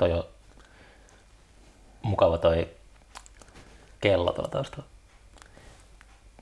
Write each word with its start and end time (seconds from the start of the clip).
toi 0.00 0.12
on 0.12 0.24
mukava 2.02 2.38
toi 2.38 2.68
kello 4.00 4.32
tuolla 4.32 4.50
taustalla. 4.50 4.84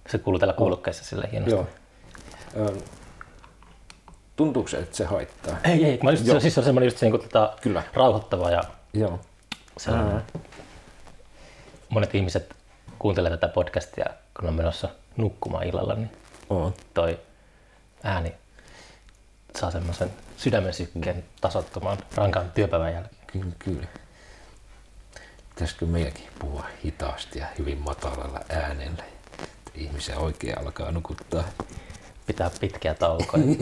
Se 0.08 0.18
kuuluu 0.18 0.38
täällä 0.38 0.52
kuulokkeissa 0.54 1.04
sille 1.04 1.28
hienosti. 1.32 1.54
Joo. 1.54 1.66
Ö, 2.56 2.76
tuntuuko 4.36 4.68
se, 4.68 4.76
että 4.78 4.96
se 4.96 5.04
haittaa? 5.04 5.56
Ei, 5.64 5.84
ei. 5.84 5.98
Mä 6.02 6.10
just, 6.10 6.22
se, 6.22 6.28
Joo. 6.28 6.34
on- 6.34 6.40
siis 6.40 6.54
se 6.54 6.60
on 6.60 6.64
semmoinen 6.64 6.86
just 6.86 6.98
se, 6.98 7.06
niin 7.06 7.12
kuin, 7.20 7.22
tota, 7.22 7.56
Kyllä. 7.62 7.82
rauhoittava 7.94 8.50
ja 8.50 8.62
Joo. 8.92 9.20
sellainen. 9.78 10.22
Monet 11.88 12.14
ihmiset 12.14 12.54
kuuntelee 12.98 13.30
tätä 13.30 13.48
podcastia, 13.48 14.06
kun 14.40 14.48
on 14.48 14.54
menossa 14.54 14.88
nukkumaan 15.16 15.66
illalla, 15.66 15.94
niin 15.94 16.10
On. 16.50 16.74
toi 16.94 17.18
ääni 18.02 18.34
saa 19.56 19.70
semmoisen 19.70 20.10
sydämen 20.36 20.74
sykkeen 20.74 21.24
tasottumaan 21.40 21.98
rankan 22.14 22.50
työpäivän 22.52 22.92
jälkeen. 22.92 23.17
Kyllä, 23.32 23.52
kyllä. 23.58 23.86
Pitäisikö 25.48 25.86
meidänkin 25.86 26.28
puhua 26.38 26.64
hitaasti 26.84 27.38
ja 27.38 27.46
hyvin 27.58 27.78
matalalla 27.78 28.40
äänellä, 28.48 29.04
että 29.42 29.70
ihmisiä 29.74 30.18
oikein 30.18 30.58
alkaa 30.58 30.90
nukuttaa? 30.90 31.44
Pitää 32.26 32.50
pitkiä 32.60 32.94
taukoja. 32.94 33.44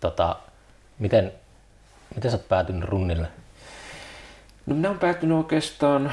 tota, 0.00 0.36
miten, 0.98 1.32
miten 2.14 2.30
sä 2.30 2.36
oot 2.36 2.48
päätynyt 2.48 2.88
runnille? 2.88 3.28
No 4.66 4.74
minä 4.74 4.88
olen 4.88 5.00
päätynyt 5.00 5.38
oikeastaan 5.38 6.12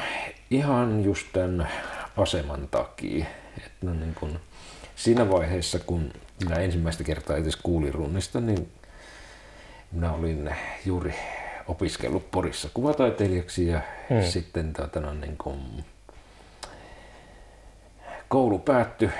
ihan 0.50 1.04
just 1.04 1.26
tämän 1.32 1.68
aseman 2.16 2.68
takia. 2.68 3.26
Että 3.56 3.86
no 3.86 3.94
niin 3.94 4.14
kun, 4.14 4.40
siinä 4.96 5.30
vaiheessa, 5.30 5.78
kun 5.78 6.12
minä 6.44 6.56
ensimmäistä 6.56 7.04
kertaa 7.04 7.36
edes 7.36 7.56
kuulin 7.56 7.94
runnista, 7.94 8.40
niin 8.40 8.72
minä 9.94 10.12
olin 10.12 10.50
juuri 10.86 11.14
opiskellut 11.68 12.30
Porissa 12.30 12.68
kuvataiteilijaksi 12.74 13.66
ja 13.66 13.80
hmm. 14.10 14.22
sitten 14.22 14.72
tota, 14.72 15.00
no, 15.00 15.14
niin 15.14 15.36
kun, 15.36 15.84
koulu 18.28 18.58
päättyi. 18.58 19.10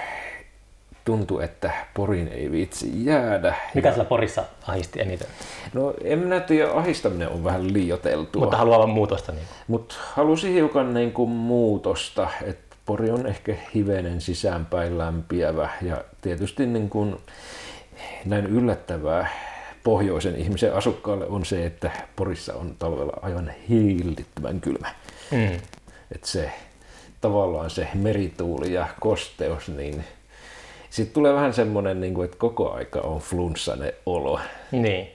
Tuntui, 1.05 1.45
että 1.45 1.71
Porin 1.95 2.29
ei 2.29 2.51
viitsi 2.51 3.05
jäädä. 3.05 3.55
Mikä 3.75 3.91
sillä 3.91 4.05
Porissa 4.05 4.45
ahisti 4.69 5.01
eniten? 5.01 5.29
No 5.75 5.95
en 6.05 6.19
minä 6.19 6.41
tiedä, 6.41 6.71
ahistaminen 6.71 7.29
on 7.29 7.45
vähän 7.45 7.73
liioteltua. 7.73 8.41
Mutta 8.41 8.57
haluaa 8.57 8.87
muutosta. 8.87 9.33
Niin. 9.33 9.45
Mutta 9.69 9.95
halusin 10.13 10.53
hiukan 10.53 10.95
niin 10.95 11.13
kuin 11.13 11.31
muutosta, 11.31 12.29
että 12.45 12.77
Pori 12.87 13.11
on 13.11 13.27
ehkä 13.27 13.55
hivenen 13.75 14.21
sisäänpäin 14.21 14.99
lämpiävä 14.99 15.69
ja 15.83 16.05
tietysti 16.21 16.67
niin 16.67 16.91
kuin 16.91 17.17
näin 18.25 18.47
yllättävää 18.47 19.29
pohjoisen 19.85 20.37
ihmisen 20.37 20.75
asukkaalle 20.75 21.27
on 21.27 21.45
se, 21.45 21.67
että 21.67 21.91
Porissa 22.17 22.55
on 22.55 22.77
talvella 22.79 23.13
aivan 23.23 23.53
hillittömän 23.69 24.61
kylmä. 24.61 24.95
Mm. 25.31 25.61
Että 26.13 26.27
se 26.27 26.53
tavallaan 27.21 27.71
se 27.71 27.89
merituuli 27.95 28.73
ja 28.73 28.87
kosteus, 29.01 29.69
niin 29.69 30.05
sitten 30.91 31.15
tulee 31.15 31.35
vähän 31.35 31.55
semmoinen, 31.55 32.01
niin 32.01 32.15
kuin, 32.15 32.25
että 32.25 32.37
koko 32.37 32.73
aika 32.73 33.01
on 33.01 33.21
flunssainen 33.21 33.93
olo. 34.07 34.41
Niin. 34.73 35.09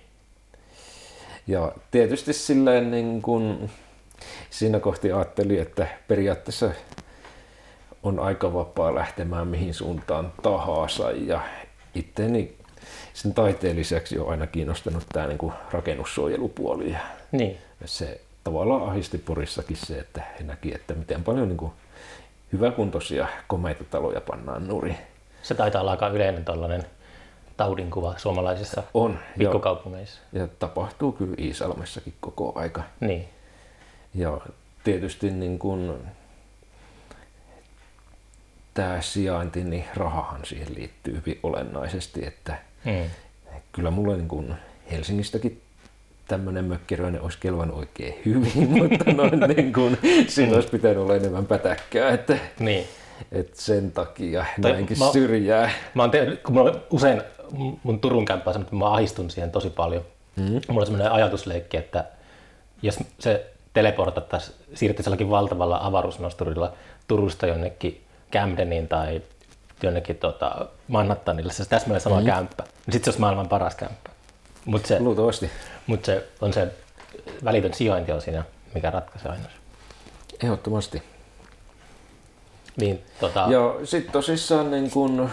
Ja 1.47 1.71
tietysti 1.91 2.33
silleen 2.33 2.91
niin 2.91 3.21
kun 3.21 3.69
siinä 4.49 4.79
kohti 4.79 5.11
ajattelin, 5.11 5.61
että 5.61 5.87
periaatteessa 6.07 6.71
on 8.03 8.19
aika 8.19 8.53
vapaa 8.53 8.95
lähtemään 8.95 9.47
mihin 9.47 9.73
suuntaan 9.73 10.33
tahansa 10.43 11.11
ja 11.11 11.41
itteni 11.95 12.58
sen 13.21 13.33
taiteen 13.33 13.75
lisäksi 13.75 14.19
on 14.19 14.29
aina 14.29 14.47
kiinnostanut 14.47 15.03
tämä 15.13 15.27
niin 15.27 15.37
kuin 15.37 15.53
rakennussuojelupuoli 15.71 16.91
ja 16.91 16.99
Niin. 17.31 17.57
se 17.85 18.21
tavallaan 18.43 18.89
ahisti 18.89 19.17
Porissakin 19.17 19.77
se, 19.77 19.99
että 19.99 20.23
he 20.39 20.43
näki, 20.43 20.75
että 20.75 20.93
miten 20.93 21.23
paljon 21.23 21.47
niin 21.47 21.57
kuin 21.57 21.71
hyväkuntoisia 22.53 23.27
komeita 23.47 23.83
taloja 23.83 24.21
pannaan 24.21 24.67
nurin. 24.67 24.97
Se 25.41 25.55
taitaa 25.55 25.81
olla 25.81 25.91
aika 25.91 26.07
yleinen 26.07 26.45
tällainen 26.45 26.83
taudinkuva 27.57 28.13
suomalaisissa 28.17 28.83
On, 28.93 29.19
pikkukaupungeissa. 29.37 30.19
Ja 30.33 30.47
tapahtuu 30.47 31.11
kyllä 31.11 31.35
Iisalmessakin 31.39 32.13
koko 32.19 32.51
aika. 32.55 32.83
Niin. 32.99 33.27
Ja 34.15 34.41
tietysti 34.83 35.31
niin 35.31 35.59
kun 35.59 35.99
tämä 38.73 39.01
sijainti, 39.01 39.63
niin 39.63 39.85
rahahan 39.95 40.45
siihen 40.45 40.75
liittyy 40.75 41.15
hyvin 41.15 41.39
olennaisesti, 41.43 42.25
että 42.25 42.68
Mm. 42.85 43.09
kyllä 43.71 43.91
mulle 43.91 44.17
niin 44.17 44.27
kun 44.27 44.55
Helsingistäkin 44.91 45.61
tämmöinen 46.27 46.65
mökkiröinen 46.65 47.21
olisi 47.21 47.37
kelvannut 47.41 47.77
oikein 47.77 48.15
hyvin, 48.25 48.69
mutta 48.89 49.11
noin 49.13 49.39
niin 49.39 49.73
kun, 49.73 49.97
siinä 50.27 50.55
olisi 50.55 50.67
pitänyt 50.69 50.97
olla 50.97 51.15
enemmän 51.15 51.45
pätäkkää, 51.45 52.09
että, 52.11 52.37
Niin. 52.59 52.87
että 53.31 53.61
sen 53.61 53.91
takia 53.91 54.45
Tai 54.61 54.71
näinkin 54.71 54.99
mä- 54.99 55.11
syrjää. 55.11 55.71
Mä 55.93 56.03
oon 56.03 56.11
tehnyt, 56.11 56.41
kun 56.43 56.53
mulla 56.55 56.69
on 56.71 56.81
usein 56.91 57.21
mun 57.83 57.99
Turun 57.99 58.25
kämppää 58.25 58.53
sanonut, 58.53 58.67
että 58.67 58.75
mä 58.75 58.93
ahistun 58.93 59.29
siihen 59.29 59.51
tosi 59.51 59.69
paljon. 59.69 60.03
Mm. 60.35 60.43
Mulla 60.67 60.81
on 60.81 60.85
semmoinen 60.87 61.11
ajatusleikki, 61.11 61.77
että 61.77 62.05
jos 62.81 62.99
se 63.19 63.45
teleportattaisiin, 63.73 64.55
siirrettäisiin 64.73 65.11
jollakin 65.11 65.29
valtavalla 65.29 65.79
avaruusnosturilla 65.81 66.73
Turusta 67.07 67.47
jonnekin 67.47 68.01
Camdeniin 68.31 68.87
tai 68.87 69.21
jonnekin 69.83 70.15
tota, 70.15 70.67
Manhattanille, 70.87 71.53
se 71.53 71.61
olisi 71.61 71.69
täsmälleen 71.69 72.01
sama 72.01 72.19
mm. 72.19 72.25
kämppä. 72.25 72.63
Niin 72.63 72.93
sitten 72.93 73.03
se 73.03 73.09
olisi 73.09 73.19
maailman 73.19 73.49
paras 73.49 73.75
kämppä. 73.75 74.09
Mutta 74.65 74.87
se, 74.87 74.99
Luultavasti. 74.99 75.49
mut 75.87 76.05
se 76.05 76.27
on 76.41 76.53
se 76.53 76.67
välitön 77.43 77.73
sijainti 77.73 78.11
on 78.11 78.21
siinä, 78.21 78.43
mikä 78.73 78.89
ratkaisee 78.89 79.31
aina. 79.31 79.43
Ehdottomasti. 80.43 81.03
Niin, 82.77 83.03
tota, 83.19 83.45
Ja 83.49 83.75
sitten 83.83 84.11
tosissaan 84.13 84.71
niin 84.71 84.91
kun, 84.91 85.29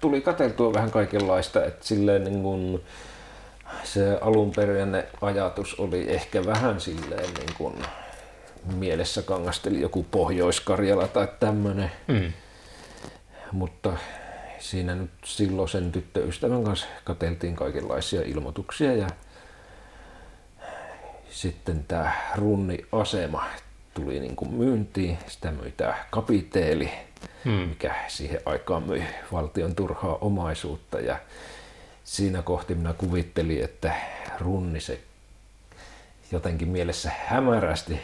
tuli 0.00 0.20
katseltua 0.20 0.74
vähän 0.74 0.90
kaikenlaista, 0.90 1.64
että 1.64 1.86
silleen 1.86 2.24
niin 2.24 2.42
kun, 2.42 2.82
se 3.84 4.18
alunperäinen 4.20 5.04
ajatus 5.20 5.74
oli 5.80 6.10
ehkä 6.10 6.46
vähän 6.46 6.80
silleen 6.80 7.34
niin 7.34 7.54
kun, 7.58 7.74
mielessä 8.74 9.22
kangasteli 9.22 9.80
joku 9.80 10.06
Pohjois-Karjala 10.10 11.08
tai 11.08 11.28
tämmöinen. 11.40 11.90
mm, 12.06 12.32
Mutta 13.52 13.92
siinä 14.58 14.94
nyt 14.94 15.10
silloin 15.24 15.68
sen 15.68 15.92
tyttöystävän 15.92 16.64
kanssa 16.64 16.86
katseltiin 17.04 17.56
kaikenlaisia 17.56 18.22
ilmoituksia 18.22 18.96
ja 18.96 19.08
sitten 21.30 21.84
tämä 21.88 22.12
runniasema 22.34 23.44
tuli 23.94 24.20
niin 24.20 24.36
kuin 24.36 24.54
myyntiin. 24.54 25.18
Sitä 25.28 25.50
myi 25.50 25.72
tämä 25.76 25.94
kapiteeli, 26.10 26.90
mm, 27.44 27.50
mikä 27.50 27.94
siihen 28.08 28.40
aikaan 28.44 28.82
myi 28.82 29.04
valtion 29.32 29.74
turhaa 29.74 30.18
omaisuutta 30.20 31.00
ja 31.00 31.18
siinä 32.04 32.42
kohti 32.42 32.74
minä 32.74 32.92
kuvittelin, 32.92 33.64
että 33.64 33.94
runni 34.40 34.80
se 34.80 35.00
jotenkin 36.32 36.68
mielessä 36.68 37.10
hämärästi 37.26 38.00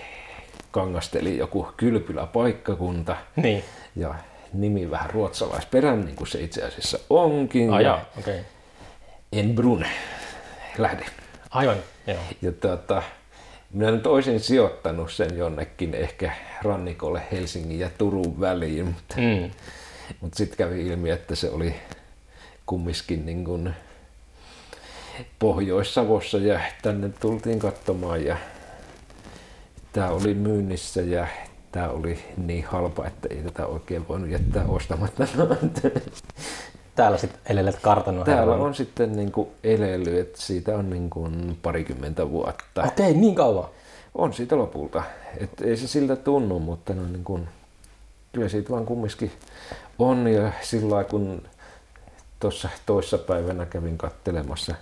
kangasteli 0.70 1.38
joku 1.38 1.68
kylpyläpaikkakunta 1.76 3.16
niin. 3.36 3.64
ja 3.96 4.14
nimi 4.60 4.90
vähän 4.90 5.10
ruotsalaisperän, 5.10 6.04
niin 6.04 6.16
kuin 6.16 6.28
se 6.28 6.40
itse 6.40 6.62
asiassa 6.62 6.98
onkin. 7.10 7.72
Ah, 7.74 7.80
ja. 7.80 8.00
Okay. 8.18 8.38
Enbrun 9.32 9.86
lähde. 10.78 11.04
Aivan, 11.50 11.76
joo. 12.06 12.18
Ja 12.42 12.52
tota, 12.52 13.02
minä 13.72 13.90
nyt 13.90 14.06
olisin 14.06 14.40
sijoittanut 14.40 15.12
sen 15.12 15.36
jonnekin 15.38 15.94
ehkä 15.94 16.32
rannikolle 16.62 17.22
Helsingin 17.32 17.78
ja 17.78 17.90
Turun 17.98 18.40
väliin, 18.40 18.86
mutta, 18.86 19.14
Mm. 19.16 19.50
mutta 20.20 20.36
sitten 20.36 20.56
kävi 20.58 20.86
ilmi, 20.86 21.10
että 21.10 21.34
se 21.34 21.50
oli 21.50 21.74
kumminkin 22.66 23.26
niin 23.26 23.44
kuin 23.44 23.74
Pohjois-Savossa 25.38 26.38
ja 26.38 26.60
tänne 26.82 27.10
tultiin 27.20 27.58
katsomaan 27.58 28.24
ja 28.24 28.36
tämä 29.92 30.08
oli 30.08 30.34
myynnissä 30.34 31.00
ja 31.00 31.26
tämä 31.76 31.88
oli 31.88 32.18
niin 32.36 32.64
halpa, 32.64 33.06
että 33.06 33.28
ei 33.30 33.36
tätä 33.42 33.66
oikein 33.66 34.08
voinut 34.08 34.30
jättää 34.30 34.64
ostamatta. 34.68 35.24
Täällä 36.94 37.18
sitten 37.18 37.40
elelet 37.46 37.78
kartanon 37.82 38.24
Täällä 38.24 38.40
herran. 38.42 38.60
on 38.60 38.74
sitten 38.74 39.16
niin 39.16 39.32
kuin 39.32 39.48
elely, 39.64 40.20
että 40.20 40.40
siitä 40.40 40.76
on 40.76 40.90
niin 40.90 41.10
kuin 41.10 41.58
parikymmentä 41.62 42.30
vuotta. 42.30 42.82
Okei, 42.82 43.14
niin 43.14 43.34
kauan. 43.34 43.68
On 44.14 44.32
siitä 44.32 44.56
lopulta. 44.58 45.02
Et 45.40 45.60
ei 45.60 45.76
se 45.76 45.86
siltä 45.88 46.16
tunnu, 46.16 46.58
mutta 46.58 46.94
no 46.94 47.02
niin 47.06 47.24
kun, 47.24 47.48
kyllä 48.32 48.48
siitä 48.48 48.70
vaan 48.70 48.86
kumminkin 48.86 49.32
on. 49.98 50.26
Ja 50.28 50.52
sillä 50.62 51.04
kun 51.04 51.42
tuossa 52.40 52.68
toissa 52.86 53.18
päivänä 53.18 53.66
kävin 53.66 53.98
kattelemassa 53.98 54.74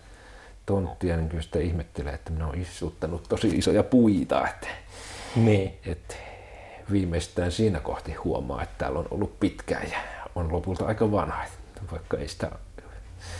tonttia, 0.66 1.16
niin 1.16 1.28
kyllä 1.28 1.42
sitä 1.42 1.58
ihmettelee, 1.58 2.12
että 2.14 2.30
minä 2.30 2.46
olen 2.46 2.62
istuttanut 2.62 3.22
tosi 3.28 3.48
isoja 3.48 3.82
puita. 3.82 4.48
Että, 4.48 4.68
Niin. 5.36 5.74
että 5.86 6.14
viimeistään 6.92 7.52
siinä 7.52 7.80
kohti 7.80 8.12
huomaa, 8.12 8.62
että 8.62 8.74
täällä 8.78 8.98
on 8.98 9.08
ollut 9.10 9.40
pitkään 9.40 9.90
ja 9.90 9.98
on 10.34 10.52
lopulta 10.52 10.86
aika 10.86 11.12
vanha. 11.12 11.44
Vaikka 11.92 12.16
ei 12.16 12.28
sitä... 12.28 12.50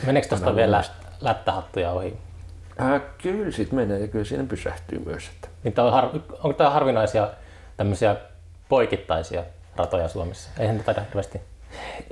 Meneekö 0.07 0.29
tuosta 0.29 0.57
vielä 0.57 0.85
lättähattuja 1.21 1.91
ohi? 1.91 2.17
Äh, 2.81 3.03
kyllä 3.23 3.51
sit 3.51 3.73
menee 3.73 4.01
ja 4.01 4.09
kyllä 4.09 4.25
siinä 4.25 4.45
pysähtyy 4.45 4.99
myös. 4.99 5.29
Että. 5.35 5.49
Niin 5.65 5.75
tää 5.75 5.85
on 5.85 5.93
har, 5.93 6.05
onko 6.33 6.53
tämä 6.53 6.71
harvinaisia 6.71 7.31
tämmöisiä 7.77 8.17
poikittaisia 8.69 9.45
ratoja 9.77 10.09
Suomessa? 10.09 10.51
Eihän 10.59 10.85
tätä 10.85 11.03
hirveästi 11.03 11.41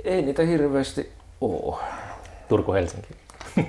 Ei 0.03 0.21
niitä 0.21 0.43
hirveästi 0.43 1.13
oo. 1.41 1.81
Turku-Helsinki. 2.49 3.07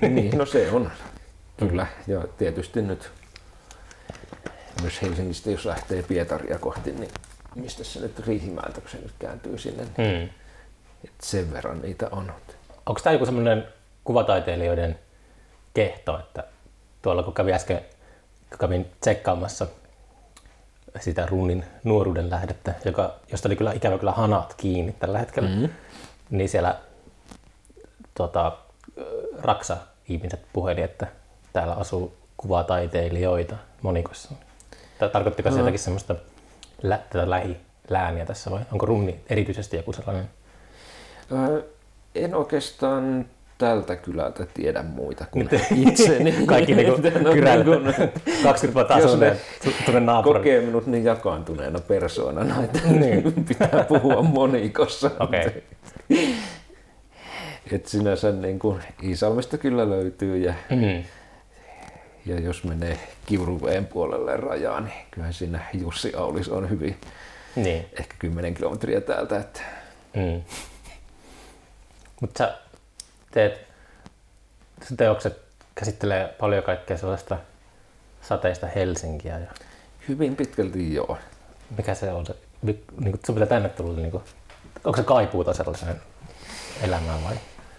niin, 0.01 0.39
no 0.39 0.47
se 0.47 0.71
on. 0.73 0.91
Kyllä. 1.57 1.87
Ja 2.07 2.25
tietysti 2.39 2.83
nyt 2.83 3.11
myös 4.81 5.03
Helsingistä, 5.03 5.51
jos 5.51 5.65
lähtee 5.65 6.03
Pietaria 6.03 6.59
kohti, 6.59 6.93
niin 6.93 7.11
mistä 7.55 7.85
se 7.85 8.01
nyt 8.01 8.27
Riihimäeltä, 8.27 8.81
kun 8.81 8.91
se 8.91 8.97
nyt 8.97 9.15
kääntyy 9.19 9.59
sinne, 9.59 9.85
niin 9.97 10.19
Hmm. 10.19 10.29
et 11.05 11.13
sen 11.23 11.53
verran 11.53 11.83
niitä 11.83 12.09
on. 12.11 12.33
Onko 12.87 13.01
tämä 13.01 13.13
joku 13.13 13.25
semmoinen 13.25 13.69
kuvataiteilijoiden 14.05 14.99
kehto, 15.75 16.19
että 16.19 16.45
tuolla 17.03 17.23
kun 17.23 17.35
kävin 17.35 17.55
äsken, 17.55 17.81
kun 18.51 18.59
kävin 18.59 18.91
tsekkaamassa 19.01 19.67
sitä 21.01 21.27
runnin 21.27 21.65
nuoruuden 21.85 22.31
lähdettä, 22.31 22.75
joka, 22.85 23.15
josta 23.33 23.49
oli 23.49 23.57
kyllä 23.57 23.73
ikävä 23.73 23.99
kyllä 23.99 24.13
hanat 24.13 24.55
kiinni 24.55 24.93
tällä 24.93 25.19
hetkellä, 25.19 25.49
mm. 25.49 25.69
niin 26.31 26.49
siellä 26.49 26.79
tota, 28.15 28.57
Raksa 29.43 29.77
ihmiset 30.09 30.41
puheli, 30.53 30.83
että 30.83 31.07
täällä 31.53 31.75
asuu 31.75 32.15
kuvataiteilijoita 32.37 33.57
monikossa. 33.83 34.35
Tämä 34.99 35.09
tarkoittiko 35.09 35.51
se 35.51 35.59
jotakin 35.59 35.79
semmoista 35.79 36.15
lä- 36.85 37.01
tätä 37.11 37.31
lähilääniä 37.31 38.27
tässä 38.27 38.51
vai 38.51 38.61
onko 38.73 38.87
runni 38.87 39.21
erityisesti 39.31 39.77
joku 39.77 39.93
sellainen? 39.93 40.25
Öö, 41.33 41.63
en 42.15 42.35
oikeastaan 42.35 43.27
tältä 43.59 43.97
kylältä 43.97 44.47
tiedä 44.55 44.83
muita 44.83 45.25
kuin 45.31 45.49
itseni. 45.89 46.33
Kaikki 46.47 46.75
niinku 46.75 47.01
no, 47.23 47.33
kyräilet. 47.33 47.67
niin 47.67 48.11
20 48.43 48.75
vuotta 48.75 48.95
asuneen 48.95 49.37
ne 49.67 49.73
tuonne 49.85 50.01
naapuriin. 50.01 50.41
kokee 50.41 50.61
minut 50.61 50.87
niin 50.87 51.05
jakaantuneena 51.05 51.81
persoonana, 51.81 52.63
että 52.65 52.79
Niin. 52.91 53.45
pitää 53.49 53.85
puhua 53.89 54.23
monikossa. 54.23 55.11
Okei. 55.21 55.63
Et 57.73 57.87
sinänsä 57.87 58.33
niin 58.33 58.59
kuin 58.59 58.81
Iisalmesta 59.03 59.59
kyllä 59.59 59.91
löytyy 59.91 60.37
ja, 60.37 60.55
Mm. 60.71 61.03
Ja 62.27 62.41
jos 62.41 62.65
menee 62.65 62.99
Kiuruveen 63.27 63.87
puolelle 63.87 64.37
rajaa, 64.37 64.81
niin 64.81 65.07
kyllähän 65.11 65.35
siinä 65.35 65.61
Jussi 65.73 66.15
Aulis 66.17 66.49
on 66.49 66.71
hyvin 66.71 66.97
Niin. 67.57 67.87
ehkä 68.01 68.15
10 68.19 68.55
kilometriä 68.55 69.01
täältä. 69.01 69.37
Että 69.37 69.61
Mm. 70.15 70.43
Mutta 72.21 72.39
sä 72.39 72.59
teet, 73.31 73.67
sun 74.89 74.97
teokset 74.97 75.41
käsittelee 75.75 76.29
paljon 76.41 76.63
kaikkea 76.65 76.99
sellaista 76.99 77.37
sateista 78.23 78.67
Helsinkiä. 78.67 79.39
Ja 79.39 79.47
hyvin 80.09 80.37
pitkälti 80.37 80.95
joo. 80.95 81.19
mikä 81.77 81.95
se 81.95 82.13
on 82.13 82.27
se, 82.27 82.37
niin 82.63 82.85
kuin, 83.01 83.21
sun 83.27 83.35
pitää 83.35 83.49
tänne 83.49 83.69
tulla, 83.69 83.97
niin 83.97 84.11
kuin, 84.11 84.23
onko 84.85 84.97
se 84.97 85.03
kaipuuta 85.03 85.55
sellaiseen 85.55 86.01
elämään 86.83 87.25
vai? 87.25 87.37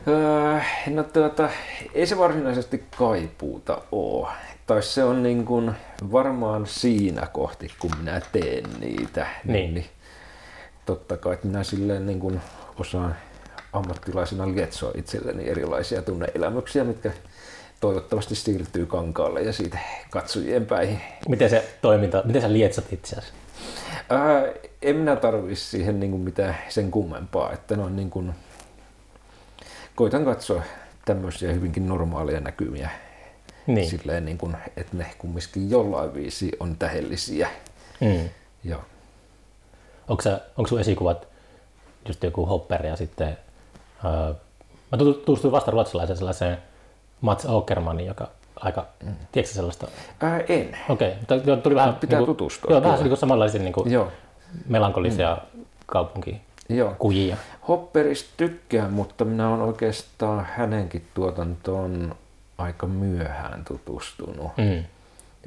Öö, 0.07 0.59
no 0.87 1.03
tuota, 1.03 1.49
ei 1.93 2.07
se 2.07 2.17
varsinaisesti 2.17 2.83
kaipuuta 2.97 3.81
oo. 3.91 4.29
Tai 4.67 4.83
se 4.83 5.03
on 5.03 5.23
niin 5.23 5.45
kuin 5.45 5.71
varmaan 6.11 6.67
siinä 6.67 7.27
kohti, 7.27 7.71
kun 7.79 7.91
minä 7.99 8.21
teen 8.31 8.63
niitä. 8.79 9.27
Niin. 9.43 9.73
niin 9.73 9.85
totta 10.85 11.17
kai, 11.17 11.33
että 11.33 11.47
minä 11.47 11.63
silleen 11.63 12.05
niin 12.05 12.19
kuin 12.19 12.41
osaan 12.79 13.15
ammattilaisena 13.73 14.47
lietsoa 14.47 14.91
itselleni 14.95 15.49
erilaisia 15.49 16.01
tunneelämyksiä, 16.01 16.83
mitkä 16.83 17.11
toivottavasti 17.79 18.35
siirtyy 18.35 18.85
kankaalle 18.85 19.41
ja 19.41 19.53
siitä 19.53 19.77
katsojien 20.09 20.65
päihin. 20.65 21.01
Miten 21.29 21.49
se 21.49 21.69
toiminta, 21.81 22.23
miten 22.25 22.41
sä 22.41 22.53
lietsot 22.53 22.93
itseäsi? 22.93 23.27
Ää, 24.09 24.43
en 24.81 24.95
minä 24.95 25.15
tarvi 25.15 25.55
siihen 25.55 25.99
niin 25.99 26.11
kuin 26.11 26.21
mitään 26.21 26.57
sen 26.69 26.91
kummempaa, 26.91 27.51
että 27.51 27.75
ne 27.75 27.83
on 27.83 27.95
niin 27.95 28.09
kuin, 28.09 28.35
koitan 29.95 30.25
katsoa 30.25 30.61
tämmöisiä 31.05 31.53
hyvinkin 31.53 31.87
normaaleja 31.89 32.39
näkymiä 32.39 32.89
Niin. 33.67 33.89
silleen 33.89 34.25
niin 34.25 34.37
kuin, 34.37 34.57
että 34.77 34.97
ne 34.97 35.05
kumminkin 35.17 35.69
jollain 35.69 36.13
viisi 36.13 36.51
on 36.59 36.75
tähellisiä. 36.77 37.49
Mm. 38.01 38.29
Ja, 38.63 38.79
Onko, 40.07 40.21
sä, 40.21 40.41
onko 40.57 40.67
sun 40.67 40.79
esikuvat 40.79 41.27
just 42.07 42.23
joku 42.23 42.45
Hopper 42.45 42.85
ja 42.85 42.95
sitten... 42.95 43.37
Ää, 44.03 44.33
mä 44.91 44.97
tutu- 44.97 45.13
tutustuin 45.13 45.51
vasta 45.51 45.71
ruotsalaiseen 45.71 46.17
sellaiseen 46.17 46.57
Mats 47.21 47.45
Åkermanin, 47.45 48.05
joka 48.05 48.27
aika... 48.55 48.85
Mm. 49.03 49.15
Tiedätkö 49.31 49.55
sellaista? 49.55 49.87
ää, 50.19 50.39
en. 50.49 50.77
Okei, 50.89 51.13
mutta 51.19 51.35
joo, 51.35 51.57
tuli 51.57 51.75
vähän... 51.75 51.95
Pitää 51.95 52.19
niinku- 52.19 52.33
tutustua 52.33 52.71
Joo, 52.71 52.83
vähän 52.83 53.03
niin 53.03 53.17
samanlaisia 53.17 53.61
niin 53.61 53.73
kuin 53.73 53.91
Joo, 53.91 54.11
melankolisia 54.67 55.37
mm. 55.53 55.65
kaupunkikujia. 55.85 56.45
Joo. 56.69 56.95
Hopperista 57.67 58.29
tykkään, 58.37 58.93
mutta 58.93 59.25
minä 59.25 59.49
olen 59.49 59.61
oikeastaan 59.61 60.47
hänenkin 60.55 61.07
tuotantoon 61.13 62.15
aika 62.57 62.87
myöhään 62.87 63.65
tutustunut. 63.65 64.57
Mm. 64.57 64.83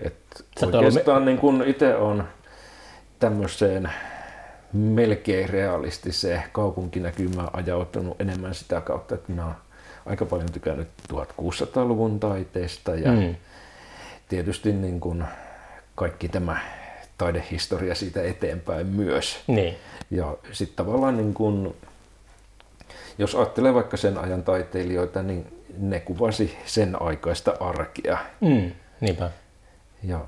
Et 0.02 0.14
ollut 0.62 0.74
oikeastaan 0.74 1.24
niin 1.24 1.38
kun 1.38 1.64
itse 1.66 1.96
on 1.96 2.24
tämmöiseen 3.18 3.92
melkein 4.72 5.48
realistiseen 5.48 6.42
kaupunkinäkymään 6.52 7.48
ajautunut 7.52 8.20
enemmän 8.20 8.54
sitä 8.54 8.80
kautta, 8.80 9.14
että 9.14 9.32
minä 9.32 9.44
olen 9.44 9.56
aika 10.06 10.24
paljon 10.24 10.52
tykännyt 10.52 10.88
1600-luvun 11.12 12.20
taiteesta 12.20 12.94
ja 12.94 13.12
Mm. 13.12 13.34
tietysti 14.28 14.72
niin 14.72 15.00
kun 15.00 15.24
kaikki 15.94 16.28
tämä 16.28 16.58
taidehistoria 17.18 17.94
siitä 17.94 18.22
eteenpäin 18.22 18.86
myös. 18.86 19.38
Niin. 19.46 19.76
Ja 20.10 20.36
sitten 20.52 20.76
tavallaan 20.76 21.16
niin 21.16 21.34
kun, 21.34 21.74
jos 23.18 23.34
ajattelee 23.34 23.74
vaikka 23.74 23.96
sen 23.96 24.18
ajan 24.18 24.42
taiteilijoita, 24.42 25.22
niin 25.22 25.46
ne 25.78 26.00
kuvasi 26.00 26.56
sen 26.64 27.02
aikaista 27.02 27.56
arkea. 27.60 28.18
Mm. 28.40 28.72
Niinpä. 29.00 29.30
Ja 30.02 30.20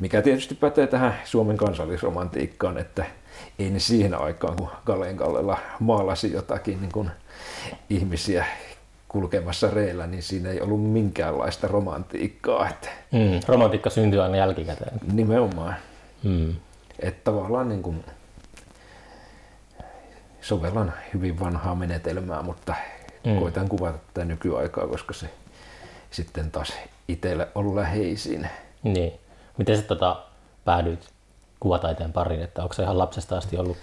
mikä 0.00 0.22
tietysti 0.22 0.54
pätee 0.54 0.86
tähän 0.86 1.18
Suomen 1.24 1.56
kansallisromantiikkaan, 1.56 2.78
että 2.78 3.04
ei 3.58 3.70
ne 3.70 3.78
siihen 3.78 4.14
aikaan, 4.14 4.56
kun 4.56 4.68
Kalleen 4.84 5.16
Kallella 5.16 5.58
maalasi 5.80 6.32
jotakin 6.32 6.80
niin 6.80 6.92
kuin 6.92 7.10
ihmisiä 7.90 8.46
kulkemassa 9.12 9.70
reillä, 9.70 10.06
niin 10.06 10.22
siinä 10.22 10.48
ei 10.50 10.60
ollut 10.60 10.82
minkäänlaista 10.92 11.68
romantiikkaa. 11.68 12.68
Että 12.68 12.88
Mm. 13.12 13.40
Romantiikka 13.48 13.90
syntyy 13.90 14.22
aina 14.22 14.36
jälkikäteen. 14.36 15.00
nimenomaan, 15.12 15.74
Mm. 16.22 16.54
että 17.00 17.20
tavallaan 17.30 17.68
niin 17.68 17.82
kuin 17.82 18.04
sovellan 20.40 20.92
hyvin 21.14 21.40
vanhaa 21.40 21.74
menetelmää, 21.74 22.42
mutta 22.42 22.74
Mm. 23.24 23.38
koitan 23.38 23.68
kuvata 23.68 23.98
tätä 24.14 24.24
nykyaikaa, 24.24 24.86
koska 24.86 25.14
se 25.14 25.30
sitten 26.10 26.50
taas 26.50 26.72
itselle 27.08 27.48
on 27.54 27.76
läheisin. 27.76 28.48
Niin. 28.82 29.12
Miten 29.58 29.76
sä 29.76 29.82
tota, 29.82 30.22
päädyit 30.64 31.08
kuvataiteen 31.60 32.12
pariin, 32.12 32.42
että 32.42 32.62
onko 32.62 32.74
se 32.74 32.82
ihan 32.82 32.98
lapsesta 32.98 33.36
asti 33.38 33.58
ollut? 33.58 33.76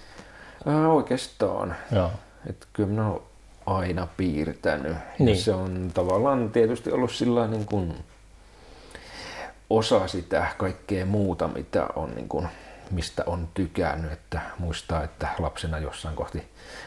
Ää, 0.65 0.87
oikeastaan. 0.89 1.75
Joo. 1.91 2.11
Että 2.49 2.67
kyllä 2.73 2.89
minä 2.89 3.07
olen 3.09 3.21
aina 3.77 4.07
piirtänyt. 4.17 4.97
Niin. 5.19 5.29
Ja 5.29 5.35
se 5.35 5.53
on 5.53 5.91
tavallaan 5.93 6.49
tietysti 6.49 6.91
ollut 6.91 7.11
sillä 7.11 7.47
niin 7.47 7.65
kuin 7.65 7.93
osa 9.69 10.07
sitä 10.07 10.47
kaikkea 10.57 11.05
muuta, 11.05 11.47
mitä 11.47 11.87
on 11.95 12.15
niin 12.15 12.29
kuin, 12.29 12.47
mistä 12.91 13.23
on 13.25 13.47
tykännyt. 13.53 14.11
Että 14.11 14.41
muistaa, 14.59 15.03
että 15.03 15.27
lapsena 15.39 15.79
jossain 15.79 16.15
kohti 16.15 16.43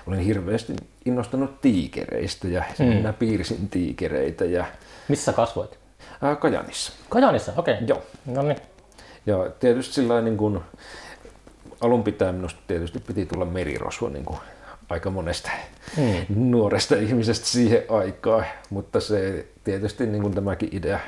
olin 0.06 0.20
hirveästi 0.20 0.76
innostunut 1.04 1.60
tiikereistä 1.60 2.48
ja 2.48 2.64
mm. 2.78 2.84
minä 2.84 3.12
piirsin 3.12 3.68
tiikereitä 3.68 4.44
ja 4.44 4.64
Missä 5.08 5.32
kasvoit? 5.32 5.78
ää, 6.22 6.36
Kajanissa. 6.36 6.92
Kajaanissa, 7.08 7.52
okei. 7.56 7.76
Joo. 7.86 8.02
No 8.26 8.42
niin. 8.42 8.58
Ja 9.26 9.36
tietysti 9.60 9.94
sillä 9.94 10.20
niin 10.20 10.36
kuin, 10.36 10.60
alun 11.80 12.04
pitää 12.04 12.32
minusta 12.32 12.60
tietysti 12.66 12.98
piti 12.98 13.26
tulla 13.26 13.44
merirosvo 13.44 14.08
niin 14.08 14.24
kuin 14.24 14.38
aika 14.92 15.10
monesta 15.10 15.50
Mm. 15.96 16.26
nuoresta 16.50 16.96
ihmisestä 16.96 17.46
siihen 17.46 17.82
aikaan, 17.88 18.44
mutta 18.70 19.00
se 19.00 19.46
tietysti 19.64 20.06
niin 20.06 20.22
kuin 20.22 20.34
tämäkin 20.34 20.68
idea 20.72 21.00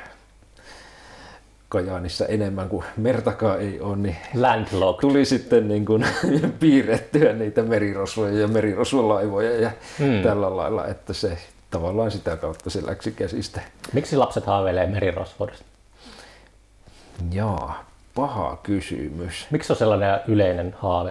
Kajaanissa 1.69 2.27
enemmän 2.27 2.69
kuin 2.69 2.85
mertakaan 2.97 3.61
ei 3.61 3.81
ole, 3.81 3.97
niin 3.97 4.17
Landlocked. 4.35 5.01
tuli 5.01 5.25
sitten 5.25 5.69
niin 5.69 5.85
kuin 5.85 6.07
piirrettyä 6.61 7.33
niitä 7.33 7.63
merirosvoja 7.63 8.41
ja 8.41 8.49
merirosvolaivoja 8.49 9.61
ja 9.61 9.71
Mm. 9.99 10.05
mm. 10.07 10.23
tällä 10.23 10.57
lailla, 10.57 10.87
että 10.87 11.13
se 11.13 11.39
tavallaan 11.71 12.11
sitä 12.11 12.37
kautta 12.37 12.71
se 12.71 12.87
läksi 12.87 13.13
käsistä. 13.13 13.61
Miksi 13.93 14.17
lapset 14.17 14.47
haaveilee 14.47 14.87
merirosvoudesta? 14.87 15.65
Jaa, 17.33 17.85
paha 18.15 18.59
kysymys. 18.63 19.47
Miksi 19.51 19.73
on 19.73 19.77
sellainen 19.77 20.21
yleinen 20.29 20.75
haave, 20.79 21.11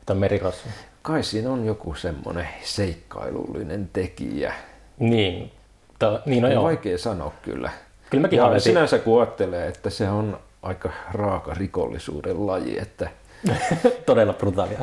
että 0.00 0.12
on 0.12 0.18
merirosvo? 0.18 0.70
Kai 1.02 1.22
siinä 1.22 1.50
on 1.50 1.66
joku 1.66 1.94
semmoinen 1.94 2.48
seikkailullinen 2.62 3.90
tekijä. 3.92 4.54
Niin. 4.98 5.52
To, 5.98 6.20
niin 6.26 6.42
no 6.42 6.48
On 6.48 6.54
joo. 6.54 6.64
vaikea 6.64 6.98
sanoa 6.98 7.32
kyllä. 7.42 7.70
Kyllä 8.10 8.22
mäkin 8.22 8.36
Ja 8.36 8.60
sinänsä 8.60 8.98
kun 8.98 9.20
ajattelee, 9.20 9.66
että 9.68 9.90
se 9.90 10.08
on 10.10 10.38
aika 10.62 10.90
raaka 11.12 11.54
rikollisuuden 11.54 12.46
laji, 12.46 12.78
että 12.78 13.08
Todella 14.06 14.32
brutaalia. 14.32 14.78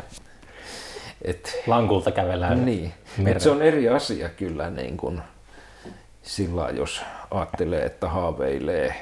et, 1.22 1.62
Lankulta 1.66 2.10
kävellään. 2.10 2.64
niin, 2.64 2.92
merellä. 3.18 3.36
et 3.36 3.40
se 3.42 3.50
on 3.50 3.62
eri 3.62 3.88
asia 3.88 4.28
kyllä 4.28 4.70
niin 4.70 4.96
kuin 4.96 5.22
sillä 6.22 6.70
jos 6.70 7.02
ajattelee, 7.30 7.84
että 7.84 8.08
haaveilee 8.08 8.94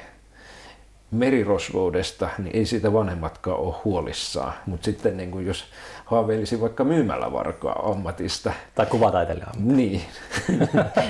merirosvoudesta, 1.15 2.29
niin 2.37 2.55
ei 2.55 2.65
siitä 2.65 2.93
vanhemmatkaan 2.93 3.59
ole 3.59 3.75
huolissaan. 3.85 4.53
Mutta 4.65 4.85
sitten 4.85 5.17
niin 5.17 5.31
kuin 5.31 5.45
jos 5.45 5.65
haaveilisi 6.05 6.61
vaikka 6.61 6.83
myymällä 6.83 7.31
varkaa 7.31 7.89
ammatista, 7.91 8.53
Tai 8.75 8.85
kuvataiteilija. 8.85 9.47
niin, 9.59 10.01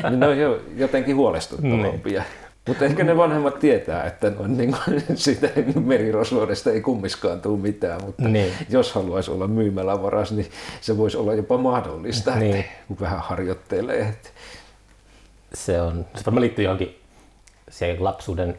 niin 0.10 0.20
ne 0.20 0.28
on 0.28 0.38
jo 0.38 0.62
jotenkin 0.76 1.16
huolestuttavampia. 1.16 2.24
Mutta 2.68 2.86
ehkä 2.86 3.04
ne 3.04 3.18
vanhemmat 3.18 3.60
tietää, 3.60 4.04
että 4.04 4.30
no, 4.30 4.48
niin 4.48 4.76
kuin, 4.86 5.04
siitä 5.16 5.50
merirosvoudesta 5.86 6.72
ei 6.72 6.82
kummiskaan 6.82 7.42
tule 7.42 7.60
mitään, 7.60 8.04
mutta 8.06 8.24
Niin. 8.28 8.54
jos 8.70 8.94
haluaisi 8.94 9.32
olla 9.32 9.48
myymällä 9.48 10.02
varas, 10.02 10.32
niin 10.32 10.48
se 10.82 10.98
voisi 10.98 11.18
olla 11.18 11.34
jopa 11.34 11.58
mahdollista, 11.58 12.36
Niin. 12.36 12.56
että 12.56 12.72
kun 12.88 12.98
vähän 13.00 13.20
harjoittelee. 13.20 14.00
Että 14.00 14.30
Se 15.54 15.82
on, 15.82 16.06
se 16.16 16.26
varmaan 16.26 16.42
liittyy 16.42 16.64
johonkin 16.66 17.00
siihen 17.70 18.04
lapsuuden 18.04 18.58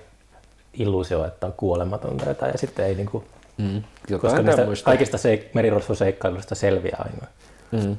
illuusio, 0.78 1.24
että 1.24 1.46
on 1.46 1.52
kuolematonta 1.52 2.24
tai 2.24 2.30
jotain, 2.30 2.52
ja 2.52 2.58
sitten 2.58 2.86
ei 2.86 2.94
niinku, 2.94 3.24
mm, 3.58 3.82
koska 4.20 4.42
niistä 4.42 4.56
tämmöistä. 4.56 4.84
kaikista 4.84 5.16
seik- 5.16 5.54
merirosvoseikkailuista 5.54 6.54
selviää 6.54 7.04
aina. 7.04 7.26
Mm. 7.72 7.96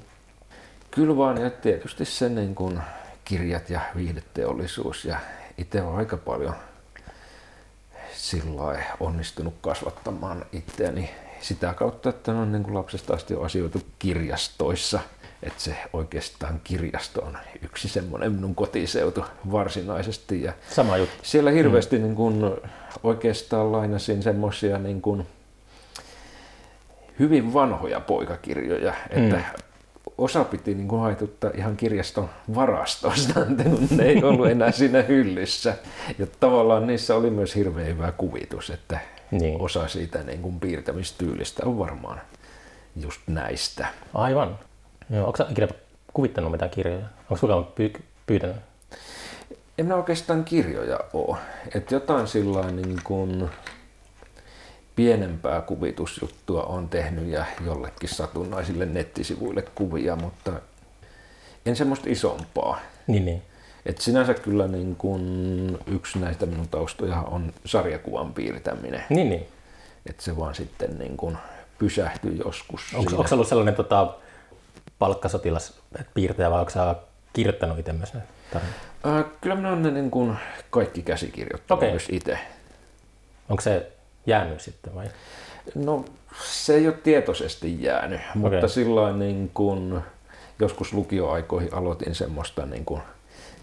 Kyllä 0.92 1.18
vaan, 1.18 1.42
ja 1.42 1.50
tietysti 1.50 2.06
se 2.06 2.30
niin 2.30 2.56
kuin 2.56 2.80
kirjat 3.26 3.70
ja 3.70 3.82
viihdeteollisuus 3.96 5.06
ja 5.06 5.18
itse 5.58 5.82
on 5.82 5.96
aika 5.96 6.18
paljon 6.18 6.54
sillä 8.14 8.84
onnistunut 9.00 9.54
kasvattamaan 9.62 10.46
itseäni 10.52 11.10
sitä 11.42 11.74
kautta, 11.74 12.10
että 12.10 12.32
on 12.32 12.52
niin 12.52 12.64
kuin 12.64 12.74
lapsesta 12.74 13.14
asti 13.14 13.36
on 13.36 13.46
asioitu 13.46 13.82
kirjastoissa. 14.00 15.00
Että 15.44 15.62
se 15.64 15.76
oikeastaan 15.94 16.62
kirjasto 16.64 17.22
on 17.22 17.38
yksi 17.62 17.90
semmoinen 17.90 18.32
minun 18.32 18.56
kotiseutu 18.56 19.26
varsinaisesti. 19.52 20.44
Ja 20.44 20.54
Sama 20.70 20.98
juttu. 20.98 21.16
siellä 21.24 21.52
hirveästi 21.52 22.00
niin 22.00 22.16
kuin 22.16 22.52
oikeastaan 23.04 23.72
lainasin 23.72 24.24
semmoisia 24.24 24.78
niin 24.78 25.02
kuin 25.02 25.28
hyvin 27.20 27.54
vanhoja 27.54 28.00
poikakirjoja, 28.00 28.94
että 29.10 29.42
osa 30.18 30.44
piti 30.44 30.76
niin 30.76 30.88
kuin 30.88 31.02
haetuttaa 31.02 31.52
ihan 31.54 31.78
kirjaston 31.78 32.30
varastosta, 32.56 33.34
kun 33.64 33.88
ne 33.98 34.04
ei 34.04 34.24
ollut 34.24 34.48
enää 34.48 34.72
siinä 34.72 35.02
hyllyssä. 35.02 35.76
Ja 36.20 36.28
tavallaan 36.40 36.88
niissä 36.88 37.16
oli 37.16 37.30
myös 37.30 37.56
hirveän 37.56 37.88
hyvä 37.88 38.12
kuvitus, 38.12 38.70
että 38.70 39.00
Niin. 39.32 39.62
osa 39.62 39.88
siitä 39.88 40.24
niin 40.24 40.42
kuin 40.42 40.60
piirtämistyylistä 40.60 41.64
on 41.66 41.80
varmaan 41.80 42.22
just 42.96 43.22
näistä. 43.28 43.88
Aivan. 44.14 44.60
Joo, 45.10 45.28
onko 45.28 45.44
ikinä 45.50 45.68
kuvittanut 46.14 46.52
mitään 46.52 46.72
kirjoja? 46.72 47.06
Onko 47.30 47.72
pyy- 47.76 48.04
pyytänyt? 48.28 48.56
En 49.78 49.86
mä 49.86 49.96
oikeastaan 49.96 50.46
kirjoja 50.46 51.00
ole. 51.14 51.38
Että 51.76 51.96
jotain 51.96 52.28
sillä 52.28 52.72
niin 52.72 53.00
kuin 53.04 53.50
pienempää 54.96 55.62
kuvitusjuttua 55.62 56.64
on 56.64 56.90
tehnyt 56.90 57.28
ja 57.28 57.46
jollekin 57.66 58.10
satunnaisille 58.10 58.86
nettisivuille 58.86 59.62
kuvia, 59.76 60.16
mutta 60.16 60.52
en 61.66 61.76
semmoista 61.76 62.10
isompaa. 62.10 62.80
Niin, 63.08 63.26
niin. 63.26 63.42
Et 63.86 63.98
sinänsä 63.98 64.34
kyllä 64.34 64.68
niin 64.68 64.96
kuin 64.96 65.78
yksi 65.88 66.20
näistä 66.20 66.46
minun 66.46 66.68
taustoja 66.68 67.22
on 67.22 67.54
sarjakuvan 67.66 68.34
piirtäminen. 68.34 69.04
Niin, 69.10 69.30
niin. 69.30 69.48
Että 70.06 70.24
se 70.24 70.38
vaan 70.38 70.56
sitten 70.56 71.00
niin 71.00 71.18
kuin 71.18 71.38
pysähtyi 71.78 72.38
joskus. 72.38 72.82
Onko, 72.94 73.12
onko 73.18 73.30
ollut 73.32 73.48
sellainen 73.48 73.76
tota, 73.76 74.16
palkkasotilas 75.00 75.74
piirtäjä 76.14 76.52
vai 76.52 76.60
onko 76.60 76.70
sä 76.70 76.96
kirjoittanut 77.34 77.80
itse 77.80 77.94
myös 77.94 78.14
näitä 78.14 78.30
tarinoita? 78.54 78.80
Äh, 79.06 79.26
kyllä 79.42 79.56
minä 79.56 79.70
olen 79.70 79.94
niin 79.94 80.12
kuin 80.12 80.38
kaikki 80.70 81.02
käsikirjoittanut 81.02 81.80
Okei. 81.80 81.92
myös 81.92 82.08
itse. 82.12 82.40
Onko 83.50 83.62
se 83.62 83.92
jäänyt 84.26 84.62
sitten 84.62 84.96
vai? 84.96 85.06
No 85.76 86.06
se 86.44 86.76
ei 86.76 86.88
ole 86.88 86.96
tietoisesti 87.04 87.84
jäänyt, 87.84 88.22
mutta 88.36 88.58
Okei. 88.58 88.70
sillä 88.70 89.14
niin 89.14 89.52
kuin 89.54 90.00
joskus 90.60 90.94
lukioaikoihin 90.94 91.74
aloitin 91.74 92.16
semmoista 92.16 92.66
niin 92.66 92.86
kuin 92.86 93.02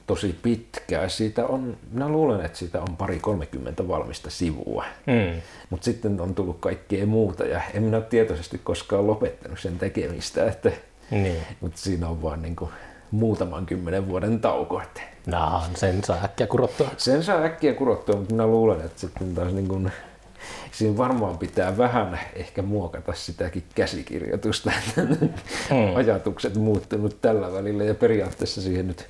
tosi 0.07 0.39
pitkää. 0.43 1.09
Siitä 1.09 1.47
on, 1.47 1.77
minä 1.93 2.09
luulen, 2.09 2.45
että 2.45 2.59
siitä 2.59 2.81
on 2.81 2.97
pari 2.97 3.19
30 3.21 3.89
valmista 3.89 4.31
sivua. 4.31 4.85
Mm. 5.07 5.41
Mutta 5.71 5.85
sitten 5.85 6.21
on 6.21 6.35
tullut 6.35 6.57
kaikkea 6.61 7.07
muuta 7.07 7.45
ja 7.45 7.63
en 7.75 7.83
minä 7.83 7.97
ole 7.97 8.05
tietoisesti 8.05 8.61
koskaan 8.65 9.07
lopettanut 9.07 9.59
sen 9.59 9.79
tekemistä, 9.79 10.47
että, 10.47 10.71
Niin. 11.11 11.43
mutta 11.61 11.81
siinä 11.81 12.09
on 12.09 12.23
vaan 12.23 12.43
niin 12.43 12.57
kuin 12.57 12.71
muutaman 13.11 13.67
kymmenen 13.67 14.09
vuoden 14.09 14.41
tauko. 14.41 14.81
Että 14.81 15.01
No, 15.27 15.63
sen 15.75 16.05
saa 16.05 16.19
äkkiä 16.25 16.47
kurottua. 16.47 16.89
sen 16.97 17.23
saa 17.23 17.43
äkkiä 17.43 17.75
kurottua, 17.75 18.17
mutta 18.17 18.35
minä 18.35 18.47
luulen, 18.47 18.81
että 18.81 19.01
sitten 19.01 19.35
taas 19.35 19.53
niin 19.53 19.69
kuin, 19.69 19.93
siinä 20.73 20.97
varmaan 20.97 21.39
pitää 21.39 21.77
vähän 21.79 22.21
ehkä 22.35 22.63
muokata 22.63 23.13
sitäkin 23.13 23.65
käsikirjoitusta, 23.75 24.73
että 24.89 25.01
Hmm. 25.71 25.97
ajatukset 25.97 26.57
muuttunut 26.57 27.21
tällä 27.21 27.53
välillä 27.53 27.85
ja 27.85 27.95
periaatteessa 27.95 28.63
siihen 28.63 28.87
nyt 28.87 29.07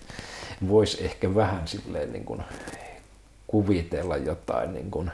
voisi 0.69 1.05
ehkä 1.05 1.35
vähän 1.35 1.63
silleen 1.69 2.13
niin 2.13 2.25
kuin 2.25 2.43
kuvitella 3.47 4.17
jotain 4.17 4.75
niin 4.75 4.91
kuin 4.91 5.11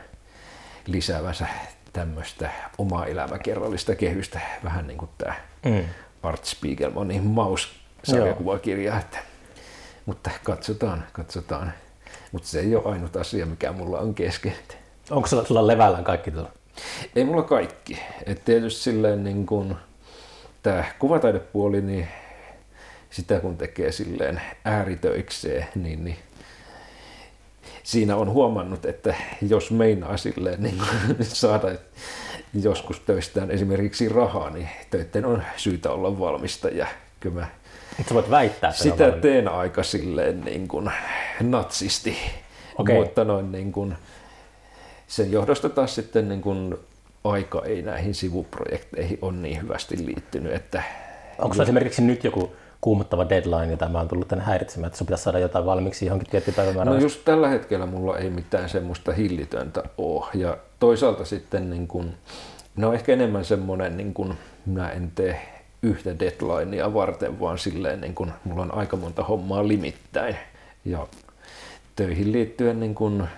lisäävänsä 0.87 1.47
tämmöistä 1.93 2.51
omaa 2.79 3.07
elämäkerrallista 3.07 3.95
kehystä, 3.95 4.41
vähän 4.65 4.87
niin 4.87 4.99
kuin 4.99 5.11
tämä 5.19 5.35
Mm. 5.65 5.85
Art 6.23 6.45
Spiegelmanin 6.45 7.27
Maus-sarjakuvakirja. 7.27 8.99
Että, 8.99 9.19
mutta 10.07 10.31
katsotaan, 10.45 11.05
katsotaan. 11.13 11.73
Mutta 12.33 12.49
se 12.49 12.61
ei 12.61 12.77
ole 12.77 12.93
ainut 12.93 13.17
asia, 13.17 13.47
mikä 13.47 13.73
mulla 13.73 13.99
on 13.99 14.15
kesken. 14.15 14.55
Onko 15.11 15.29
sulla, 15.29 15.45
sulla 15.45 15.67
levällään 15.67 16.05
kaikki 16.05 16.31
tuolla? 16.31 16.51
Ei 17.17 17.25
mulla 17.25 17.43
kaikki. 17.43 17.99
Et 18.27 18.45
tietysti 18.45 18.83
silleen 18.83 19.25
niin 19.25 19.47
kun 19.47 19.77
tämä 20.63 20.85
kuvataidepuoli, 20.99 21.81
niin 21.81 22.09
sitä 23.11 23.41
kun 23.41 23.57
tekee 23.57 23.93
silleen 23.93 24.43
ääritöikseen, 24.65 25.67
niin, 25.75 26.05
niin 26.05 26.17
siinä 27.83 28.17
on 28.17 28.31
huomannut, 28.31 28.85
että 28.85 29.15
jos 29.49 29.71
meinaa 29.71 30.17
silleen 30.17 30.63
niin 30.63 30.83
saada 31.23 31.69
joskus 32.55 33.01
töistään 33.01 33.51
esimerkiksi 33.51 34.09
rahaa, 34.09 34.51
niin 34.51 34.69
töiden 34.91 35.25
on 35.25 35.43
syytä 35.57 35.91
olla 35.91 36.19
valmista 36.19 36.69
ja 36.69 36.87
kyllä 37.21 37.41
mä 37.41 37.47
sä 38.09 38.15
voit 38.15 38.31
väittää, 38.31 38.71
että 38.71 38.83
sitä 38.83 39.11
teen 39.11 39.49
aika 39.49 39.83
silleen 39.83 40.41
niin 40.41 40.69
kuin 40.69 40.91
natsisti, 41.41 42.17
Okei. 42.79 42.99
mutta 42.99 43.25
noin 43.25 43.53
niin 43.53 43.73
kuin, 43.73 43.97
sen 45.07 45.33
johdosta 45.33 45.69
taas 45.69 45.95
sitten 45.95 46.29
niin 46.29 46.43
kuin 46.43 46.77
aika 47.25 47.63
ei 47.65 47.83
näihin 47.83 48.15
sivuprojekteihin 48.15 49.19
ole 49.23 49.33
niin 49.33 49.63
hyvästi 49.63 50.07
liittynyt, 50.07 50.53
että 50.53 50.83
Onko 51.39 51.55
sulla 51.55 51.63
esimerkiksi 51.63 52.03
nyt 52.03 52.25
joku 52.25 52.53
kuumottava 52.81 53.29
deadline, 53.29 53.71
jota 53.71 53.89
mä 53.89 53.99
oon 53.99 54.09
tullut 54.09 54.29
tänne 54.29 54.45
häiritsemään, 54.45 54.87
että 54.87 54.99
sun 54.99 55.07
pitäisi 55.07 55.25
saada 55.25 55.39
jotain 55.39 55.67
valmiiksi 55.67 56.07
johonkin 56.07 56.31
tiettyyn 56.31 56.55
päivämäärään? 56.55 56.97
no 56.97 57.03
just 57.03 57.25
tällä 57.25 57.49
hetkellä 57.49 57.87
mulla 57.87 58.19
ei 58.19 58.31
mitään 58.31 58.69
semmoista 58.69 59.13
hillitöntä 59.13 59.83
ole 59.99 60.27
ja 60.35 60.57
toisaalta 60.79 61.25
sitten 61.25 61.71
niin 61.71 61.89
kuin, 61.89 62.15
ne 62.77 62.87
on 62.87 62.95
ehkä 62.95 63.13
enemmän 63.13 63.45
semmoinen, 63.45 63.97
niin 63.97 64.15
kuin, 64.15 64.39
minä 64.67 64.89
en 64.89 65.13
tee 65.15 65.41
yhtä 65.83 66.19
deadlinea 66.19 66.95
varten, 66.95 67.41
vaan 67.41 67.59
silleen 67.59 68.01
niin 68.01 68.15
kuin, 68.15 68.33
mulla 68.45 68.63
on 68.63 68.75
aika 68.75 68.97
monta 68.97 69.25
hommaa 69.25 69.69
limittäin. 69.69 70.37
Ja 70.85 71.07
töihin 71.97 72.33
liittyen 72.33 72.81
niin 72.81 72.95
kuin, 72.95 73.29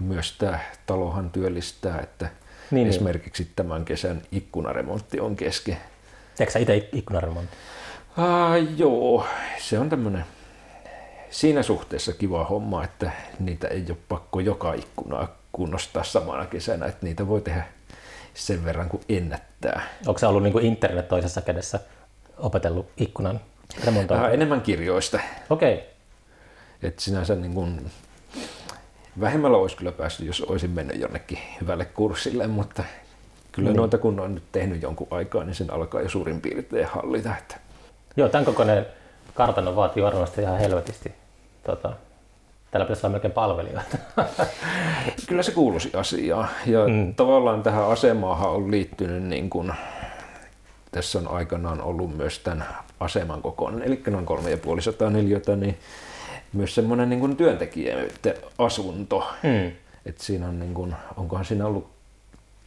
myös 0.00 0.34
tämä 0.38 0.58
talohan 0.86 1.30
työllistää, 1.30 1.98
että 1.98 2.24
Niin, 2.24 2.34
niin, 2.70 2.84
niin. 2.84 2.88
esimerkiksi 2.88 3.48
tämän 3.56 3.84
kesän 3.84 4.22
ikkunaremontti 4.32 5.20
on 5.20 5.36
kesken. 5.36 5.76
Teekö 6.36 6.52
sä 6.52 6.58
itse 6.58 6.88
ikkunaremontti? 6.92 7.56
Ah, 8.16 8.54
joo, 8.76 9.26
se 9.58 9.78
on 9.78 9.88
tämmöinen 9.88 10.24
siinä 11.30 11.62
suhteessa 11.62 12.12
kiva 12.12 12.44
homma, 12.44 12.84
että 12.84 13.10
niitä 13.38 13.68
ei 13.68 13.84
ole 13.88 13.96
pakko 14.08 14.40
joka 14.40 14.74
ikkunaa 14.74 15.28
kunnostaa 15.52 16.04
samana 16.04 16.46
kesänä, 16.46 16.86
että 16.86 17.06
niitä 17.06 17.28
voi 17.28 17.40
tehdä 17.40 17.64
sen 18.34 18.64
verran 18.64 18.88
kuin 18.88 19.02
ennättää. 19.08 19.82
Onko 20.06 20.18
se 20.18 20.26
ollut 20.26 20.42
niin 20.42 20.52
kuin 20.52 20.64
internet 20.66 21.08
toisessa 21.08 21.40
kädessä 21.40 21.80
opetellut 22.38 22.88
ikkunan 22.96 23.40
remontointia? 23.84 24.26
Ah, 24.28 24.34
enemmän 24.34 24.60
kirjoista, 24.60 25.20
Okei. 25.50 25.74
Okay. 25.74 25.86
että 26.82 27.02
sinänsä 27.02 27.34
niin 27.34 27.54
kuin 27.54 27.90
vähemmällä 29.20 29.56
olisi 29.56 29.76
kyllä 29.76 29.92
päässyt, 29.92 30.26
jos 30.26 30.40
olisin 30.40 30.70
mennyt 30.70 31.00
jonnekin 31.00 31.38
hyvälle 31.60 31.84
kurssille, 31.84 32.46
mutta 32.46 32.84
kyllä 33.52 33.68
Niin. 33.68 33.76
noita 33.76 33.98
kun 33.98 34.20
on 34.20 34.34
nyt 34.34 34.44
tehnyt 34.52 34.82
jonkun 34.82 35.06
aikaa, 35.10 35.44
niin 35.44 35.54
sen 35.54 35.72
alkaa 35.72 36.00
jo 36.00 36.08
suurin 36.08 36.40
piirtein 36.40 36.86
hallita. 36.86 37.36
Että 37.36 37.56
Joo, 38.16 38.28
tämän 38.28 38.44
kokoinen 38.44 38.86
kartano 39.34 39.76
vaatii 39.76 40.02
varmasti 40.02 40.40
ihan 40.40 40.58
helvetisti 40.58 41.14
tota, 41.64 41.92
Täällä 42.72 42.86
pitäisi 42.86 43.06
olla 43.06 43.12
melkein 43.12 43.32
palvelijoita. 43.32 43.98
Kyllä 45.28 45.42
se 45.42 45.52
kuuluisi 45.52 45.90
asiaan. 45.94 46.48
Ja 46.66 46.88
mm. 46.88 47.14
tavallaan 47.14 47.62
tähän 47.62 47.88
asemaahan 47.88 48.50
on 48.50 48.70
liittynyt, 48.70 49.22
niin 49.22 49.50
kuin, 49.50 49.72
tässä 50.92 51.18
on 51.18 51.28
aikanaan 51.28 51.80
ollut 51.80 52.16
myös 52.16 52.38
tämän 52.38 52.66
aseman 53.00 53.42
kokoinen, 53.42 53.82
eli 53.82 54.02
noin 54.10 54.26
3,5 54.26 55.10
neliötä, 55.10 55.56
niin 55.56 55.78
myös 56.52 56.74
semmoinen 56.74 57.10
niin 57.10 57.20
kuin 57.20 57.36
työntekijöiden 57.36 58.34
asunto. 58.58 59.28
Mm. 59.42 59.72
Et 60.06 60.18
siinä 60.18 60.48
on, 60.48 60.60
niin 60.60 60.74
kuin, 60.74 60.94
onkohan 61.16 61.44
siinä 61.44 61.66
ollut 61.66 61.90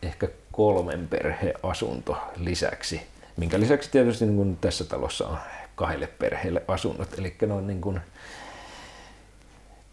ehkä 0.04 0.28
kolmen 0.52 1.08
perheasunto 1.08 2.18
lisäksi, 2.38 3.02
minkä 3.38 3.60
lisäksi 3.60 3.92
tietysti 3.92 4.26
niin 4.26 4.36
kuin 4.36 4.58
tässä 4.62 4.84
talossa 4.84 5.28
on 5.28 5.38
kahdelle 5.76 6.08
perheelle 6.08 6.64
asunnot. 6.68 7.20
Eli 7.20 7.36
noin 7.48 7.68
niin 7.68 7.82
kuin, 7.82 8.02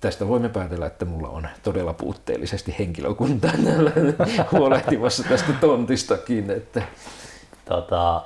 tästä 0.00 0.28
voimme 0.28 0.48
päätellä, 0.48 0.86
että 0.86 1.04
mulla 1.04 1.28
on 1.28 1.48
todella 1.62 1.92
puutteellisesti 1.92 2.74
henkilökuntaa 2.78 3.52
huolehtimassa 4.52 5.22
tästä 5.22 5.52
tontistakin. 5.60 6.50
Että... 6.50 6.82
Tota, 7.64 8.22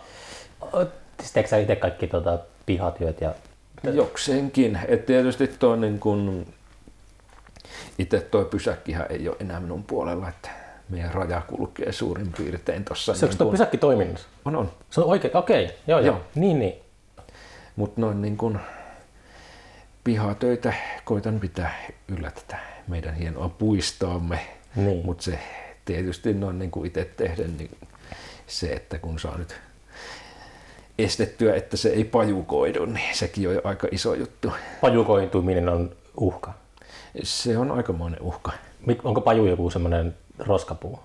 teekö 1.32 1.48
sä 1.48 1.56
itse 1.56 1.76
kaikki 1.76 2.06
tota, 2.06 2.38
pihatyöt? 2.66 3.20
Ja... 3.20 3.34
Jokseenkin. 3.82 4.78
Et 4.88 5.06
tietysti 5.06 5.48
tuo 5.48 5.76
niin 5.76 6.00
kun, 6.00 6.46
itse 7.98 8.20
tuo 8.20 8.44
pysäkkihän 8.44 9.06
ei 9.10 9.28
ole 9.28 9.36
enää 9.40 9.60
minun 9.60 9.84
puolella, 9.84 10.28
että 10.28 10.65
meidän 10.88 11.14
raja 11.14 11.42
kulkee 11.46 11.92
suurin 11.92 12.32
piirtein 12.36 12.84
tuossa. 12.84 13.14
Se 13.14 13.26
niin 13.26 13.38
tuo 13.38 13.50
pysäkki 13.50 13.78
toiminnassa? 13.78 14.28
On, 14.44 14.56
on. 14.56 14.70
Se 14.90 15.00
on 15.00 15.06
oikein, 15.06 15.36
okei, 15.36 15.64
okay. 15.64 15.76
joo, 15.86 16.00
joo, 16.00 16.06
joo. 16.06 16.24
Niin, 16.34 16.58
niin. 16.58 16.74
Mutta 17.76 18.00
noin 18.00 18.22
niin 18.22 18.36
kun 18.36 18.60
pihatöitä 20.04 20.72
koitan 21.04 21.40
pitää 21.40 21.74
yllä 22.08 22.30
tätä 22.30 22.58
meidän 22.88 23.14
hienoa 23.14 23.48
puistoamme. 23.48 24.40
Niin. 24.76 25.06
Mutta 25.06 25.24
se 25.24 25.38
tietysti 25.84 26.34
noin 26.34 26.58
niin 26.58 26.70
kuin 26.70 26.86
itse 26.86 27.04
tehden, 27.16 27.56
niin 27.56 27.70
se, 28.46 28.72
että 28.72 28.98
kun 28.98 29.18
saa 29.18 29.38
nyt 29.38 29.56
estettyä, 30.98 31.54
että 31.54 31.76
se 31.76 31.88
ei 31.88 32.04
pajukoidu, 32.04 32.84
niin 32.84 33.14
sekin 33.14 33.48
on 33.48 33.54
jo 33.54 33.60
aika 33.64 33.88
iso 33.90 34.14
juttu. 34.14 34.52
Pajukoituminen 34.80 35.68
on 35.68 35.96
uhka? 36.16 36.52
Se 37.22 37.58
on 37.58 37.70
aikamoinen 37.70 38.22
uhka. 38.22 38.52
Onko 39.04 39.20
paju 39.20 39.46
joku 39.46 39.70
semmoinen 39.70 40.14
roskapuu? 40.38 41.00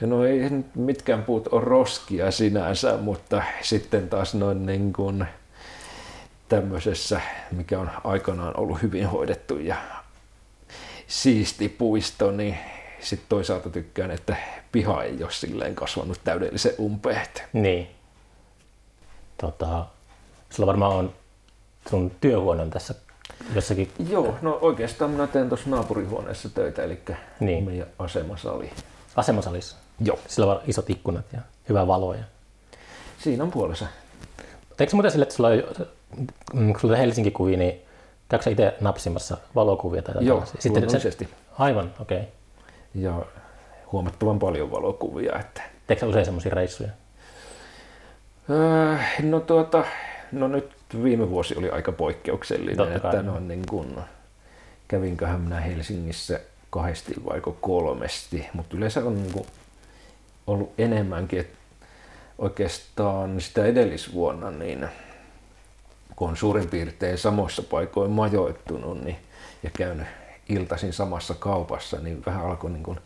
No 0.00 0.24
ei 0.24 0.50
mitkään 0.74 1.22
puut 1.22 1.48
ole 1.48 1.64
roskia 1.64 2.30
sinänsä, 2.30 2.96
mutta 2.96 3.42
sitten 3.62 4.08
taas 4.08 4.34
noin 4.34 4.66
niin 4.66 4.92
kuin 4.92 5.26
tämmöisessä, 6.48 7.20
mikä 7.50 7.78
on 7.78 7.90
aikanaan 8.04 8.56
ollut 8.56 8.82
hyvin 8.82 9.06
hoidettu 9.06 9.58
ja 9.58 9.76
siisti 11.06 11.68
puisto, 11.68 12.30
niin 12.30 12.58
sitten 13.00 13.28
toisaalta 13.28 13.70
tykkään, 13.70 14.10
että 14.10 14.36
piha 14.72 15.02
ei 15.02 15.22
ole 15.22 15.32
silleen 15.32 15.74
kasvanut 15.74 16.20
täydellisen 16.24 16.74
umpeet. 16.78 17.44
Niin. 17.52 17.88
Tota, 19.40 19.86
sulla 20.50 20.66
varmaan 20.66 20.96
on 20.96 21.12
sun 21.90 22.10
työhuone 22.20 22.62
on 22.62 22.70
tässä 22.70 22.94
jossakin... 23.54 23.90
Joo, 24.10 24.34
no 24.42 24.58
oikeastaan 24.60 25.10
minä 25.10 25.26
teen 25.26 25.48
tuossa 25.48 25.70
naapurihuoneessa 25.70 26.48
töitä, 26.48 26.82
eli 26.82 27.00
niin. 27.40 27.64
meidän 27.64 27.86
asemasali. 27.98 28.70
Asemasalissa? 29.16 29.76
Joo. 30.00 30.18
Sillä 30.26 30.52
on 30.52 30.60
isot 30.66 30.90
ikkunat 30.90 31.24
ja 31.32 31.40
hyvä 31.68 31.86
valo. 31.86 32.14
Ja... 32.14 32.24
Siinä 33.18 33.44
on 33.44 33.50
puolessa. 33.50 33.86
Teekö 34.76 34.96
muuten 34.96 35.10
sille, 35.10 35.22
että 35.22 35.34
sulla 35.34 35.48
on, 35.48 35.86
mm, 36.52 36.72
kun 36.72 36.80
sulla 36.80 36.94
on 36.94 37.00
Helsinki-kuvia, 37.00 37.58
niin 37.58 37.82
käykö 38.28 38.50
itse 38.50 38.74
napsimassa 38.80 39.36
valokuvia 39.54 40.02
tai 40.02 40.14
Joo, 40.20 40.44
Sitten 40.58 40.90
se, 40.90 41.10
Aivan, 41.58 41.92
okei. 42.00 42.18
Okay. 42.18 42.28
Ja 42.94 43.22
huomattavan 43.92 44.38
paljon 44.38 44.70
valokuvia. 44.70 45.38
Että... 45.38 45.62
Teekö 45.86 46.06
usein 46.06 46.24
semmoisia 46.24 46.54
reissuja? 46.54 46.90
Öö, 48.50 48.96
no 49.22 49.40
tuota, 49.40 49.84
no 50.32 50.48
nyt 50.48 50.70
viime 51.02 51.30
vuosi 51.30 51.56
oli 51.56 51.70
aika 51.70 51.92
poikkeuksellinen, 51.92 52.76
Totta 52.76 53.08
että 53.08 53.22
no, 53.22 53.40
niin 53.40 53.66
kun, 53.66 54.02
kävinköhän 54.88 55.40
minä 55.40 55.60
Helsingissä 55.60 56.40
kahdesti 56.70 57.14
vai 57.28 57.42
kolmesti, 57.60 58.46
mutta 58.52 58.76
yleensä 58.76 59.00
on 59.04 59.14
niin 59.14 59.32
kun, 59.32 59.46
ollut 60.46 60.72
enemmänkin, 60.78 61.40
että 61.40 61.58
oikeastaan 62.38 63.40
sitä 63.40 63.64
edellisvuonna, 63.64 64.50
niin 64.50 64.88
kun 66.16 66.28
on 66.28 66.36
suurin 66.36 66.68
piirtein 66.68 67.18
samoissa 67.18 67.62
paikoin 67.62 68.10
majoittunut 68.10 69.04
niin, 69.04 69.16
ja 69.62 69.70
käynyt 69.70 70.06
iltaisin 70.48 70.92
samassa 70.92 71.34
kaupassa, 71.34 71.96
niin 72.00 72.22
vähän 72.26 72.44
alkoi 72.44 72.70
niin 72.70 72.82
kuin 72.82 72.98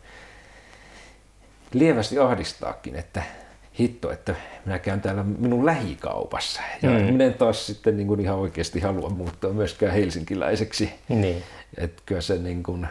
lievästi 1.73 2.19
ahdistaakin, 2.19 2.95
että 2.95 3.23
hitto, 3.79 4.11
että 4.11 4.35
minä 4.65 4.79
käyn 4.79 5.01
täällä 5.01 5.23
minun 5.23 5.65
lähikaupassa. 5.65 6.61
Ja 6.81 6.89
mm. 6.89 6.95
minä 6.95 7.25
en 7.25 7.33
taas 7.33 7.67
sitten 7.67 7.97
niin 7.97 8.07
kuin 8.07 8.19
ihan 8.19 8.37
oikeasti 8.37 8.79
halua 8.79 9.09
muuttaa 9.09 9.53
myöskään 9.53 9.93
helsinkiläiseksi. 9.93 10.93
Niin. 11.09 11.43
Että 11.77 12.01
kyllä 12.05 12.21
se, 12.21 12.37
niin 12.37 12.63
kuin, 12.63 12.87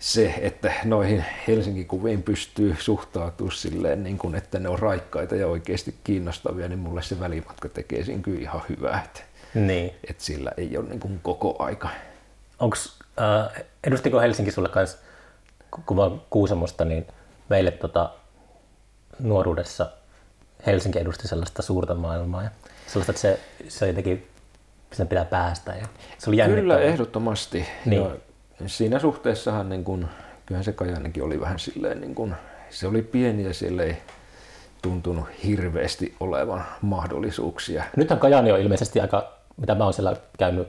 se, 0.00 0.34
että 0.40 0.72
noihin 0.84 1.24
Helsingin 1.48 1.86
kuviin 1.86 2.22
pystyy 2.22 2.76
suhtautumaan 2.78 3.56
silleen, 3.56 4.04
niin 4.04 4.18
kuin, 4.18 4.34
että 4.34 4.58
ne 4.58 4.68
on 4.68 4.78
raikkaita 4.78 5.36
ja 5.36 5.46
oikeasti 5.46 5.94
kiinnostavia, 6.04 6.68
niin 6.68 6.78
mulle 6.78 7.02
se 7.02 7.20
välimatka 7.20 7.68
tekee 7.68 8.04
siinä 8.04 8.22
kyllä 8.22 8.40
ihan 8.40 8.62
hyvää. 8.68 9.02
Että, 9.04 9.20
niin. 9.54 9.90
että 10.10 10.24
sillä 10.24 10.52
ei 10.56 10.76
ole 10.76 10.88
niin 10.88 11.00
kuin 11.00 11.20
koko 11.22 11.56
aika. 11.58 11.88
Onks, 12.58 12.98
äh, 13.20 13.64
edustiko 13.84 14.20
Helsinki 14.20 14.50
sulle 14.50 14.68
kanssa, 14.68 14.98
kun 15.86 15.96
mä 15.96 16.10
Kuusamosta, 16.30 16.84
niin 16.84 17.06
meille 17.48 17.70
tota, 17.70 18.10
nuoruudessa 19.18 19.90
Helsinki 20.66 20.98
edusti 20.98 21.28
sellaista 21.28 21.62
suurta 21.62 21.94
maailmaa 21.94 22.42
ja 22.42 22.50
sellaista, 22.86 23.10
että 23.12 23.20
se, 23.20 23.40
se 23.68 23.86
jotenkin 23.86 24.28
sen 24.92 25.08
pitää 25.08 25.24
päästä. 25.24 25.72
Ja 25.72 25.86
se 26.18 26.30
oli 26.30 26.36
Kyllä, 26.36 26.78
ehdottomasti. 26.78 27.66
Niin. 27.86 28.02
Ja 28.60 28.68
siinä 28.68 28.98
suhteessahan 28.98 29.68
niin 29.68 29.84
kun, 29.84 30.08
kyllähän 30.46 30.64
se 30.64 30.72
Kajanikin 30.72 31.22
oli 31.22 31.40
vähän 31.40 31.58
silleen, 31.58 32.00
niin 32.00 32.14
kun, 32.14 32.34
se 32.70 32.86
oli 32.86 33.02
pieni 33.02 33.44
ja 33.44 33.54
sille 33.54 33.82
ei 33.84 33.96
tuntunut 34.82 35.24
hirveästi 35.44 36.16
olevan 36.20 36.64
mahdollisuuksia. 36.82 37.84
Nythän 37.96 38.18
Kajani 38.18 38.52
on 38.52 38.60
ilmeisesti 38.60 39.00
aika, 39.00 39.32
mitä 39.56 39.74
mä 39.74 39.84
oon 39.84 39.92
siellä 39.92 40.16
käynyt, 40.38 40.68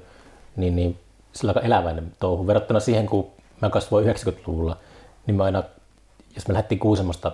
niin, 0.55 0.75
niin 0.75 0.99
sillä 1.33 1.49
aika 1.49 1.59
eläväinen 1.59 2.11
touhu. 2.19 2.47
Verrattuna 2.47 2.79
siihen, 2.79 3.05
kun 3.05 3.31
mä 3.61 3.69
kasvoin 3.69 4.05
90-luvulla, 4.05 4.77
niin 5.27 5.35
mä 5.35 5.43
aina, 5.43 5.63
jos 6.35 6.47
me 6.47 6.53
lähdettiin 6.53 6.79
Kuusamosta 6.79 7.31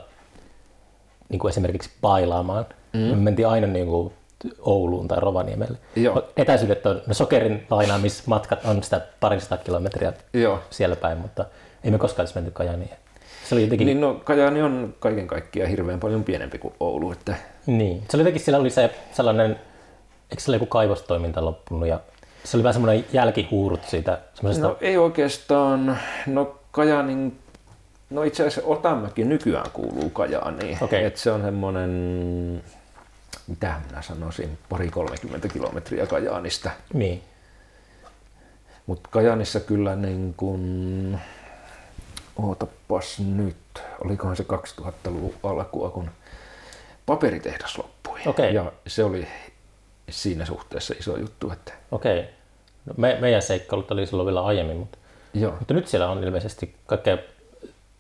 niin 1.32 1.40
kuin 1.40 1.50
esimerkiksi 1.50 1.90
bailaamaan. 2.02 2.66
Mm. 2.94 3.00
Me 3.00 3.16
mentiin 3.16 3.48
aina 3.48 3.68
niin 3.68 3.88
kuin 3.88 4.14
Ouluun 4.60 5.08
tai 5.08 5.20
Rovaniemelle. 5.20 5.78
Joo. 5.96 6.28
Etäisyydet 6.38 6.86
on, 6.86 7.02
no 7.08 7.14
sokerin 7.14 7.66
lainaamismatkat 7.70 8.66
on 8.66 8.84
sitä 8.84 9.02
parista 9.20 9.58
kilometriä 9.58 10.14
Joo. 10.34 10.60
siellä 10.70 10.96
päin, 10.96 11.18
mutta 11.18 11.46
ei 11.84 11.92
me 11.92 11.98
koskaan 11.98 12.22
olisi 12.24 12.36
menty 12.36 12.52
Kajaniin. 12.52 12.90
Se 13.50 13.56
oli 13.56 13.62
jotenkin... 13.62 13.86
Niin 13.86 14.02
no, 14.02 14.22
Kajani 14.24 14.62
on 14.62 14.96
kaiken 15.00 15.28
kaikkiaan 15.28 15.70
hirveän 15.70 16.00
paljon 16.00 16.24
pienempi 16.24 16.58
kuin 16.58 16.74
Oulu. 16.80 17.12
Että... 17.12 17.36
Niin, 17.66 18.04
se 18.10 18.18
oli 18.18 18.22
jotenkin, 18.22 18.42
siellä 18.42 18.60
oli 18.60 18.70
se 18.70 18.92
sellainen, 19.12 19.60
eikö 20.32 20.42
siellä 20.44 20.56
joku 20.56 20.66
kaivostoiminta 20.66 21.46
loppunut 21.46 21.88
ja 21.88 22.00
se 22.44 22.58
oli 22.58 22.64
vähän 22.64 22.74
semmoinen 22.74 23.06
jälkihuurut 23.14 23.84
siitä. 23.84 24.20
Semmoisesta... 24.34 24.68
No 24.68 24.78
ei 24.82 24.98
oikeastaan, 24.98 25.98
no 26.28 26.56
Kajanin 26.72 27.38
No 28.12 28.24
itse 28.24 28.48
asiassa 28.48 28.70
Otamäki 28.70 29.24
nykyään 29.24 29.72
kuuluu 29.72 30.10
Kajaaniin. 30.10 30.78
Okay. 30.82 31.04
Et 31.04 31.18
se 31.18 31.32
on 31.32 31.42
semmoinen, 31.42 31.92
mitä 33.48 33.76
minä 33.90 34.02
sanoisin, 34.02 34.58
pari 34.70 34.90
30 34.90 35.48
kilometriä 35.48 36.06
Kajaanista. 36.06 36.72
Niin. 36.94 37.24
Mutta 38.86 39.10
Kajaanissa 39.12 39.60
kyllä 39.60 39.96
niin 39.96 40.34
kuin, 40.38 41.20
ootapas 42.36 43.20
nyt, 43.20 43.58
olikohan 44.06 44.36
se 44.36 44.46
2000-luvun 44.82 45.34
alkua, 45.44 45.90
kun 45.90 46.10
paperitehdas 47.06 47.78
loppui. 47.78 48.20
Okay. 48.26 48.50
Ja 48.50 48.72
se 48.88 49.04
oli 49.04 49.28
siinä 50.10 50.46
suhteessa 50.46 50.94
iso 51.00 51.18
juttu. 51.18 51.52
Että... 51.52 51.74
Okei. 51.92 52.20
Okay. 52.20 52.32
No 52.86 52.94
me, 52.98 53.18
meidän 53.22 53.42
seikkailut 53.42 53.92
oli 53.92 54.06
silloin 54.06 54.26
vielä 54.26 54.46
aiemmin, 54.46 54.78
mutta, 54.78 54.98
Joo. 55.34 55.56
mutta 55.60 55.74
nyt 55.74 55.88
siellä 55.88 56.10
on 56.10 56.24
ilmeisesti 56.24 56.76
kaikkea 56.86 57.18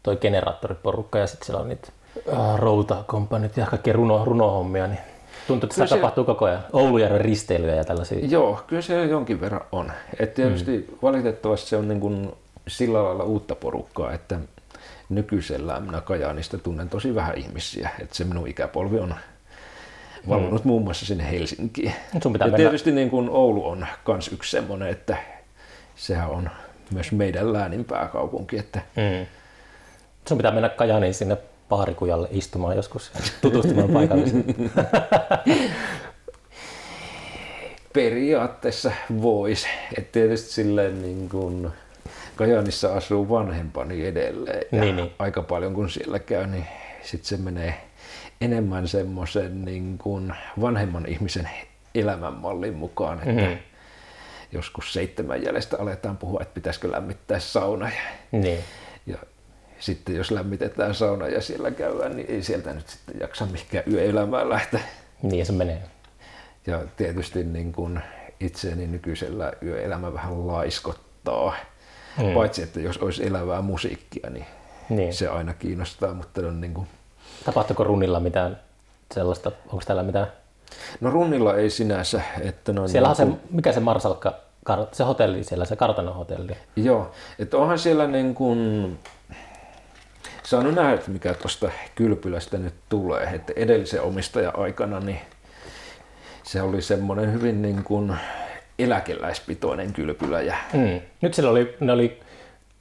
toi 0.04 0.18
generaattoriporukka 0.18 1.20
ja 1.20 1.28
sitten 1.28 1.46
siellä 1.46 1.62
on 1.62 1.70
niitä 1.70 1.88
äh, 2.34 2.60
routakompanit 2.60 3.58
ja 3.58 3.66
kaikkia 3.66 3.94
runo, 3.94 4.26
runohommia, 4.26 4.88
niin 4.88 5.00
tuntuu, 5.48 5.68
että 5.68 5.88
se 5.88 5.96
tapahtuu 5.96 6.24
koko 6.24 6.46
ajan. 6.46 6.64
Oulujärven 6.74 7.22
risteilyjä 7.22 7.76
ja 7.76 7.84
tällaisia. 7.84 8.20
Joo, 8.22 8.64
kyllä 8.68 8.82
se 8.82 9.06
jonkin 9.06 9.42
verran 9.42 9.62
on. 9.72 9.92
Et 10.20 10.34
tietysti 10.34 10.78
mm. 10.78 10.98
valitettavasti 11.02 11.70
se 11.70 11.78
on 11.78 11.88
niin 11.88 12.00
kuin 12.00 12.32
sillä 12.68 13.04
lailla 13.04 13.24
uutta 13.24 13.56
porukkaa, 13.56 14.14
että 14.14 14.40
nykyisellään 15.10 15.84
minä 15.84 16.02
Kajaanista 16.02 16.58
tunnen 16.58 16.90
tosi 16.90 17.16
vähän 17.16 17.38
ihmisiä. 17.38 17.90
Että 18.00 18.16
se 18.16 18.24
minun 18.24 18.48
ikäpolvi 18.48 19.00
on 19.00 19.16
valunut 20.30 20.64
mm. 20.64 20.68
muun 20.68 20.84
muassa 20.84 21.06
sinne 21.06 21.32
Helsinkiin. 21.32 21.94
Sun 22.24 22.34
pitää 22.34 22.48
ja 22.48 22.58
tietysti 22.58 22.92
niin 22.92 23.10
kuin 23.10 23.30
Oulu 23.30 23.68
on 23.68 23.88
myös 24.08 24.28
yksi 24.34 24.52
semmoinen, 24.52 24.88
että 24.88 25.18
sehän 25.96 26.30
on 26.30 26.50
myös 26.92 27.12
meidän 27.12 27.54
läänin 27.54 27.86
pääkaupunki. 27.86 28.58
Että 28.58 28.82
Mm. 28.96 29.26
Sun 30.28 30.38
pitää 30.38 30.52
mennä 30.52 30.70
Kajaaniin 30.70 31.14
sinne 31.14 31.38
paarikujalle 31.70 32.28
istumaan 32.32 32.76
joskus 32.76 33.12
tutustumaan 33.42 33.90
paikallisiin. 33.90 34.46
periaatteessa 37.94 38.92
voisi. 39.22 39.68
Et 39.98 40.12
tietysti 40.12 40.50
silleen 40.54 41.02
niin 41.02 41.30
kuin 41.30 41.70
Kajaanissa 42.36 42.94
asuu 42.94 43.30
vanhempani 43.30 44.06
edelleen. 44.06 44.66
Ja 44.72 44.82
Niin, 44.82 44.96
niin. 44.96 45.12
aika 45.20 45.42
paljon 45.42 45.74
kun 45.74 45.90
siellä 45.90 46.20
käy, 46.20 46.48
niin 46.48 46.68
sitten 47.04 47.28
se 47.28 47.38
menee 47.38 47.82
enemmän 48.42 48.88
semmoisen 48.88 49.66
niin 49.66 49.98
kuin 49.98 50.34
vanhemman 50.62 51.06
ihmisen 51.06 51.50
elämänmallin 51.96 52.74
mukaan, 52.76 53.18
että 53.18 53.30
Mhm. 53.32 53.40
mm-hmm. 53.42 53.58
joskus 54.52 54.94
seitsemän 54.94 55.44
jäljestä 55.44 55.78
aletaan 55.80 56.18
puhua, 56.18 56.40
että 56.42 56.54
pitäisikö 56.54 56.92
lämmittää 56.92 57.40
sauna. 57.40 57.86
Ja, 57.90 58.40
niin. 58.40 58.60
ja 59.08 59.18
sitten 59.82 60.15
jos 60.15 60.32
lämmitetään 60.32 60.96
sauna 60.96 61.28
ja 61.28 61.41
siellä 61.41 61.72
käydään, 61.72 62.15
niin 62.15 62.32
ei 62.32 62.44
sieltä 62.44 62.74
nyt 62.74 62.88
sitten 62.88 63.15
jaksa 63.20 63.46
mihinkään 63.46 63.84
yöelämään 63.94 64.50
lähteä. 64.50 64.82
Niin 65.22 65.46
se 65.46 65.52
menee. 65.52 65.84
Ja 66.67 66.82
tietysti 66.98 67.44
niin 67.44 67.74
kuin 67.74 68.00
itseäni 68.39 68.88
nykyisellä 68.88 69.54
yöelämä 69.63 70.13
vähän 70.13 70.48
laiskottaa. 70.48 71.56
Mm. 72.17 72.34
Paitsi, 72.34 72.63
että 72.63 72.80
jos 72.80 72.98
olisi 72.98 73.28
elävää 73.28 73.62
musiikkia, 73.62 74.30
niin, 74.30 74.46
Niin. 74.89 75.13
se 75.13 75.28
aina 75.28 75.54
kiinnostaa. 75.54 76.13
Mutta 76.13 76.41
on 76.41 76.62
niin 76.62 76.74
kuin... 76.74 76.88
Tapahtuiko 77.46 77.84
runnilla 77.84 78.20
mitään 78.20 78.60
sellaista? 79.13 79.52
Onko 79.65 79.84
täällä 79.88 80.04
mitään? 80.04 80.28
No 81.02 81.10
runnilla 81.10 81.56
ei 81.56 81.70
sinänsä. 81.70 82.22
Että 82.41 82.74
no 82.74 82.88
Siellä 82.88 83.10
on 83.10 83.15
niin 83.17 83.34
se, 83.34 83.39
mikä 83.52 83.72
se 83.72 83.80
Marsalkka, 83.80 84.34
se 84.91 85.04
hotelli 85.04 85.44
siellä, 85.44 85.65
se 85.65 85.76
kartanon 85.76 86.15
hotelli. 86.15 86.58
Joo, 86.76 87.12
että 87.39 87.58
onhan 87.58 87.80
siellä 87.80 88.08
niin 88.08 88.36
kuin 88.36 89.00
saanut 90.52 90.76
nähdä, 90.76 90.94
että 90.94 91.12
mikä 91.12 91.34
tuosta 91.34 91.72
kylpylästä 91.96 92.58
nyt 92.58 92.74
tulee. 92.90 93.24
Että 93.24 93.54
edellisen 93.56 94.02
omistajan 94.02 94.60
aikana 94.60 95.00
niin 95.00 95.20
se 96.44 96.62
oli 96.62 96.82
semmoinen 96.82 97.34
hyvin 97.34 97.62
niin 97.62 97.84
kuin 97.84 98.16
eläkeläispitoinen 98.80 99.94
kylpylä 99.94 100.42
ja 100.42 100.56
Mm. 100.74 101.02
Nyt 101.22 101.34
siellä 101.34 101.52
oli, 101.52 101.76
ne 101.80 101.92
oli, 101.92 102.20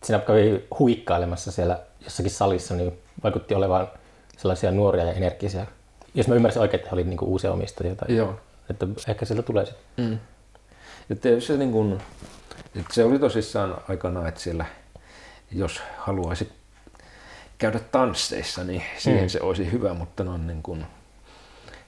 siinä 0.05 0.19
kävi 0.19 0.65
huikkailemassa 0.79 1.53
siellä 1.53 1.81
jossakin 2.05 2.31
salissa, 2.31 2.75
niin 2.75 2.99
vaikutti 3.23 3.55
olevan 3.55 3.89
sellaisia 4.37 4.71
nuoria 4.71 5.05
ja 5.05 5.13
energisiä. 5.13 5.67
Jos 6.15 6.29
mä 6.29 6.35
ymmärsin 6.35 6.63
oikein, 6.63 6.79
että 6.79 6.91
he 6.91 6.95
oli 6.95 7.05
niinku 7.05 7.25
uusia 7.25 7.53
omistajia. 7.53 7.95
Tai, 7.95 8.17
Joo. 8.17 8.41
Että 8.71 8.87
ehkä 9.09 9.25
sieltä 9.25 9.43
tulee 9.43 9.67
sitten. 9.67 10.05
Mm. 10.05 10.19
Ja 11.09 11.41
se, 11.41 11.57
niin 11.57 11.73
kuin, 11.73 11.99
se 12.91 13.05
oli 13.05 13.19
tosissaan 13.19 13.77
aikana, 13.89 14.29
että 14.29 14.41
siellä 14.41 14.65
jos 15.53 15.83
haluaisi 15.97 16.60
käydä 17.61 17.79
tansseissa, 17.93 18.65
niin 18.65 18.83
siihen 18.99 19.23
Mm. 19.23 19.29
se 19.29 19.41
olisi 19.41 19.73
hyvä, 19.73 19.95
mutta 19.95 20.25
no, 20.25 20.37
niin 20.37 20.63
kuin, 20.63 20.87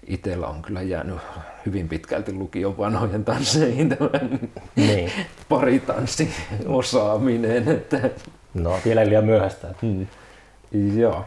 itsellä 0.07 0.47
on 0.47 0.63
kyllä 0.63 0.83
jäänyt 0.83 1.19
hyvin 1.67 1.89
pitkälti 1.89 2.33
lukion 2.33 2.79
vanhojen 2.79 3.25
tansseihin 3.25 3.89
tämä 3.89 4.11
Niin. 4.77 5.13
paritanssin 5.49 6.33
osaaminen. 6.67 7.69
Että, 7.69 8.01
No, 8.55 8.79
vielä 8.85 9.01
ei 9.01 9.09
liian 9.09 9.25
myöhäistä. 9.25 9.69
mm. 9.83 10.07
Joo. 10.99 11.25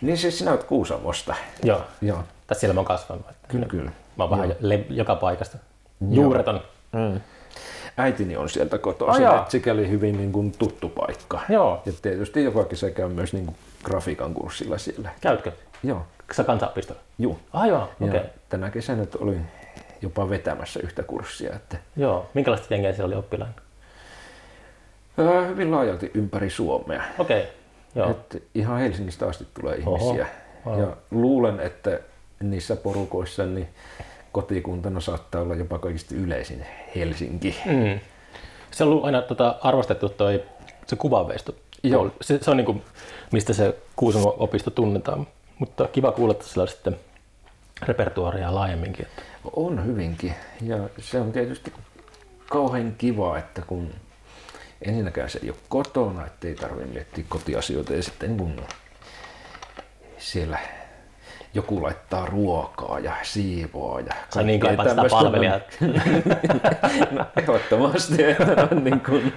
Niin 0.00 0.18
siis 0.18 0.38
sinä 0.38 0.50
olet 0.50 0.64
Kuusamosta. 0.64 1.34
Joo. 1.62 1.80
Joo. 2.02 2.18
Tässä 2.46 2.60
siellä 2.60 2.74
mä 2.74 2.80
oon 2.80 2.86
kasvanut. 2.86 3.30
Että 3.30 3.48
Kyllä, 3.48 3.66
kyllä. 3.66 3.90
Mä 4.18 4.24
oon 4.24 4.30
vähän 4.30 4.54
le- 4.60 4.84
joka 4.90 5.14
paikasta. 5.14 5.58
Juureton. 6.10 6.60
Mm. 6.92 7.20
Äitini 7.96 8.36
on 8.36 8.48
sieltä 8.48 8.78
kotoisin, 8.78 9.22
jaa. 9.22 9.38
että 9.38 9.50
sikäli 9.50 9.90
hyvin 9.90 10.16
niin 10.16 10.32
kuin 10.32 10.52
tuttu 10.58 10.88
paikka. 10.88 11.40
Joo. 11.48 11.82
Ja 11.86 11.92
tietysti 12.02 12.44
joka 12.44 12.64
kesä 12.64 12.90
käy 12.90 13.08
myös 13.08 13.32
niin 13.32 13.44
kuin 13.46 13.56
grafiikan 13.86 14.34
kurssilla 14.34 14.78
siellä. 14.78 15.10
Käytkö? 15.20 15.52
Joo, 15.82 16.02
Sä 16.32 16.44
kansanopistolla? 16.44 17.00
juu. 17.18 17.38
Ah 17.52 17.66
joo, 17.66 17.82
okei. 17.82 18.08
Okay. 18.08 18.30
tänä 18.48 18.70
kesänä 18.70 19.06
olin 19.18 19.46
jopa 20.02 20.30
vetämässä 20.30 20.80
yhtä 20.80 21.02
kurssia. 21.02 21.56
Että, 21.56 21.76
Joo. 21.96 22.30
Minkälaista 22.34 22.74
jengiä 22.74 22.92
siellä 22.92 23.06
oli 23.06 23.14
oppilaina? 23.14 23.54
ää, 25.18 25.46
hyvin 25.46 25.70
laajalti 25.70 26.10
ympäri 26.14 26.50
Suomea. 26.50 27.02
Okei. 27.18 27.40
Okay. 27.40 27.52
Joo. 27.94 28.20
Ihan 28.54 28.78
Helsingistä 28.78 29.26
asti 29.26 29.46
tulee 29.54 29.82
Oho. 29.86 29.96
ihmisiä. 29.96 30.26
Wow. 30.66 30.80
Ja 30.80 30.96
luulen, 31.10 31.60
että 31.60 32.00
niissä 32.40 32.76
porukoissa 32.76 33.46
niin 33.46 33.68
kotikuntana 34.32 35.00
saattaa 35.00 35.42
olla 35.42 35.54
jopa 35.54 35.78
kaikista 35.78 36.14
yleisin 36.14 36.66
Helsinki. 36.96 37.56
Mm. 37.66 38.00
Se 38.70 38.84
on 38.84 38.90
ollut 38.90 39.04
aina 39.04 39.22
tota, 39.22 39.56
arvostettu 39.62 40.08
toi, 40.08 40.42
se 40.86 40.96
kuvanveisto. 40.96 41.54
Joo. 41.90 42.10
Se, 42.20 42.38
se 42.42 42.50
on 42.50 42.56
niin 42.56 42.64
kuin, 42.66 42.82
mistä 43.32 43.52
se 43.52 43.76
Kuusamon 43.96 44.34
opisto 44.38 44.70
tunnetaan. 44.70 45.26
Mutta 45.58 45.88
kiva 45.88 46.12
kuulla, 46.12 46.32
että 46.32 46.46
sillä 46.46 46.62
on 46.62 46.68
sitten 46.68 46.96
repertuaaria 47.82 48.54
laajemminkin. 48.54 49.06
Että. 49.06 49.22
On 49.52 49.86
hyvinkin. 49.86 50.34
Ja 50.62 50.78
se 50.98 51.20
on 51.20 51.32
tietysti 51.32 51.72
kauhean 52.50 52.94
kiva, 52.98 53.38
että 53.38 53.62
kun 53.62 53.94
ensinnäkään 54.82 55.30
se 55.30 55.40
ei 55.42 55.50
ole 55.50 55.58
kotona, 55.68 56.26
ettei 56.26 56.54
tarvitse 56.54 56.92
miettiä 56.92 57.24
kotiasioita 57.28 57.94
ja 57.94 58.02
sitten 58.02 58.36
kun 58.36 58.60
siellä 60.18 60.58
joku 61.56 61.82
laittaa 61.82 62.26
ruokaa 62.26 62.98
ja 62.98 63.12
siivoaa. 63.22 64.00
Ja 64.00 64.14
Sä 64.34 64.42
niin 64.42 64.60
kaipaat 64.60 64.88
sitä 64.88 65.02
palvelijaa. 65.10 65.60
No, 67.10 67.26
ehdottomasti, 67.36 68.24
että, 68.24 68.68
on 68.72 68.84
niin 68.84 69.00
kun, 69.00 69.32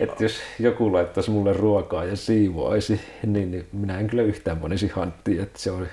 että 0.00 0.24
jos 0.24 0.40
joku 0.58 0.92
laittaisi 0.92 1.30
mulle 1.30 1.52
ruokaa 1.52 2.04
ja 2.04 2.16
siivoaisi, 2.16 3.00
niin, 3.26 3.50
niin 3.50 3.68
minä 3.72 3.98
en 3.98 4.06
kyllä 4.06 4.22
yhtään 4.22 4.60
panisi 4.60 4.88
hanttiin, 4.88 5.42
että 5.42 5.58
se 5.58 5.70
on 5.70 5.86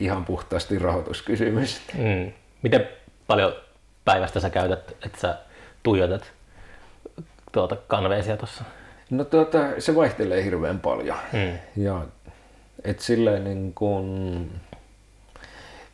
ihan 0.00 0.24
puhtaasti 0.24 0.78
rahoituskysymys. 0.78 1.80
Mm. 1.94 2.32
Miten 2.62 2.88
paljon 3.26 3.52
päivästä 4.04 4.40
sä 4.40 4.50
käytät, 4.50 4.96
että 5.06 5.20
sä 5.20 5.38
tuijotat 5.82 6.32
tuota 7.52 7.76
kanveesia 7.76 8.36
tuossa? 8.36 8.64
No 9.10 9.24
tuota, 9.24 9.58
se 9.78 9.94
vaihtelee 9.94 10.44
hirveän 10.44 10.80
paljon. 10.80 11.16
Mm. 11.32 11.82
Ja 11.84 12.02
et 12.84 13.00
silleen 13.00 13.44
niin 13.44 13.74
kun, 13.74 14.50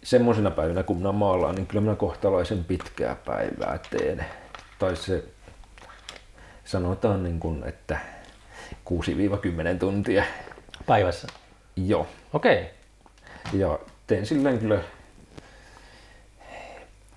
semmoisena 0.03 0.51
päivinä 0.51 0.83
kun 0.83 0.97
minä 0.97 1.13
maalaan, 1.13 1.55
niin 1.55 1.67
kyllä 1.67 1.81
minä 1.81 1.95
kohtalaisen 1.95 2.65
pitkää 2.65 3.15
päivää 3.15 3.79
teen. 3.91 4.25
Tai 4.79 4.97
se 4.97 5.25
sanotaan 6.65 7.23
niin 7.23 7.41
kun, 7.41 7.65
että 7.67 7.99
6-10 9.75 9.79
tuntia. 9.79 10.25
Päivässä? 10.87 11.29
Joo. 11.77 12.07
Okei. 12.33 12.63
Okay. 12.63 13.61
Ja 13.61 13.79
teen 14.07 14.27
silleen 14.27 14.59
kyllä 14.59 14.81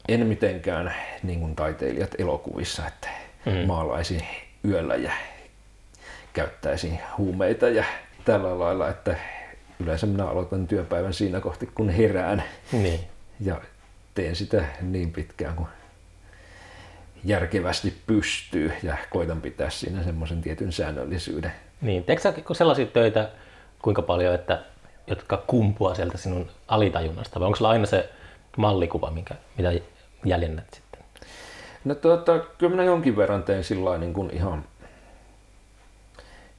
en 0.08 0.26
mitenkään 0.26 0.96
niin 1.24 1.40
kuin 1.40 1.56
taiteilijat 1.56 2.16
elokuvissa, 2.20 2.88
että 2.88 3.10
Mm. 3.46 3.52
mm. 3.52 3.68
maalaisin 3.68 4.28
yöllä 4.66 4.96
ja 4.96 5.12
käyttäisin 6.34 7.00
huumeita 7.18 7.70
ja 7.70 7.84
tällä 8.26 8.60
lailla, 8.60 8.90
että 8.90 9.16
yleensä 9.84 10.08
minä 10.08 10.28
aloitan 10.28 10.68
työpäivän 10.68 11.14
siinä 11.14 11.40
kohti, 11.40 11.70
kun 11.76 11.90
herään 11.90 12.44
Niin. 12.72 13.00
ja 13.40 13.62
teen 14.14 14.36
sitä 14.36 14.66
niin 14.82 15.12
pitkään 15.12 15.56
kuin 15.56 15.68
järkevästi 17.24 17.94
pystyy 18.08 18.72
ja 18.84 18.98
koitan 19.10 19.42
pitää 19.42 19.70
siinä 19.70 20.04
semmoisen 20.04 20.42
tietyn 20.42 20.72
säännöllisyyden. 20.72 21.52
Niin, 21.82 22.04
teekö 22.04 22.22
sä 22.22 22.34
sellaisia 22.54 22.86
töitä 22.86 23.30
kuinka 23.82 24.02
paljon, 24.02 24.36
että, 24.36 24.64
jotka 25.08 25.44
kumpuaa 25.48 25.96
sieltä 25.96 26.18
sinun 26.18 26.50
alitajunnasta, 26.68 27.40
vai 27.40 27.46
onko 27.46 27.56
sulla 27.56 27.72
aina 27.72 27.86
se 27.86 28.10
mallikuva, 28.58 29.12
minkä, 29.12 29.36
mitä 29.58 29.72
jäljennät 30.26 30.74
sitten? 30.74 31.02
No 31.86 31.96
tuota, 31.96 32.40
kyllä 32.40 32.70
minä 32.70 32.84
jonkin 32.84 33.18
verran 33.18 33.44
teen 33.44 33.64
sillä 33.64 33.98
niin 33.98 34.14
kuin 34.14 34.30
ihan, 34.30 34.64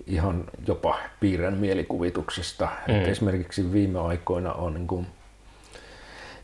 ihan 0.07 0.45
jopa 0.67 0.99
piirrän 1.21 1.55
mielikuvituksesta. 1.55 2.69
Mm. 2.89 2.95
Esimerkiksi 2.95 3.73
viime 3.73 3.99
aikoina 3.99 4.53
on 4.53 4.75
niin 4.75 4.87
kuin 4.87 5.07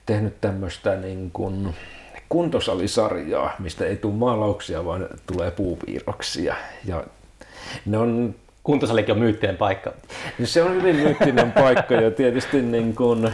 tehnyt 0.06 0.40
tämmöistä 0.40 0.96
niin 0.96 1.30
kuin 1.30 1.74
kuntosalisarjaa, 2.28 3.54
mistä 3.58 3.86
ei 3.86 3.96
tule 3.96 4.14
maalauksia, 4.14 4.84
vaan 4.84 5.08
tulee 5.26 5.50
puupiirroksia. 5.50 6.54
Ja 6.84 7.04
ne 7.86 7.98
on 7.98 8.34
Kuntosalikin 8.68 9.12
on 9.12 9.18
myyttinen 9.18 9.56
paikka. 9.56 9.92
se 10.44 10.62
on 10.62 10.74
hyvin 10.74 10.96
myyttinen 10.96 11.52
paikka 11.52 11.94
ja 11.94 12.10
tietysti 12.10 12.62
niin 12.62 12.94
kuin 12.94 13.32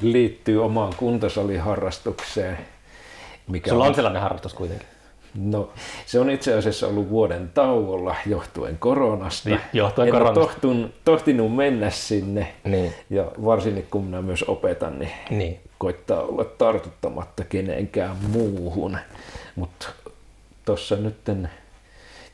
liittyy 0.00 0.64
omaan 0.64 0.92
kuntosaliharrastukseen. 0.96 2.58
Mikä 3.48 3.70
Sulla 3.70 3.84
on 3.84 3.94
sellainen 3.94 4.22
harrastus 4.22 4.54
kuitenkin. 4.54 4.88
No, 5.34 5.70
se 6.06 6.20
on 6.20 6.30
itse 6.30 6.54
asiassa 6.54 6.86
ollut 6.86 7.08
vuoden 7.10 7.50
tauolla 7.54 8.16
johtuen 8.26 8.78
koronasta. 8.78 9.48
Niin, 9.48 9.60
johtuen 9.72 10.08
en 10.08 10.12
koronasta. 10.12 10.40
Tohtun, 10.40 10.92
tohtinut 11.04 11.56
mennä 11.56 11.90
sinne. 11.90 12.54
Niin. 12.64 12.94
Ja 13.10 13.24
varsinkin 13.44 13.86
kun 13.90 14.04
minä 14.04 14.22
myös 14.22 14.42
opetan, 14.42 14.98
niin 14.98 15.10
Niin. 15.30 15.60
koittaa 15.78 16.22
olla 16.22 16.44
tartuttamatta 16.44 17.44
kenenkään 17.44 18.16
muuhun. 18.28 18.98
Mutta 19.56 19.88
tuossa 20.64 20.96
nyt 20.96 21.16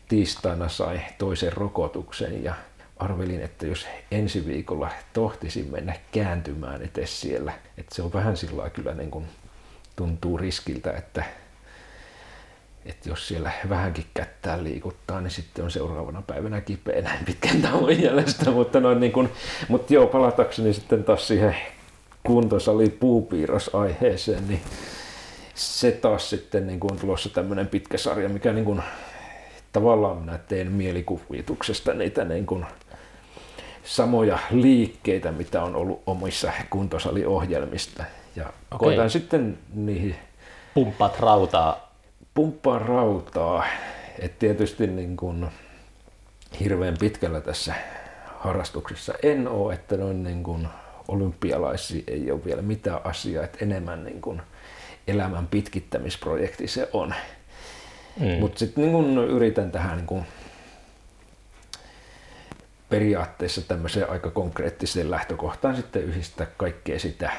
tiistaina 0.09 0.69
sai 0.69 1.01
toisen 1.19 1.53
rokotuksen 1.53 2.45
ja 2.45 2.55
arvelin, 2.97 3.43
että 3.43 3.67
jos 3.67 3.87
ensi 4.11 4.47
viikolla 4.47 4.91
tohtisin 5.13 5.71
mennä 5.71 5.95
kääntymään 6.13 6.83
etes 6.83 7.21
siellä, 7.21 7.53
että 7.79 7.95
se 7.95 8.03
on 8.03 8.13
vähän 8.13 8.37
sillä 8.37 8.71
kyllä 8.71 8.95
niin 8.95 9.11
kuin 9.11 9.25
tuntuu 9.97 10.39
riskiltä, 10.39 10.93
että, 10.93 11.25
että 12.89 13.09
jos 13.09 13.29
siellä 13.29 13.53
vähänkin 13.69 14.05
kättää 14.15 14.65
liikuttaa, 14.65 15.21
niin 15.21 15.31
sitten 15.31 15.65
on 15.65 15.71
seuraavana 15.71 16.23
päivänä 16.23 16.61
kipeä 16.61 17.03
näin 17.03 17.25
pitkän 17.25 17.63
tauon 17.63 18.03
jäljestä, 18.03 18.51
mutta, 18.51 18.81
noin 18.81 19.01
niin 19.01 19.13
kuin, 19.13 19.31
mutta 19.69 19.95
joo, 19.95 20.07
palatakseni 20.07 20.73
sitten 20.73 21.05
taas 21.05 21.29
siihen 21.29 21.57
kuntosali 22.27 22.89
puupiirrosaiheeseen, 22.89 24.49
niin 24.49 24.61
se 25.55 25.91
taas 25.91 26.31
sitten 26.31 26.67
niin 26.67 26.81
kuin 26.81 26.93
on 26.93 26.99
tulossa 26.99 27.29
tämmöinen 27.29 27.67
pitkä 27.67 27.99
sarja, 27.99 28.29
mikä 28.29 28.53
niin 28.53 28.65
kuin, 28.65 28.83
tavallaan 29.73 30.17
minä 30.17 30.39
teen 30.39 30.73
mielikuvituksesta 30.73 31.95
niitä 31.95 32.25
niin 32.25 32.47
kuin 32.47 32.67
samoja 33.85 34.39
liikkeitä, 34.51 35.33
mitä 35.33 35.63
on 35.63 35.77
ollut 35.77 36.03
omissa 36.07 36.53
kuntosaliohjelmista. 36.71 38.05
Ja 38.37 38.45
okay. 38.45 38.79
koitan 38.79 39.11
sitten 39.11 39.59
niihin... 39.75 40.17
Pumppaat 40.75 41.21
rautaa. 41.21 41.88
Pumppaa 42.39 42.79
rautaa. 42.79 43.67
Et 44.19 44.39
tietysti 44.39 44.87
niin 44.87 45.17
kuin 45.17 45.47
hirveän 46.61 46.97
pitkällä 47.01 47.41
tässä 47.41 47.75
harrastuksessa 48.27 49.15
en 49.23 49.49
ole, 49.49 49.75
että 49.75 49.97
noin 49.97 50.23
niin 50.23 50.43
kuin 50.43 50.69
olympialaisia 51.09 52.03
ei 52.07 52.31
ole 52.31 52.45
vielä 52.45 52.63
mitään 52.63 53.01
asiaa, 53.05 53.45
että 53.45 53.59
enemmän 53.63 54.05
niin 54.05 54.21
kuin 54.21 54.43
elämän 55.09 55.47
pitkittämisprojekti 55.47 56.69
se 56.69 56.89
on. 56.93 57.15
Mm. 58.21 58.27
Mutta 58.41 58.59
sitten 58.59 58.93
niin 58.93 59.19
yritän 59.19 59.71
tähän 59.71 59.97
niin 59.97 60.07
kuin 60.07 60.25
periaatteessa 62.89 63.63
tämmöiseen 63.63 64.11
aika 64.11 64.31
konkreettiseen 64.31 65.11
lähtökohtaan 65.11 65.77
sitten 65.77 66.03
yhdistää 66.03 66.47
kaikkea 66.57 66.99
sitä 66.99 67.33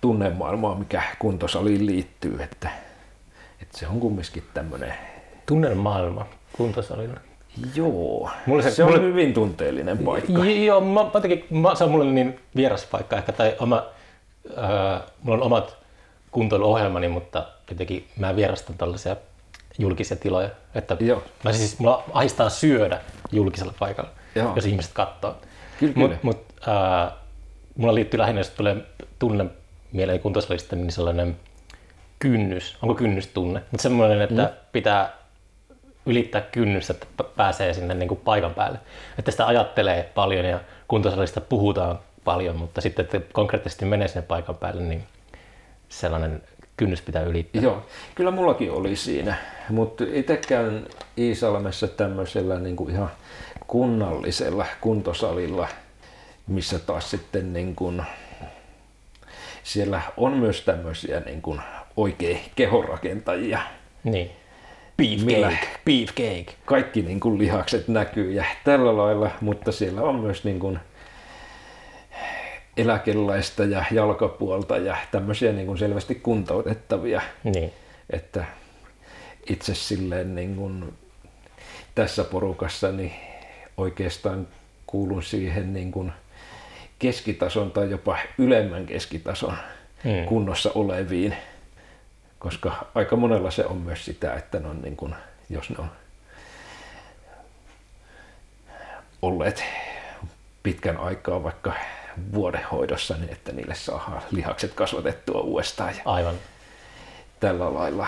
tunnemaailmaa, 0.00 0.78
mikä 0.78 1.02
kuntosaliin 1.18 1.86
liittyy. 1.86 2.42
Että, 2.42 2.70
että 3.62 3.78
se 3.78 3.86
on 3.86 4.00
kumminkin 4.00 4.42
tämmöinen... 4.54 4.94
Tunnemaailma 5.46 6.26
kuntosalilla? 6.56 7.20
Joo, 7.74 8.30
mulle 8.46 8.62
se, 8.62 8.70
se 8.70 8.84
on 8.84 8.90
mulle, 8.90 9.02
hyvin 9.02 9.34
tunteellinen 9.34 9.98
paikka. 9.98 10.32
Joo, 10.64 10.80
mä, 10.80 11.10
jotenkin, 11.14 11.46
mä, 11.50 11.74
se 11.74 11.84
on 11.84 11.90
mulle 11.90 12.04
niin 12.04 12.40
vieras 12.56 12.86
paikka 12.86 13.16
ehkä, 13.16 13.32
tai 13.32 13.56
oma, 13.58 13.86
äh, 14.58 15.02
mulla 15.22 15.38
on 15.38 15.42
omat 15.42 15.76
kuntoiluohjelmani, 16.30 17.08
mutta 17.08 17.46
jotenkin 17.70 18.08
mä 18.18 18.36
vierastan 18.36 18.76
tällaisia 18.76 19.16
julkisia 19.78 20.16
tiloja. 20.16 20.50
Että 20.74 20.96
Joo. 21.00 21.22
Mä 21.44 21.52
siis, 21.52 21.78
mulla 21.78 22.04
aistaa 22.12 22.50
syödä 22.50 23.00
julkisella 23.32 23.74
paikalla, 23.78 24.10
Joo. 24.34 24.52
jos 24.56 24.66
ihmiset 24.66 24.92
katsoo. 24.92 25.36
Kyllä, 25.80 25.94
Mut, 25.96 26.22
mut, 26.22 26.44
äh, 26.68 27.12
mulla 27.76 27.94
liittyy 27.94 28.18
lähinnä, 28.18 28.40
jos 28.40 28.50
tulee 28.50 28.76
tunne 29.18 29.46
mieleen 29.92 30.20
kuntosalista, 30.20 30.76
niin 30.76 30.92
sellainen 30.92 31.36
kynnys, 32.24 32.76
onko 32.82 32.94
kynnystunne, 32.94 33.62
mutta 33.70 33.82
semmoinen, 33.82 34.20
että 34.20 34.42
mm. 34.42 34.48
pitää 34.72 35.12
ylittää 36.06 36.40
kynnys, 36.40 36.90
että 36.90 37.06
pääsee 37.36 37.74
sinne 37.74 37.94
niin 37.94 38.08
kuin 38.08 38.20
paikan 38.24 38.54
päälle. 38.54 38.78
Että 39.18 39.30
sitä 39.30 39.46
ajattelee 39.46 40.10
paljon 40.14 40.44
ja 40.44 40.60
kuntosalista 40.88 41.40
puhutaan 41.40 41.98
paljon, 42.24 42.56
mutta 42.56 42.80
sitten 42.80 43.04
että 43.04 43.20
konkreettisesti 43.32 43.84
menee 43.84 44.08
sinne 44.08 44.22
paikan 44.22 44.54
päälle, 44.54 44.82
niin 44.82 45.04
sellainen 45.88 46.42
kynnys 46.76 47.02
pitää 47.02 47.22
ylittää. 47.22 47.62
Joo, 47.62 47.86
kyllä 48.14 48.30
mullakin 48.30 48.72
oli 48.72 48.96
siinä, 48.96 49.34
mutta 49.68 50.04
itse 50.12 50.36
käyn 50.36 50.86
Iisalmessa 51.18 51.88
tämmöisellä 51.88 52.58
niin 52.58 52.76
kuin 52.76 52.90
ihan 52.90 53.10
kunnallisella 53.66 54.66
kuntosalilla, 54.80 55.68
missä 56.46 56.78
taas 56.78 57.10
sitten 57.10 57.52
niin 57.52 57.74
kuin, 57.74 58.02
siellä 59.62 60.00
on 60.16 60.32
myös 60.32 60.60
tämmöisiä 60.60 61.20
niin 61.20 61.42
kuin 61.42 61.60
oikein 61.96 62.40
kehorakentajia. 62.56 63.60
Niin. 64.04 64.30
Beefcake. 64.96 65.68
Beefcake. 65.84 66.46
Kaikki 66.64 67.02
niin 67.02 67.20
kuin 67.20 67.38
lihakset 67.38 67.88
näkyy 67.88 68.32
ja 68.32 68.44
tällä 68.64 68.96
lailla, 68.96 69.30
mutta 69.40 69.72
siellä 69.72 70.02
on 70.02 70.14
myös 70.14 70.44
niin 70.44 70.60
kuin 70.60 70.78
eläkeläistä 72.76 73.64
ja 73.64 73.84
jalkapuolta 73.90 74.76
ja 74.76 74.96
tämmöisiä 75.10 75.52
niin 75.52 75.66
kuin 75.66 75.78
selvästi 75.78 76.14
kuntoutettavia. 76.14 77.22
Niin. 77.44 77.72
Että 78.10 78.44
itse 79.50 79.74
silleen 79.74 80.34
niin 80.34 80.56
kuin 80.56 80.94
tässä 81.94 82.24
porukassa 82.24 82.92
niin 82.92 83.12
oikeastaan 83.76 84.48
kuulun 84.86 85.22
siihen 85.22 85.72
niin 85.72 85.92
kuin 85.92 86.12
keskitason 86.98 87.70
tai 87.70 87.90
jopa 87.90 88.18
ylemmän 88.38 88.86
keskitason 88.86 89.56
hmm. 90.04 90.24
kunnossa 90.24 90.70
oleviin, 90.74 91.36
koska 92.44 92.86
aika 92.94 93.16
monella 93.16 93.50
se 93.50 93.64
on 93.64 93.76
myös 93.76 94.04
sitä, 94.04 94.34
että 94.34 94.58
ne 94.58 94.68
on 94.68 94.82
niin 94.82 94.96
kuin, 94.96 95.14
jos 95.50 95.70
ne 95.70 95.76
on 95.78 95.90
olleet 99.22 99.64
pitkän 100.62 100.96
aikaa 100.96 101.42
vaikka 101.42 101.72
vuodehoidossa, 102.34 103.16
niin 103.16 103.32
että 103.32 103.52
niille 103.52 103.74
saadaan 103.74 104.22
lihakset 104.30 104.74
kasvatettua 104.74 105.40
uudestaan. 105.40 105.94
Ja 105.96 106.02
Aivan. 106.04 106.34
Tällä 107.40 107.74
lailla. 107.74 108.06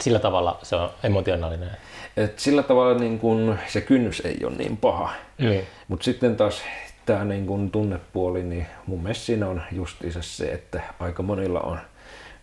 Sillä 0.00 0.18
tavalla 0.18 0.58
se 0.62 0.76
on 0.76 0.90
emotionaalinen. 1.02 1.70
Et 2.16 2.38
sillä 2.38 2.62
tavalla 2.62 2.98
niin 2.98 3.18
kun, 3.18 3.58
se 3.68 3.80
kynnys 3.80 4.20
ei 4.20 4.38
ole 4.44 4.56
niin 4.56 4.76
paha. 4.76 5.12
Mm. 5.38 5.66
Mutta 5.88 6.04
sitten 6.04 6.36
taas 6.36 6.62
tämä 7.06 7.24
niin 7.24 7.46
kun 7.46 7.70
tunnepuoli, 7.70 8.42
niin 8.42 8.66
mun 8.86 9.02
mielestä 9.02 9.24
siinä 9.24 9.48
on 9.48 9.62
justiinsa 9.72 10.22
se, 10.22 10.52
että 10.52 10.82
aika 11.00 11.22
monilla 11.22 11.60
on 11.60 11.78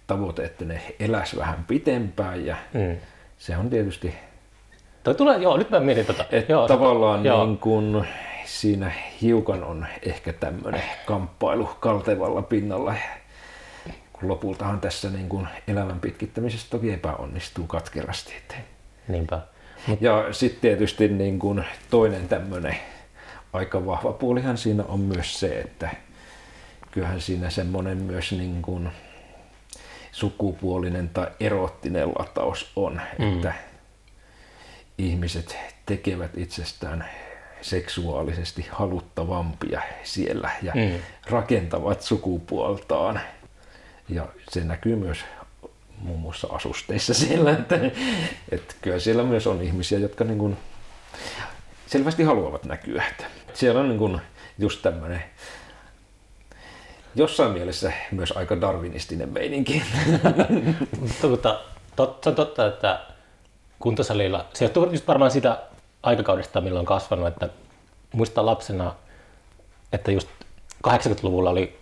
tavoite, 0.07 0.43
että 0.43 0.65
ne 0.65 0.81
eläs 0.99 1.37
vähän 1.37 1.65
pitempään 1.67 2.45
ja 2.45 2.55
mm. 2.73 2.97
se 3.37 3.57
on 3.57 3.69
tietysti... 3.69 4.15
Toi 5.03 5.15
tulee, 5.15 5.37
joo, 5.37 5.57
nyt 5.57 5.69
mä 5.69 5.79
mietin 5.79 6.05
tota. 6.05 6.25
Että 6.31 6.53
joo, 6.53 6.67
tavallaan 6.67 7.25
joo. 7.25 7.45
niin 7.45 7.57
kun, 7.57 8.05
siinä 8.45 8.91
hiukan 9.21 9.63
on 9.63 9.85
ehkä 10.01 10.33
tämmöinen 10.33 10.83
kamppailu 11.05 11.69
kaltevalla 11.79 12.41
pinnalla, 12.41 12.95
kun 14.13 14.29
lopultahan 14.29 14.79
tässä 14.79 15.09
niin 15.09 15.29
kuin 15.29 15.47
elämän 15.67 15.99
pitkittämisessä 15.99 16.67
toki 16.69 16.93
epäonnistuu 16.93 17.67
katkerasti. 17.67 18.33
Niinpä. 19.07 19.41
Ja 20.01 20.27
sitten 20.31 20.61
tietysti 20.61 21.07
niin 21.07 21.39
kuin 21.39 21.65
toinen 21.89 22.27
tämmöinen 22.27 22.75
aika 23.53 23.85
vahva 23.85 24.13
puolihan 24.13 24.57
siinä 24.57 24.83
on 24.87 24.99
myös 24.99 25.39
se, 25.39 25.59
että 25.59 25.89
kyllähän 26.91 27.21
siinä 27.21 27.49
semmoinen 27.49 27.97
myös 27.97 28.31
niin 28.31 28.61
kuin 28.61 28.89
sukupuolinen 30.11 31.09
tai 31.09 31.27
erottinen 31.39 32.09
lataus 32.19 32.71
on, 32.75 33.01
mm. 33.19 33.33
että 33.33 33.53
ihmiset 34.97 35.57
tekevät 35.85 36.37
itsestään 36.37 37.05
seksuaalisesti 37.61 38.67
haluttavampia 38.71 39.81
siellä 40.03 40.51
ja 40.61 40.73
mm. 40.75 40.99
rakentavat 41.29 42.01
sukupuoltaan. 42.01 43.21
Ja 44.09 44.27
se 44.49 44.63
näkyy 44.63 44.95
myös 44.95 45.19
muun 45.97 46.19
muassa 46.19 46.47
asusteissa 46.51 47.13
siellä, 47.13 47.51
että, 47.51 47.75
että 48.51 48.75
kyllä 48.81 48.99
siellä 48.99 49.23
myös 49.23 49.47
on 49.47 49.61
ihmisiä, 49.61 49.99
jotka 49.99 50.23
niin 50.23 50.37
kuin 50.37 50.57
selvästi 51.87 52.23
haluavat 52.23 52.65
näkyä. 52.65 53.03
Että 53.11 53.25
siellä 53.53 53.81
on 53.81 53.89
niin 53.89 53.99
kuin 53.99 54.21
just 54.59 54.81
tämmöinen 54.81 55.23
jossain 57.15 57.51
mielessä 57.51 57.91
myös 58.11 58.31
aika 58.31 58.61
darwinistinen 58.61 59.29
meininki. 59.29 59.83
Mutta 60.99 61.27
totta, 61.95 62.29
on 62.29 62.35
totta, 62.35 62.67
että 62.67 62.99
kuntosalilla, 63.79 64.45
se 64.53 64.65
johtuu 64.65 64.91
just 64.91 65.07
varmaan 65.07 65.31
sitä 65.31 65.57
aikakaudesta, 66.03 66.61
milloin 66.61 66.79
on 66.79 66.85
kasvanut, 66.85 67.27
että 67.27 67.49
muistan 68.13 68.45
lapsena, 68.45 68.95
että 69.93 70.11
just 70.11 70.27
80-luvulla 70.87 71.49
oli 71.49 71.79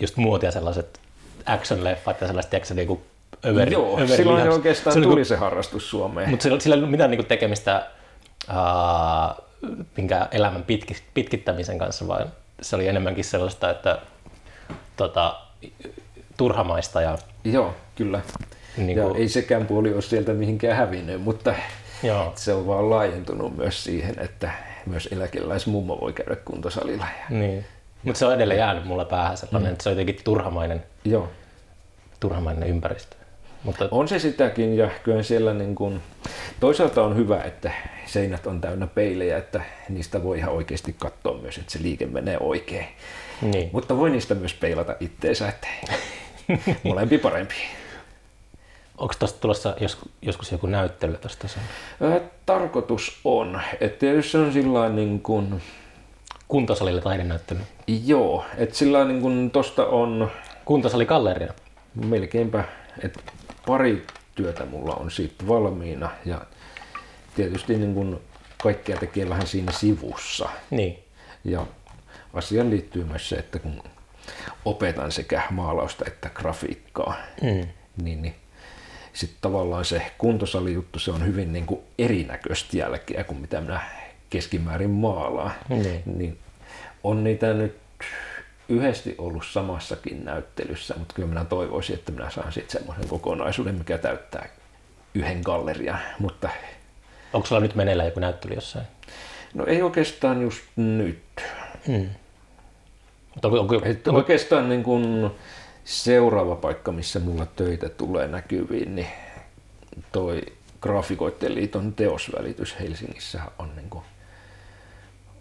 just 0.00 0.16
muotia 0.16 0.50
sellaiset 0.50 1.00
action-leffat 1.46 2.20
ja 2.20 2.26
sellaiset, 2.26 2.50
tiedätkö, 2.50 2.74
niin 2.74 2.88
kuin 2.88 3.00
överi, 3.46 3.72
Joo, 3.72 3.94
överi 3.94 4.16
silloin 4.16 4.36
lihaks. 4.36 4.54
oikeastaan 4.56 4.94
se 4.94 5.00
tuli 5.00 5.14
kuin, 5.14 5.26
se 5.26 5.36
harrastus 5.36 5.90
Suomeen. 5.90 6.30
Mutta 6.30 6.42
sillä, 6.42 6.60
sillä 6.60 6.74
ei 6.74 6.78
ollut 6.78 6.90
mitään 6.90 7.10
niin 7.10 7.18
kuin 7.18 7.26
tekemistä 7.26 7.86
uh, 8.48 9.44
minkä 9.96 10.28
elämän 10.30 10.62
pitki, 10.62 10.96
pitkittämisen 11.14 11.78
kanssa, 11.78 12.08
vaan 12.08 12.32
se 12.62 12.76
oli 12.76 12.88
enemmänkin 12.88 13.24
sellaista, 13.24 13.70
että 13.70 13.98
tota, 14.96 15.36
turhamaista. 16.36 17.00
Ja, 17.00 17.18
Joo, 17.44 17.74
kyllä. 17.94 18.20
Niin 18.76 18.98
kuin, 18.98 19.14
ja 19.14 19.18
ei 19.18 19.28
sekään 19.28 19.66
puoli 19.66 19.94
ole 19.94 20.02
sieltä 20.02 20.32
mihinkään 20.32 20.76
hävinnyt, 20.76 21.22
mutta 21.22 21.54
Joo. 22.02 22.32
Se 22.36 22.52
on 22.52 22.66
vaan 22.66 22.90
laajentunut 22.90 23.56
myös 23.56 23.84
siihen, 23.84 24.18
että 24.18 24.50
myös 24.86 25.08
eläkeläismummo 25.12 26.00
voi 26.00 26.12
käydä 26.12 26.36
kuntosalilla. 26.36 27.06
Niin. 27.30 27.64
Mutta 28.02 28.18
se 28.18 28.26
on 28.26 28.34
edelleen 28.34 28.58
jäänyt 28.58 28.84
mulla 28.84 29.04
päähän 29.04 29.36
sellainen, 29.36 29.70
mm. 29.70 29.72
että 29.72 29.82
se 29.82 29.88
on 29.88 29.92
jotenkin 29.92 30.24
turhamainen, 30.24 30.82
Joo. 31.04 31.28
turhamainen 32.20 32.68
ympäristö. 32.68 33.16
Mutta 33.62 33.88
On 33.90 34.08
se 34.08 34.18
sitäkin 34.18 34.76
ja 34.76 34.90
kyllä 35.02 35.22
siellä 35.22 35.54
niin 35.54 35.74
kuin, 35.74 36.02
toisaalta 36.60 37.02
on 37.02 37.16
hyvä, 37.16 37.42
että 37.42 37.72
seinät 38.06 38.46
on 38.46 38.60
täynnä 38.60 38.86
peilejä, 38.86 39.38
että 39.38 39.60
niistä 39.88 40.22
voi 40.22 40.38
ihan 40.38 40.52
oikeasti 40.52 40.94
katsoa 40.98 41.38
myös, 41.38 41.58
että 41.58 41.72
se 41.72 41.82
liike 41.82 42.06
menee 42.06 42.36
oikein. 42.40 42.86
Niin. 43.42 43.70
Mutta 43.72 43.96
voi 43.96 44.10
niistä 44.10 44.34
myös 44.34 44.54
peilata 44.54 44.96
itteensä, 45.00 45.48
että 45.48 45.68
molempi 46.84 47.18
parempi. 47.18 47.54
Onko 48.98 49.14
tuosta 49.18 49.40
tulossa 49.40 49.76
jos, 49.80 49.98
joskus 50.22 50.52
joku 50.52 50.66
näyttely 50.66 51.16
tuosta? 51.16 51.48
Tarkoitus 52.46 53.20
on, 53.24 53.60
että 53.80 53.98
tietysti 53.98 54.30
se 54.30 54.38
on 54.38 54.52
sillä 54.52 54.88
niin 54.88 55.20
kuin, 55.20 55.62
Kuntosalille 56.48 57.00
taidenäyttely. 57.00 57.60
joo, 57.86 58.44
että 58.56 58.76
sillä 58.76 59.04
niin 59.04 59.20
kuin 59.20 59.50
tosta 59.50 59.86
on 59.86 60.30
Kuntosali 60.64 61.06
galleria. 61.06 61.54
melkeinpä, 61.94 62.64
että 63.02 63.20
pari 63.66 64.06
työtä 64.34 64.66
mulla 64.66 64.94
on 64.94 65.10
siitä 65.10 65.48
valmiina 65.48 66.10
ja 66.24 66.40
tietysti 67.34 67.76
niin 67.76 67.94
kuin 67.94 68.18
kaikkea 68.62 68.96
tekee 68.96 69.28
vähän 69.28 69.46
siinä 69.46 69.72
sivussa. 69.72 70.48
Niin. 70.70 70.98
Ja 71.44 71.66
asiaan 72.36 72.70
liittyy 72.70 73.04
myös 73.04 73.28
se, 73.28 73.36
että 73.36 73.58
kun 73.58 73.82
opetan 74.64 75.12
sekä 75.12 75.42
maalausta 75.50 76.04
että 76.06 76.30
grafiikkaa, 76.34 77.16
Mm. 77.42 77.68
niin, 78.02 78.22
niin 78.22 78.34
sitten 79.12 79.38
tavallaan 79.40 79.84
se 79.84 80.02
kuntosalijuttu, 80.18 80.98
se 80.98 81.10
on 81.10 81.26
hyvin 81.26 81.52
niin 81.52 81.66
kuin 81.66 81.80
erinäköistä 81.98 82.76
jälkeä 82.76 83.24
kuin 83.24 83.40
mitä 83.40 83.60
minä 83.60 83.80
keskimäärin 84.30 84.90
maalaan. 84.90 85.52
Niin. 85.68 86.02
niin 86.06 86.38
on 87.04 87.24
niitä 87.24 87.54
nyt 87.54 87.76
yhdesti 88.68 89.14
ollut 89.18 89.46
samassakin 89.50 90.24
näyttelyssä, 90.24 90.94
mutta 90.98 91.14
kyllä 91.14 91.28
minä 91.28 91.44
toivoisin, 91.44 91.94
että 91.94 92.12
minä 92.12 92.30
saan 92.30 92.52
sitten 92.52 92.78
semmoisen 92.78 93.08
kokonaisuuden, 93.08 93.74
mikä 93.74 93.98
täyttää 93.98 94.48
yhden 95.14 95.40
gallerian, 95.44 95.98
mutta 96.18 96.48
Onko 97.32 97.46
sulla 97.46 97.60
nyt 97.60 97.74
meneillään 97.74 98.06
joku 98.08 98.20
näyttely 98.20 98.54
jossain? 98.54 98.86
no 99.54 99.66
ei 99.66 99.82
oikeastaan 99.82 100.42
just 100.42 100.62
nyt. 100.76 101.22
Mm. 101.88 102.08
Mutta 103.36 103.48
onko, 103.48 103.80
oikeastaan 104.12 104.68
niin 104.68 104.82
kun 104.82 105.34
seuraava 105.84 106.54
paikka, 106.54 106.92
missä 106.92 107.20
mulla 107.20 107.46
töitä 107.46 107.88
tulee 107.88 108.28
näkyviin, 108.28 108.96
niin 108.96 109.08
toi 110.12 110.42
Graafikoiden 110.80 111.54
liiton 111.54 111.92
teosvälitys 111.92 112.80
Helsingissä 112.80 113.40
on 113.58 113.76
niin 113.76 113.90
kuin, 113.90 114.04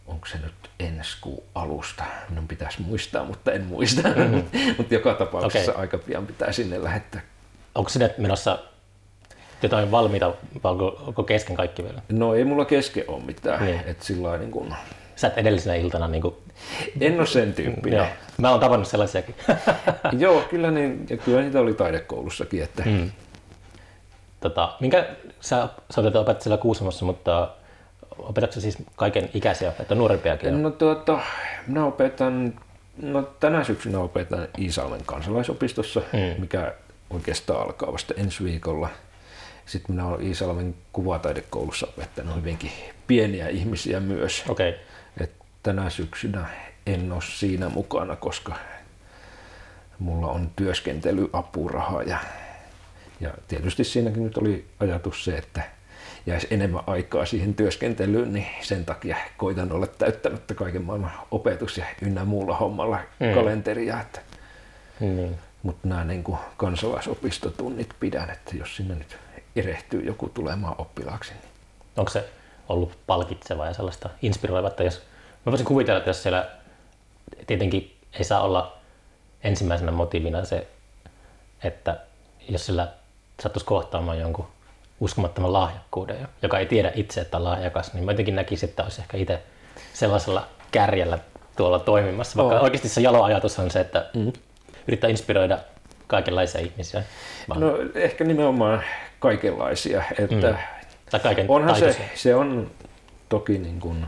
onko 0.07 0.25
se 0.25 0.37
nyt 0.37 0.53
ensi 0.79 1.17
kuun 1.21 1.43
alusta? 1.55 2.03
Minun 2.29 2.47
pitäisi 2.47 2.81
muistaa, 2.81 3.25
mutta 3.25 3.51
en 3.51 3.63
muista. 3.63 4.01
Mm-hmm. 4.07 4.43
mutta 4.77 4.93
joka 4.93 5.13
tapauksessa 5.13 5.71
Okei. 5.71 5.81
aika 5.81 5.97
pian 5.97 6.27
pitää 6.27 6.51
sinne 6.51 6.83
lähettää. 6.83 7.21
onko 7.75 7.89
sinne 7.89 8.15
menossa 8.17 8.59
jotain 9.63 9.91
valmiita 9.91 10.33
vai 10.63 10.71
onko, 10.71 11.03
onko 11.07 11.23
kesken 11.23 11.55
kaikki 11.55 11.83
vielä? 11.83 12.01
No 12.09 12.35
ei 12.35 12.43
mulla 12.43 12.65
kesken 12.65 13.03
ole 13.07 13.23
mitään. 13.23 13.65
Niin. 13.65 13.81
Et 13.85 14.01
sillä 14.01 14.37
niin 14.37 14.51
kun, 14.51 14.73
Sä 15.15 15.27
et 15.27 15.37
edellisenä 15.37 15.75
iltana 15.75 16.07
niin 16.07 16.21
kuin, 16.21 16.35
en 17.01 17.17
ole 17.19 17.25
sen 17.27 17.53
tyyppinen. 17.53 17.97
joo. 17.97 18.07
Mä 18.37 18.49
oon 18.51 18.59
tavannut 18.59 18.87
sellaisiakin. 18.87 19.35
Joo, 20.19 20.41
kyllä, 20.41 20.71
niin, 20.71 21.05
ja 21.09 21.17
kyllä 21.17 21.41
niitä 21.41 21.59
oli 21.59 21.73
taidekoulussakin. 21.73 22.63
Että, 22.63 22.83
Mm. 22.85 23.11
tota, 24.39 24.73
minkä, 24.79 25.07
sä, 25.41 25.69
sä 25.91 26.01
olet 26.01 26.15
opettaa 26.15 26.43
siellä 26.43 26.57
Kuusamossa, 26.57 27.05
mutta 27.05 27.49
opetatko 28.17 28.59
siis 28.59 28.77
kaiken 28.95 29.29
ikäisiä, 29.33 29.73
että 29.79 29.95
nuorempiakin? 29.95 30.63
No 30.63 30.69
tuota, 30.71 31.19
minä 31.67 31.85
opetan, 31.85 32.53
no 33.01 33.21
tänä 33.39 33.63
syksynä 33.63 33.99
opetan 33.99 34.47
Iisalmen 34.59 35.01
kansalaisopistossa, 35.05 36.01
Mm. 36.13 36.41
mikä 36.41 36.73
oikeastaan 37.09 37.61
alkaa 37.65 37.93
vasta 37.93 38.13
ensi 38.17 38.43
viikolla. 38.43 38.89
Sitten 39.65 39.95
minä 39.95 40.07
olen 40.07 40.27
Iisalmen 40.27 40.75
kuvataidekoulussa 40.93 41.87
opettanut 41.97 42.35
hyvinkin 42.35 42.71
pieniä 43.07 43.47
ihmisiä 43.47 43.99
myös. 43.99 44.43
Okei. 44.49 44.69
Okay. 44.69 44.81
Tänä 45.65 45.89
syksynä 45.89 46.45
en 46.85 47.11
ole 47.11 47.21
siinä 47.21 47.69
mukana, 47.69 48.15
koska 48.15 48.55
mulla 49.99 50.27
on 50.27 50.51
työskentelyapuraha 50.55 52.03
ja, 52.03 52.17
ja 53.19 53.29
tietysti 53.47 53.83
siinäkin 53.83 54.23
nyt 54.23 54.37
oli 54.37 54.65
ajatus 54.79 55.25
se, 55.25 55.37
että 55.37 55.61
jäisi 56.25 56.47
enemmän 56.51 56.83
aikaa 56.87 57.25
siihen 57.25 57.53
työskentelyyn, 57.53 58.33
niin 58.33 58.45
sen 58.61 58.85
takia 58.85 59.17
koitan 59.37 59.71
olla 59.71 59.87
täyttämättä 59.87 60.53
kaiken 60.53 60.83
maailman 60.83 61.11
opetus 61.31 61.77
ja 61.77 61.85
ynnä 62.01 62.25
muulla 62.25 62.55
hommalla 62.57 62.97
Mm. 63.19 63.27
mm. 63.27 63.33
kalenteria. 63.33 64.01
Että, 64.01 64.19
Niin. 64.99 65.35
mutta 65.63 65.87
nämä 65.87 66.03
niin 66.03 66.23
kuin 66.23 66.37
kansalaisopistotunnit 66.57 67.89
pidän, 67.99 68.29
että 68.29 68.55
jos 68.57 68.75
sinne 68.75 68.95
nyt 68.95 69.17
erehtyy 69.55 70.01
joku 70.01 70.29
tulemaan 70.29 70.75
oppilaaksi, 70.77 71.31
niin 71.33 71.41
Onko 71.97 72.11
se 72.11 72.29
ollut 72.69 72.97
palkitsevaa 73.07 73.65
ja 73.67 73.73
sellaista 73.73 74.09
inspiroivaa, 74.21 74.69
että 74.69 74.83
jos, 74.83 75.01
mä 75.45 75.51
voisin 75.51 75.65
kuvitella, 75.65 75.97
että 75.97 76.09
jos 76.09 76.23
siellä 76.23 76.47
tietenkin 77.47 77.95
ei 78.13 78.23
saa 78.23 78.41
olla 78.41 78.77
ensimmäisenä 79.43 79.91
motiivina 79.91 80.45
se, 80.45 80.67
että 81.63 81.97
jos 82.49 82.65
sillä 82.65 82.87
sattuisi 83.39 83.65
kohtaamaan 83.65 84.19
jonkun 84.19 84.47
uskomattoman 84.99 85.53
lahjakkuuden, 85.53 86.27
joka 86.41 86.59
ei 86.59 86.65
tiedä 86.65 86.91
itse, 86.95 87.21
että 87.21 87.37
on 87.37 87.43
lahjakas, 87.43 87.93
niin 87.93 88.05
mä 88.05 88.11
jotenkin 88.11 88.35
näkisin, 88.35 88.69
että 88.69 88.83
olisi 88.83 89.01
ehkä 89.01 89.17
itse 89.17 89.41
sellaisella 89.93 90.47
kärjellä 90.71 91.19
tuolla 91.55 91.79
toimimassa, 91.79 92.37
vaikka 92.37 92.55
Oo. 92.55 92.63
oikeasti 92.63 92.89
se 92.89 93.01
jalo 93.01 93.23
ajatus 93.23 93.59
on 93.59 93.71
se, 93.71 93.79
että 93.79 94.09
mm. 94.13 94.33
yrittää 94.87 95.09
inspiroida 95.09 95.57
kaikenlaisia 96.07 96.61
ihmisiä. 96.61 97.03
Vaan, 97.49 97.59
no 97.59 97.77
ehkä 97.95 98.23
nimenomaan 98.23 98.83
kaikenlaisia, 99.19 100.03
että 100.19 100.51
mm. 100.51 100.57
tai 101.11 101.19
kaiken 101.19 101.45
Onhan 101.49 101.75
se, 101.75 102.09
se 102.15 102.35
on 102.35 102.71
toki 103.29 103.57
niin 103.57 103.79
kuin 103.79 104.05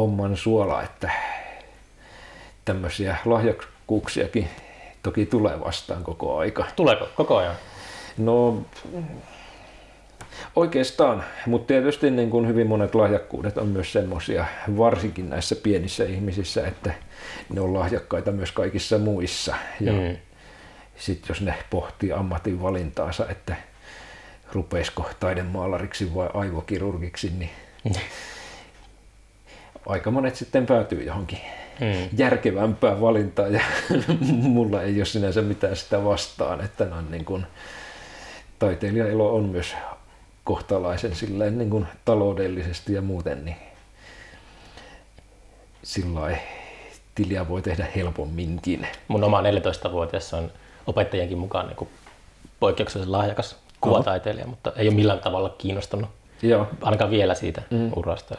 homman 0.00 0.36
suola, 0.36 0.82
että 0.82 1.10
tämmöisiä 2.64 3.16
lahjakkuuksiakin 3.24 4.48
toki 5.02 5.26
tulee 5.26 5.60
vastaan 5.60 6.02
koko 6.04 6.38
aika. 6.38 6.64
Tuleeko 6.76 7.08
koko 7.16 7.36
ajan? 7.36 7.54
No 8.18 8.62
oikeastaan, 10.56 11.24
mutta 11.46 11.66
tietysti 11.66 12.10
niin 12.10 12.30
kuin 12.30 12.48
hyvin 12.48 12.66
monet 12.66 12.94
lahjakkuudet 12.94 13.58
on 13.58 13.68
myös 13.68 13.92
semmoisia, 13.92 14.44
varsinkin 14.76 15.30
näissä 15.30 15.56
pienissä 15.56 16.04
ihmisissä, 16.04 16.66
että 16.66 16.94
ne 17.54 17.60
on 17.60 17.74
lahjakkaita 17.74 18.32
myös 18.32 18.52
kaikissa 18.52 18.98
muissa. 18.98 19.54
Ja 19.80 19.92
Mm. 19.92 20.16
sitten 20.96 21.28
jos 21.28 21.40
ne 21.40 21.54
pohtii 21.70 22.12
ammatin 22.12 22.62
valintaansa, 22.62 23.28
että 23.28 23.56
rupeisiko 24.52 25.10
taidemaalariksi 25.20 26.14
vai 26.14 26.28
aivokirurgiksi, 26.34 27.32
niin 27.38 27.50
aika 29.86 30.10
monet 30.10 30.36
sitten 30.36 30.66
päätyy 30.66 31.02
johonkin 31.02 31.38
Mm. 31.80 32.08
järkevämpään 32.16 33.00
valintaan 33.00 33.52
ja 33.52 33.60
mulla 34.30 34.82
ei 34.82 34.96
ole 34.96 35.04
sinänsä 35.04 35.42
mitään 35.42 35.76
sitä 35.76 36.04
vastaan, 36.04 36.64
että 36.64 36.84
on 36.84 37.10
niin 37.10 37.24
kuin, 37.24 37.46
taiteilijaelo 38.58 39.34
on 39.34 39.44
myös 39.44 39.74
kohtalaisen 40.44 41.14
silleen 41.16 41.58
niin 41.58 41.70
kuin 41.70 41.86
taloudellisesti 42.04 42.92
ja 42.92 43.02
muuten, 43.02 43.44
niin 43.44 43.56
sillä 45.82 46.36
tiliä 47.14 47.48
voi 47.48 47.62
tehdä 47.62 47.86
helpomminkin. 47.96 48.86
mun 49.08 49.24
oma 49.24 49.40
14-vuotias 49.40 50.34
on 50.34 50.52
opettajienkin 50.86 51.38
mukaan 51.38 51.66
niin 51.66 51.88
poikkeuksellisen 52.60 53.12
lahjakas 53.12 53.56
kuvataiteilija, 53.80 54.46
mutta 54.46 54.72
ei 54.76 54.88
ole 54.88 54.96
millään 54.96 55.20
tavalla 55.20 55.54
kiinnostunut 55.58 56.10
Joo. 56.42 56.66
ainakaan 56.82 57.10
vielä 57.10 57.34
siitä 57.34 57.62
mm. 57.70 57.90
urasta. 57.96 58.34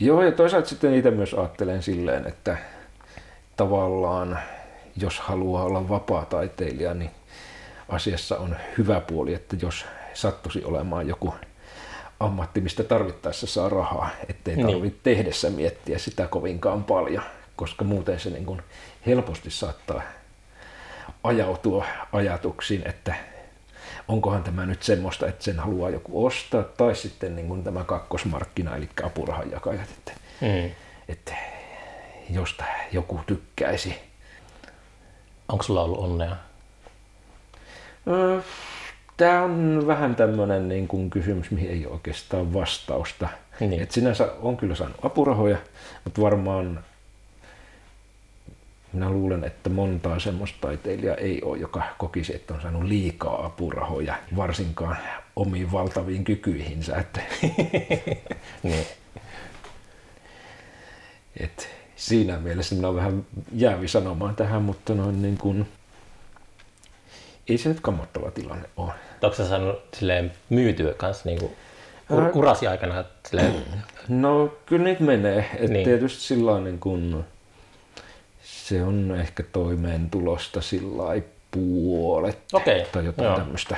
Joo, 0.00 0.22
ja 0.22 0.32
toisaalta 0.32 0.68
sitten 0.68 0.94
itse 0.94 1.10
myös 1.10 1.34
ajattelen 1.34 1.82
silleen, 1.82 2.26
että 2.26 2.56
tavallaan 3.56 4.38
jos 4.96 5.20
haluaa 5.20 5.64
olla 5.64 5.88
vapaa-taiteilija, 5.88 6.94
niin 6.94 7.10
asiassa 7.88 8.36
on 8.38 8.56
hyvä 8.78 9.00
puoli, 9.00 9.34
että 9.34 9.56
jos 9.62 9.84
sattuisi 10.14 10.64
olemaan 10.64 11.08
joku 11.08 11.34
ammatti, 12.20 12.60
mistä 12.60 12.82
tarvittaessa 12.84 13.46
saa 13.46 13.68
rahaa, 13.68 14.10
ettei 14.28 14.56
Niin. 14.56 14.66
tarvitse 14.66 15.00
tehdessä 15.02 15.50
miettiä 15.50 15.98
sitä 15.98 16.26
kovinkaan 16.26 16.84
paljon, 16.84 17.22
koska 17.56 17.84
muuten 17.84 18.20
se 18.20 18.30
niin 18.30 18.46
kuin 18.46 18.62
helposti 19.06 19.50
saattaa 19.50 20.02
ajautua 21.24 21.84
ajatuksiin, 22.12 22.82
että 22.88 23.14
onkohan 24.08 24.42
tämä 24.42 24.66
nyt 24.66 24.82
semmoista, 24.82 25.26
että 25.26 25.44
sen 25.44 25.58
haluaa 25.58 25.90
joku 25.90 26.26
ostaa, 26.26 26.62
tai 26.62 26.94
sitten 26.94 27.36
niin 27.36 27.48
kuin 27.48 27.64
tämä 27.64 27.84
kakkosmarkkina, 27.84 28.76
eli 28.76 28.88
apurahanjakajat, 29.02 29.88
että, 29.98 30.12
Mm. 30.40 30.70
että 31.08 31.34
josta 32.30 32.64
joku 32.92 33.20
tykkäisi. 33.26 33.96
Onko 35.48 35.62
sulla 35.64 35.82
ollut 35.82 35.98
onnea? 35.98 36.36
Tämä 39.16 39.42
on 39.42 39.84
vähän 39.86 40.16
tämmöinen 40.16 40.68
niin 40.68 40.88
kuin 40.88 41.10
kysymys, 41.10 41.50
mihin 41.50 41.70
ei 41.70 41.86
ole 41.86 41.94
oikeastaan 41.94 42.54
vastausta. 42.54 43.28
Niin. 43.60 43.82
Et 43.82 43.90
sinänsä 43.90 44.32
on 44.42 44.56
kyllä 44.56 44.74
saanut 44.74 45.04
apurahoja, 45.04 45.56
mutta 46.04 46.20
varmaan 46.20 46.84
minä 48.94 49.10
luulen, 49.10 49.44
että 49.44 49.70
montaa 49.70 50.18
semmoista 50.18 50.58
taiteilijaa 50.60 51.16
ei 51.16 51.42
ole, 51.42 51.58
joka 51.58 51.82
kokisi, 51.98 52.34
että 52.36 52.54
on 52.54 52.62
saanut 52.62 52.82
liikaa 52.84 53.46
apurahoja, 53.46 54.14
varsinkaan 54.36 54.96
omiin 55.36 55.72
valtaviin 55.72 56.24
kykyihinsä. 56.24 56.96
Että, 56.96 57.20
Niin. 58.62 58.86
et 61.40 61.68
siinä 61.96 62.36
mielessä 62.38 62.74
minä 62.74 62.88
olen 62.88 62.96
vähän 63.04 63.26
jäävi 63.52 63.88
sanomaan 63.88 64.36
tähän, 64.36 64.62
mutta 64.62 64.94
noin 64.94 65.22
niin 65.22 65.38
kuin, 65.38 65.66
ei 67.48 67.58
se 67.58 67.68
nyt 67.68 67.80
kammottava 67.80 68.30
tilanne 68.30 68.68
ole. 68.76 68.92
Onko 69.22 69.36
sä 69.36 69.48
saanut 69.48 69.76
silleen 69.94 70.32
myytyä 70.50 70.94
kanssa 70.94 71.22
niin 71.28 71.38
kuin 71.40 71.52
Ää- 72.12 72.30
urasi 72.34 72.66
aikana 72.66 73.04
silleen, 73.28 73.54
No 74.08 74.54
kyllä 74.66 74.84
niitä 74.84 75.02
menee. 75.04 75.50
Et 75.58 75.70
Niin. 75.70 75.84
Tietysti 75.84 76.20
sillä 76.22 76.60
niin 76.60 76.78
kun, 76.78 77.24
se 78.64 78.82
on 78.82 79.16
ehkä 79.20 79.42
toimeentulosta 79.42 80.60
sillä 80.60 81.02
puolet 81.50 82.38
Okei, 82.52 82.84
tai 82.92 83.04
jotain 83.04 83.26
joo. 83.26 83.36
tämmöistä. 83.36 83.76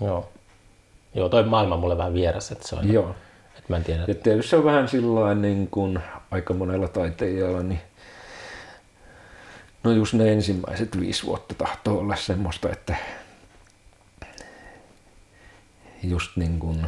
Joo. 0.00 0.28
Joo, 1.14 1.28
toi 1.28 1.42
maailma 1.44 1.74
on 1.74 1.80
mulle 1.80 1.98
vähän 1.98 2.14
vieras, 2.14 2.52
että 2.52 2.68
se 2.68 2.76
on, 2.76 2.92
Joo. 2.92 3.14
että 3.58 3.64
mä 3.68 3.76
en 3.76 3.84
tiedä. 3.84 4.04
Ja 4.08 4.14
tietysti 4.14 4.50
se 4.50 4.56
on 4.56 4.64
vähän 4.64 4.88
sillä 4.88 5.34
niin 5.34 5.68
kuin 5.70 5.98
aika 6.30 6.54
monella 6.54 6.88
taiteilijalla, 6.88 7.62
niin 7.62 7.80
no 9.84 9.90
just 9.92 10.14
ne 10.14 10.32
ensimmäiset 10.32 11.00
viisi 11.00 11.26
vuotta 11.26 11.54
tahtoo 11.54 11.98
olla 11.98 12.16
semmoista, 12.16 12.68
että 12.70 12.96
just 16.02 16.36
niin 16.36 16.58
kuin, 16.58 16.86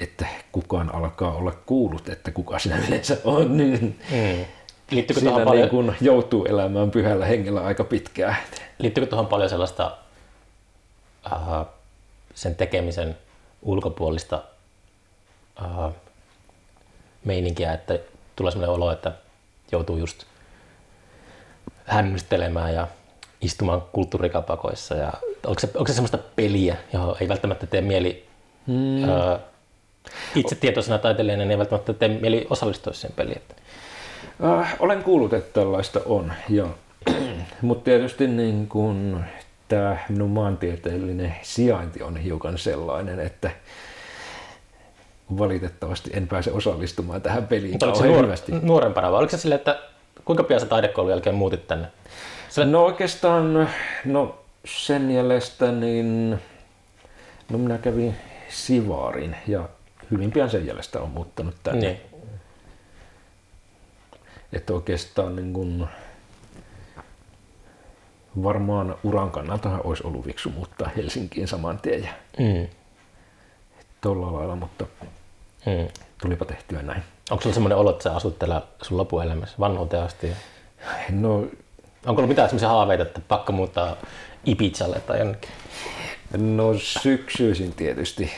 että 0.00 0.26
kukaan 0.52 0.94
alkaa 0.94 1.32
olla 1.34 1.52
kuullut, 1.66 2.08
että 2.08 2.30
kuka 2.30 2.58
sinä 2.58 2.78
yleensä 2.88 3.16
on, 3.24 3.56
niin 3.56 4.00
Mm. 4.10 4.44
Liittyykö 4.90 5.20
siinä 5.20 5.36
niin 5.36 5.44
paljon, 5.44 5.68
kuin 5.68 5.96
joutuu 6.00 6.44
elämään 6.44 6.90
pyhällä 6.90 7.26
hengellä 7.26 7.64
aika 7.64 7.84
pitkään. 7.84 8.36
liittyykö 8.78 9.10
tuohon 9.10 9.26
paljon 9.26 9.50
sellaista 9.50 9.96
äh, 11.32 11.66
sen 12.34 12.54
tekemisen 12.54 13.18
ulkopuolista 13.62 14.42
äh, 15.62 15.92
meininkiä, 17.24 17.72
että 17.72 17.98
tulee 18.36 18.52
sellainen 18.52 18.74
olo, 18.74 18.92
että 18.92 19.12
joutuu 19.72 19.96
just 19.96 20.24
hämmästelemään 21.84 22.74
ja 22.74 22.88
istumaan 23.40 23.82
kulttuurikapakoissa. 23.92 24.94
Ja 24.94 25.12
onko, 25.46 25.60
se, 25.60 25.68
onko 25.74 25.86
se 25.86 25.94
semmoista 25.94 26.18
peliä, 26.36 26.76
johon 26.92 27.16
ei 27.20 27.28
välttämättä 27.28 27.66
tee 27.66 27.80
mieli 27.80 28.28
Hmm. 28.68 28.74
mm. 28.74 29.38
itse 30.34 30.54
tietoisena 30.54 30.98
taiteilijana, 30.98 31.42
niin 31.42 31.50
ei 31.50 31.58
välttämättä 31.58 31.92
tee 31.92 32.08
mieli 32.08 32.46
osallistua 32.50 32.92
siihen 32.92 33.16
peliin. 33.16 33.36
Että, 33.36 33.54
Äh, 34.44 34.76
olen 34.78 35.02
kuullut, 35.02 35.32
että 35.32 35.60
tällaista 35.60 36.00
on, 36.06 36.32
joo. 36.48 36.70
Mutta 37.62 37.84
tietysti 37.84 38.26
niin 38.26 38.66
kun 38.68 39.24
tämä 39.68 39.96
minun 40.08 40.30
maantieteellinen 40.30 41.34
sijainti 41.42 42.02
on 42.02 42.16
hiukan 42.16 42.58
sellainen, 42.58 43.20
että 43.20 43.50
valitettavasti 45.38 46.10
en 46.14 46.28
pääse 46.28 46.52
osallistumaan 46.52 47.22
tähän 47.22 47.46
peliin 47.46 47.72
mutta 47.72 47.86
kauhean 47.86 48.12
nuor, 48.12 48.24
hyvästi. 48.24 48.52
nuorempana 48.62 49.12
vai 49.12 49.18
oliko 49.18 49.30
se 49.30 49.38
silleen, 49.38 49.58
että 49.58 49.78
kuinka 50.24 50.42
pian 50.44 50.60
sä 50.60 50.66
taidekoulun 50.66 51.10
jälkeen 51.10 51.36
muutit 51.36 51.66
tänne? 51.66 51.88
Sillä, 52.48 52.66
No 52.68 52.84
oikeastaan, 52.84 53.68
no 54.04 54.38
sen 54.64 55.10
jäljestä 55.10 55.72
niin, 55.72 56.38
no 57.50 57.58
minä 57.58 57.78
kävin 57.78 58.14
Sivaarin 58.48 59.36
ja 59.46 59.68
hyvin 60.10 60.30
pian 60.30 60.50
sen 60.50 60.66
jäljestä 60.66 61.00
on 61.00 61.10
muuttanut 61.10 61.54
tänne. 61.62 61.80
niin. 61.80 62.00
Että 64.52 64.72
oikeastaan 64.72 65.36
niin 65.36 65.52
kun, 65.52 65.88
varmaan 68.42 68.96
uran 69.02 69.30
kannalta 69.30 69.78
olisi 69.84 70.06
ollut 70.06 70.26
viksu 70.26 70.50
muuttaa 70.50 70.90
Helsinkiin 70.96 71.48
saman 71.48 71.78
tien 71.78 72.02
ja 72.02 72.10
Mm. 72.38 72.66
tuolla 74.00 74.32
lailla, 74.32 74.56
mutta 74.56 74.84
Mm. 75.66 75.88
tulipa 76.22 76.44
tehtyä 76.44 76.82
näin. 76.82 77.02
Onko 77.30 77.42
sulla 77.42 77.54
semmoinen 77.54 77.78
olo, 77.78 77.90
että 77.90 78.02
sä 78.02 78.16
asut 78.16 78.38
täällä 78.38 78.62
sun 78.82 78.98
lopuelämässä 78.98 79.56
vanhuuteen 79.60 80.02
asti? 80.02 80.32
No, 81.10 81.38
Onko 82.06 82.20
ollut 82.20 82.28
mitään 82.28 82.48
semmoisia 82.48 82.68
haaveita, 82.68 83.02
että 83.02 83.20
pakko 83.28 83.52
muuttaa 83.52 83.96
Ibizalle 84.46 85.00
tai 85.00 85.18
jonnekin? 85.18 85.50
no 86.38 86.74
syksyisin 86.78 87.72
tietysti 87.72 88.30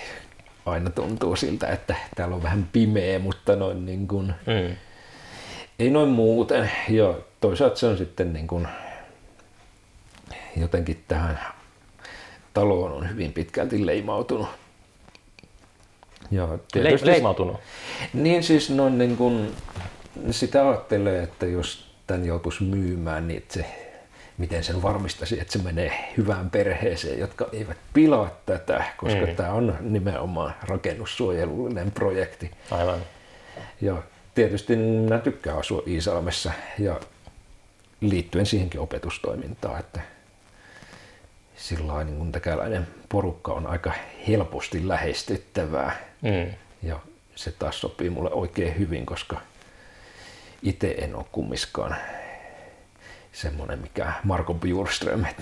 aina 0.67 0.91
tuntuu 0.91 1.37
siltä, 1.37 1.67
että 1.69 1.95
täällä 2.17 2.35
on 2.37 2.43
vähän 2.43 2.69
pimeä, 2.73 3.19
mutta 3.19 3.57
noin 3.57 3.87
niin 3.87 4.09
kuin, 4.09 4.27
Mm. 4.27 4.77
Ei 5.81 5.91
noin 5.91 6.09
muuten. 6.09 6.70
Ja 6.89 7.14
toisaalta 7.41 7.76
se 7.76 7.87
on 7.87 7.99
sitten 7.99 8.33
niin 8.33 8.47
kuin, 8.47 8.68
jotenkin 10.57 11.05
tähän 11.09 11.41
taloon 12.55 12.93
on 12.93 13.11
hyvin 13.11 13.33
pitkälti 13.33 13.87
leimautunut. 13.87 14.49
Ja 16.31 16.49
Le- 16.49 16.59
tietysti- 16.72 17.07
leimautunut. 17.07 17.57
Niin 18.14 18.43
siis 18.43 18.70
noin 18.70 18.99
niin 18.99 19.16
kuin, 19.16 19.55
sitä 20.31 20.68
ajattelee, 20.68 21.22
että 21.22 21.47
jos 21.47 21.91
tämän 22.07 22.26
joutuisi 22.26 22.64
myymään, 22.64 23.28
niin 23.28 23.45
se, 23.49 23.64
miten 24.39 24.64
sen 24.64 24.83
varmistaisi, 24.83 25.41
että 25.41 25.53
se 25.53 25.62
menee 25.62 26.12
hyvään 26.16 26.51
perheeseen, 26.51 27.18
jotka 27.18 27.49
eivät 27.53 27.76
pilaa 27.93 28.41
tätä, 28.47 28.85
koska 28.97 29.26
mm. 29.26 29.37
tämä 29.37 29.53
on 29.53 29.76
nimenomaan 29.81 30.55
rakennussuojelullinen 30.62 31.91
projekti. 31.91 32.51
Aivan. 32.70 33.01
Ja 33.81 34.03
tietysti 34.35 34.76
minä 34.76 35.18
tykkään 35.18 35.59
asua 35.59 35.83
Iisalmessa 35.87 36.53
ja 36.78 37.01
liittyen 38.01 38.47
siihenkin 38.47 38.81
opetustoimintaan, 38.81 39.81
että 39.81 40.01
sillä 41.57 42.05
niin 42.05 42.16
kuin 42.16 42.33
täkäläinen 42.33 42.89
porukka 43.09 43.53
on 43.53 43.66
aika 43.66 43.93
helposti 44.28 44.89
lähestyttävää. 44.89 45.97
Mm. 46.22 46.55
Ja 46.83 47.01
se 47.35 47.53
taas 47.53 47.81
sopii 47.81 48.11
mulle 48.11 48.31
oikein 48.33 48.78
hyvin, 48.78 49.07
koska 49.07 49.41
itse 50.62 50.95
en 50.99 51.14
ole 51.16 51.24
kummiskaan 51.33 51.97
semmoinen 53.33 53.78
mikä 53.78 54.12
Marko 54.24 54.55
Bjurström. 54.55 55.24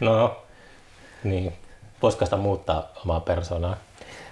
No, 0.00 0.42
niin. 1.24 1.52
Voisiko 2.02 2.24
sitä 2.24 2.36
muuttaa 2.36 2.92
omaa 3.04 3.20
persoonaa? 3.20 3.76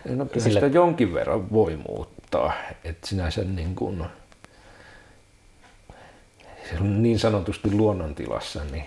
No 0.09 0.27
kyllä 0.27 0.45
Sille- 0.45 0.61
sitä 0.61 0.67
jonkin 0.67 1.15
verran 1.15 1.53
voi 1.53 1.77
muuttaa. 1.89 2.16
Että 2.85 3.07
sinänsä 3.09 3.45
niin 3.45 3.75
kuin, 3.75 4.05
se 6.71 6.77
on 6.81 7.03
niin 7.03 7.19
sanotusti 7.19 7.71
luonnontilassa, 7.73 8.61
niin 8.73 8.85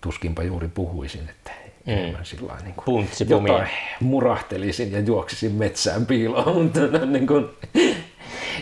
tuskinpa 0.00 0.42
juuri 0.42 0.68
puhuisin, 0.68 1.28
että 1.28 1.50
Mm. 1.86 2.16
sillä 2.22 2.56
niin 2.64 2.74
kuin 2.74 3.08
jotain 3.28 3.68
murahtelisin 4.00 4.92
ja 4.92 5.00
juoksisin 5.00 5.52
metsään 5.52 6.06
piiloon, 6.06 6.56
mutta 6.62 6.80
noin 6.80 7.12
niin 7.12 7.26
kuin, 7.26 7.48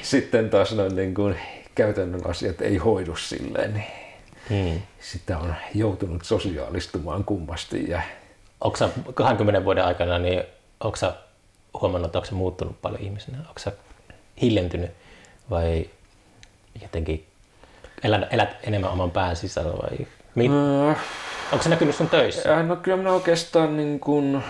sitten 0.03 0.51
taas 0.51 0.75
noin 0.75 0.97
niin 0.97 1.15
kuin 1.15 1.37
käytännön 1.75 2.21
asiat 2.31 2.61
ei 2.61 2.77
hoidu 2.77 3.17
silleen, 3.17 3.75
niin 3.75 3.85
Mm. 4.51 4.81
sitä 5.01 5.39
on 5.39 5.55
joutunut 5.75 6.25
sosiaalistumaan 6.25 7.25
kummasti 7.25 7.91
ja 7.91 8.03
Onko 8.61 8.77
sä 8.77 8.89
20 9.15 9.65
vuoden 9.65 9.85
aikana, 9.85 10.19
niin 10.19 10.43
onko 10.81 10.97
huomannut, 11.81 12.09
että 12.09 12.19
onko 12.19 12.27
sä 12.29 12.35
muuttunut 12.35 12.83
paljon 12.83 13.03
ihmisenä? 13.03 13.39
Onko 13.39 13.59
sä 13.59 13.73
hiljentynyt 14.43 14.91
vai 15.51 15.91
jotenkin 16.83 17.27
elät, 18.03 18.33
elät 18.33 18.57
enemmän 18.63 18.91
oman 18.91 19.11
pään 19.11 19.37
sisällä 19.37 19.73
vai 19.83 20.07
mi- 20.35 20.49
äh, 20.91 20.99
onko 21.53 21.63
se 21.63 21.69
näkynyt 21.69 21.95
sun 21.97 22.09
töissä? 22.09 22.57
Äh, 22.57 22.67
No 22.67 22.77
kyllä 22.77 22.97
minä 22.97 23.13
oikeastaan 23.13 23.77
niin 23.77 24.01
kuin, 24.01 24.43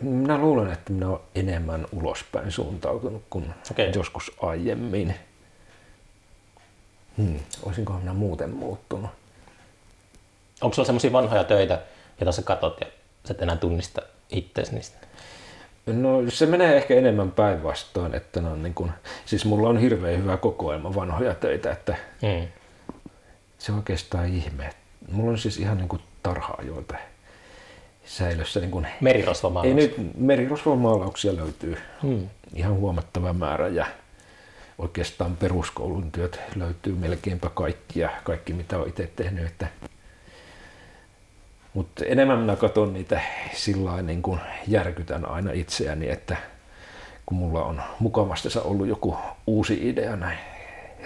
minä 0.00 0.38
luulen, 0.38 0.72
että 0.72 0.92
minä 0.92 1.08
olen 1.08 1.20
enemmän 1.34 1.86
ulospäin 1.92 2.52
suuntautunut 2.52 3.22
kuin 3.30 3.54
Okei. 3.70 3.92
joskus 3.94 4.32
aiemmin. 4.42 5.14
Hmm. 7.18 7.38
Olisinkohan 7.62 8.02
minä 8.02 8.12
muuten 8.14 8.50
muuttunut? 8.50 9.10
Onko 10.60 10.74
sulla 10.74 10.86
semmoisia 10.86 11.12
vanhoja 11.12 11.44
töitä, 11.44 11.80
joita 12.20 12.32
sä 12.32 12.42
katot 12.42 12.80
ja 12.80 12.86
sä 13.24 13.34
et 13.34 13.42
enää 13.42 13.56
tunnista 13.56 14.02
itseäsi 14.30 14.74
niistä? 14.74 15.06
No 15.86 16.22
se 16.28 16.46
menee 16.46 16.76
ehkä 16.76 16.94
enemmän 16.94 17.30
päinvastoin, 17.32 18.14
että 18.14 18.40
ne 18.40 18.48
on 18.48 18.62
niin 18.62 18.74
kuin, 18.74 18.90
siis 19.26 19.44
mulla 19.44 19.68
on 19.68 19.78
hirveän 19.78 20.18
hyvä 20.22 20.36
kokoelma 20.36 20.94
vanhoja 20.94 21.34
töitä, 21.34 21.72
että 21.72 21.96
Mm. 22.22 22.48
se 23.58 23.72
on 23.72 23.78
oikeastaan 23.78 24.26
ihme. 24.26 24.70
Mulla 25.12 25.30
on 25.30 25.38
siis 25.38 25.58
ihan 25.58 25.76
niin 25.76 25.88
kuin 25.88 26.02
tarhaa, 26.22 26.58
joilta 26.66 26.94
säilössä 28.04 28.60
niin 28.60 28.70
kuin, 28.70 28.86
Merirosvomaalaus. 29.00 29.68
ei 29.68 29.74
nyt 29.74 29.94
merirosvomaalauksia 30.16 31.36
löytyy 31.36 31.76
Mm. 32.02 32.28
ihan 32.54 32.74
huomattava 32.74 33.32
määrä 33.32 33.68
ja 33.68 33.86
oikeastaan 34.78 35.36
peruskoulun 35.36 36.12
työt 36.12 36.40
löytyy 36.56 36.94
melkeinpä 36.94 37.48
kaikki 37.54 38.00
ja 38.00 38.10
kaikki 38.24 38.52
mitä 38.52 38.76
olen 38.76 38.88
itse 38.88 39.10
tehnyt. 39.16 39.46
Että... 39.46 39.66
Mutta 41.74 42.04
enemmän 42.04 42.38
minä 42.38 42.56
katson 42.56 42.92
niitä 42.92 43.20
sillä 43.54 43.84
lailla 43.84 44.02
niin 44.02 44.22
kuin 44.22 44.40
järkytän 44.68 45.28
aina 45.28 45.52
itseäni, 45.52 46.10
että 46.10 46.36
kun 47.26 47.38
mulla 47.38 47.64
on 47.64 47.82
mukavastisensa 47.98 48.68
ollut 48.68 48.86
joku 48.86 49.16
uusi 49.46 49.88
idea 49.88 50.16
näin 50.16 50.38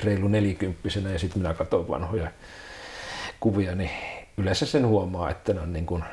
reilu 0.04 0.28
nelikymppisenä 0.28 1.10
ja 1.10 1.18
sitten 1.18 1.42
minä 1.42 1.54
katson 1.54 1.88
vanhoja 1.88 2.30
kuvia, 3.40 3.74
niin 3.74 3.90
yleensä 4.36 4.66
sen 4.66 4.86
huomaa, 4.86 5.30
että 5.30 5.52
ne 5.52 5.60
on 5.60 5.72
niin 5.72 5.86
kuin 5.86 6.04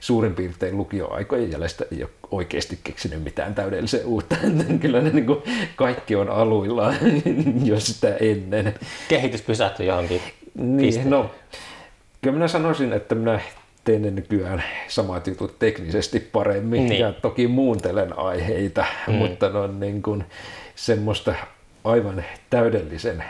suurin 0.00 0.34
piirtein 0.34 0.76
lukioaikojen 0.76 1.50
jäljestä 1.50 1.84
ei 1.92 2.02
ole 2.02 2.10
oikeasti 2.30 2.78
keksinyt 2.84 3.22
mitään 3.22 3.54
täydellisen 3.54 4.06
uutta. 4.06 4.36
Kyllä 4.80 5.00
ne 5.00 5.10
niin 5.10 5.26
kuin 5.26 5.42
kaikki 5.76 6.16
on 6.16 6.28
aluilla 6.28 6.94
jo 7.64 7.80
sitä 7.80 8.16
ennen. 8.16 8.74
Kehitys 9.08 9.42
pysähtyi 9.42 9.86
johonkin 9.86 10.20
Niin, 10.54 11.10
no, 11.10 11.30
kyllä 12.22 12.34
minä 12.34 12.48
sanoisin, 12.48 12.92
että 12.92 13.14
minä 13.14 13.40
teen 13.84 14.02
ne 14.02 14.10
nykyään 14.10 14.64
samat 14.88 15.26
jutut 15.26 15.58
teknisesti 15.58 16.20
paremmin 16.20 16.86
Niin. 16.86 17.00
ja 17.00 17.12
toki 17.12 17.46
muuntelen 17.46 18.18
aiheita, 18.18 18.84
mm. 19.06 19.14
mutta 19.14 19.48
ne 19.48 19.58
on 19.58 19.80
niin 19.80 20.02
kuin 20.02 20.24
semmoista 20.74 21.34
aivan 21.84 22.24
täydellisen 22.50 23.24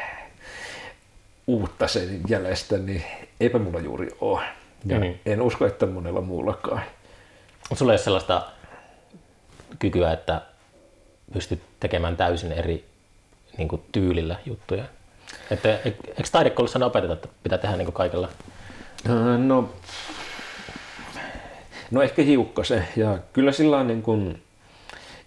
uutta 1.47 1.89
sen 1.89 2.21
jäljestä, 2.29 2.79
niin 2.79 3.05
eipä 3.41 3.59
mulla 3.59 3.81
juuri 3.81 4.09
ole. 4.21 4.41
Ja 4.87 5.01
Mm. 5.01 5.15
en 5.27 5.43
usko, 5.43 5.67
että 5.67 5.87
monella 5.87 6.21
muullakaan. 6.21 6.83
Sulla 7.75 7.93
ei 7.93 7.95
ole 7.95 8.03
sellaista 8.05 8.43
kykyä, 9.79 10.13
että 10.13 10.43
pystyt 11.33 11.61
tekemään 11.81 12.17
täysin 12.17 12.53
eri 12.53 12.85
niin 13.59 13.69
kuin, 13.69 13.83
tyylillä 13.93 14.37
juttuja. 14.47 14.85
Että, 15.51 15.69
e- 15.69 15.81
eikö 15.85 16.23
taidekoulussa 16.33 16.79
ne 16.79 16.85
opeteta, 16.85 17.13
että 17.13 17.29
pitää 17.43 17.59
tehdä 17.59 17.77
niin 17.77 17.87
kuin 17.87 17.95
kaikella? 17.95 18.29
Äh, 19.09 19.39
No, 19.39 19.73
no 21.91 22.03
ehkä 22.03 22.23
hiukkasen. 22.23 22.89
Ja 22.97 23.19
kyllä 23.33 23.53
sillä 23.53 23.79
on 23.79 23.87
niin 23.87 24.03
kuin 24.03 24.43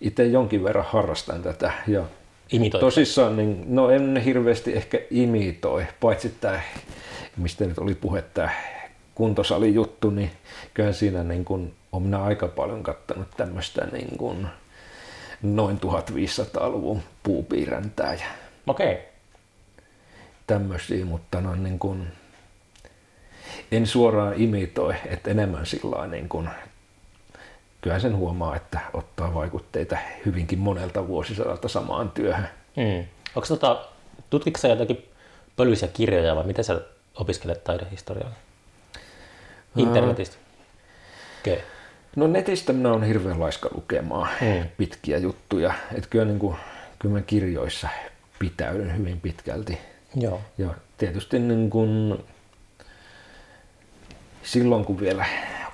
itse 0.02 0.26
jonkin 0.26 0.64
verran 0.64 0.86
harrastan 0.88 1.44
tätä. 1.44 1.72
Ja 1.88 2.04
Imitoi. 2.52 2.80
tosissaan, 2.82 3.38
niin, 3.38 3.64
no 3.68 3.90
en 3.90 4.18
hirveästi 4.18 4.74
ehkä 4.74 5.00
imitoi, 5.12 5.86
paitsi 6.00 6.36
tämä, 6.42 6.60
mistä 7.38 7.66
nyt 7.66 7.78
oli 7.78 7.96
puhe, 7.96 8.22
tämä 8.22 8.50
kuntosalijuttu, 9.16 10.10
niin 10.10 10.32
kyllä 10.74 10.94
siinä 10.94 11.24
niin 11.24 11.46
kuin, 11.46 11.74
olen 11.92 12.04
minä 12.04 12.24
aika 12.24 12.48
paljon 12.48 12.84
kattanut 12.84 13.28
tämmöistä 13.38 13.88
niin 13.92 14.18
kuin, 14.18 14.48
noin 15.42 15.80
1500-luvun 15.82 17.02
puupiiräntää 17.24 18.14
ja 18.14 18.26
Okei. 18.68 18.92
Okay. 18.92 19.04
tämmöisiä, 20.48 21.06
mutta 21.06 21.42
no, 21.42 21.56
niin 21.56 21.80
kuin, 21.80 22.08
en 23.72 23.88
suoraan 23.88 24.34
imitoi, 24.38 24.96
että 25.06 25.32
enemmän 25.32 25.66
sillä 25.66 26.08
niin 26.08 26.30
kuin, 26.30 26.50
kyllä 27.82 28.00
sen 28.00 28.16
huomaa, 28.16 28.56
että 28.56 28.80
ottaa 28.94 29.34
vaikutteita 29.34 29.98
hyvinkin 30.26 30.60
monelta 30.60 31.08
vuosisadalta 31.08 31.68
samaan 31.68 32.12
työhön. 32.12 32.50
Mm. 32.76 33.06
Onko 33.36 33.48
tota, 33.48 33.86
tutkitko 34.30 34.60
sä 34.60 34.68
jotakin 34.68 35.06
pölyisiä 35.56 35.88
kirjoja 35.88 36.36
vai 36.36 36.44
miten 36.48 36.64
sä 36.64 36.82
opiskelet 37.16 37.64
taidehistoriaa? 37.64 38.32
Internetistä? 39.76 40.36
Okay. 41.42 41.58
No 42.16 42.28
netistä 42.28 42.74
minä 42.74 42.92
on 42.92 43.04
hirveän 43.04 43.40
laiska 43.40 43.70
lukemaan 43.76 44.30
Mm. 44.42 44.68
pitkiä 44.78 45.18
juttuja. 45.18 45.74
Että 45.96 46.10
kyllä, 46.10 46.26
niin 46.26 46.40
kuin, 46.40 46.56
kyllä 47.00 47.16
mä 47.16 47.22
kirjoissa 47.22 47.88
pitäydyn 48.40 48.98
hyvin 48.98 49.22
pitkälti. 49.22 49.78
Joo. 50.16 50.42
Ja 50.58 50.68
tietysti 50.98 51.40
niin 51.40 51.70
kuin, 51.70 52.24
silloin 54.48 54.86
kun 54.86 55.00
vielä 55.00 55.26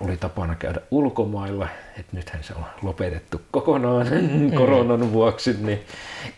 oli 0.02 0.18
tapana 0.18 0.56
käydä 0.56 0.82
ulkomailla, 0.92 1.68
että 2.00 2.16
nythän 2.16 2.44
se 2.44 2.54
on 2.54 2.66
lopetettu 2.82 3.42
kokonaan 3.52 4.08
koronan 4.58 5.14
vuoksi, 5.14 5.58
niin 5.60 5.86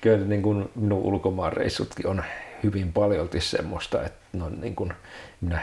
kyllä 0.01 0.25
niin 0.25 0.41
kuin 0.41 0.69
minun 0.75 1.01
ulkomaanreissutkin 1.01 2.07
on 2.07 2.23
hyvin 2.63 2.93
paljolti 2.93 3.41
semmoista, 3.41 4.03
että 4.03 4.19
no 4.33 4.49
niin 4.49 4.75
kuin 4.75 4.93
minä 5.41 5.59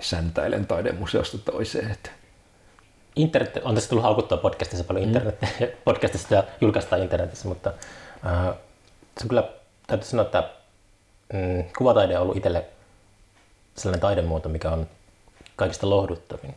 säntäilen 0.00 0.66
taidemuseosta 0.66 1.38
toiseen. 1.38 1.90
Että 1.90 2.10
Internet, 3.16 3.56
on 3.64 3.74
tässä 3.74 3.90
tullut 3.90 4.04
haukuttua 4.04 4.38
podcastissa 4.38 4.84
paljon 4.84 5.04
internet, 5.04 5.38
podcastista 5.84 6.34
ja 6.34 6.44
julkaistaan 6.60 7.02
internetissä, 7.02 7.48
mutta 7.48 7.72
äh, 8.26 8.54
se 9.18 9.24
on 9.24 9.28
kyllä, 9.28 9.48
täytyy 9.86 10.08
sanoa, 10.08 10.24
että 10.24 10.50
mm, 11.32 11.64
kuvataide 11.78 12.16
on 12.16 12.22
ollut 12.22 12.36
itselle 12.36 12.64
sellainen 13.76 14.00
taidemuoto, 14.00 14.48
mikä 14.48 14.70
on 14.70 14.86
kaikista 15.60 15.90
lohduttavin. 15.90 16.54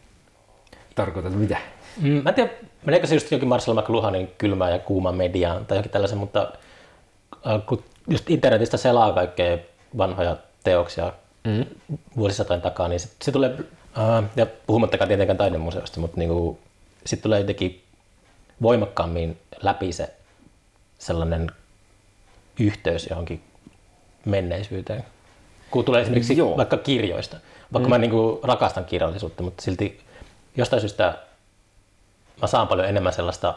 tarkoitat 0.96 1.34
mitä? 1.34 1.58
Mm, 2.02 2.22
mä 2.24 2.30
en 2.30 2.36
tiedä, 2.36 2.50
meneekö 2.86 3.08
se 3.08 3.16
just 3.16 3.32
jokin 3.32 3.48
Marcel 3.48 3.74
McLuhanin 3.74 4.32
kylmään 4.38 4.72
ja 4.72 4.80
kuumaan 4.80 5.16
mediaan 5.16 5.66
tai 5.66 5.78
jokin 5.78 5.92
tällaisen, 5.92 6.18
mutta 6.18 6.54
äh, 7.48 7.66
kun 7.66 7.84
just 8.08 8.30
internetistä 8.30 8.78
selaa 8.78 9.14
kaikkea 9.14 9.58
vanhoja 9.98 10.38
teoksia 10.64 11.14
mm. 11.44 11.66
vuosisatojen 12.18 12.62
takaa, 12.62 12.88
niin 12.88 13.00
se, 13.00 13.10
se 13.22 13.32
tulee, 13.32 13.58
äh, 13.98 14.24
ja 14.36 14.46
puhumattakaan 14.68 15.08
tietenkään 15.08 15.38
taidemuseosta, 15.38 16.00
mutta 16.00 16.18
niinku, 16.18 16.60
sitten 17.06 17.24
tulee 17.24 17.40
jotenkin 17.40 17.84
voimakkaammin 18.62 19.38
läpi 19.62 19.94
se 19.94 20.14
sellainen 21.00 21.52
yhteys 22.60 23.08
johonkin 23.10 23.44
menneisyyteen. 24.26 25.06
Kun 25.72 25.86
tulee 25.86 26.02
esimerkiksi 26.02 26.38
Joo. 26.38 26.58
vaikka 26.58 26.78
kirjoista. 26.78 27.38
Vaikka 27.74 27.90
mm. 27.90 27.94
mä 27.94 27.98
niinku 27.98 28.40
rakastan 28.44 28.86
kirjallisuutta, 28.86 29.44
mutta 29.44 29.64
silti 29.64 30.02
jostain 30.56 30.80
syystä 30.80 31.18
mä 32.42 32.48
saan 32.48 32.68
paljon 32.68 32.88
enemmän 32.88 33.14
sellaista 33.14 33.56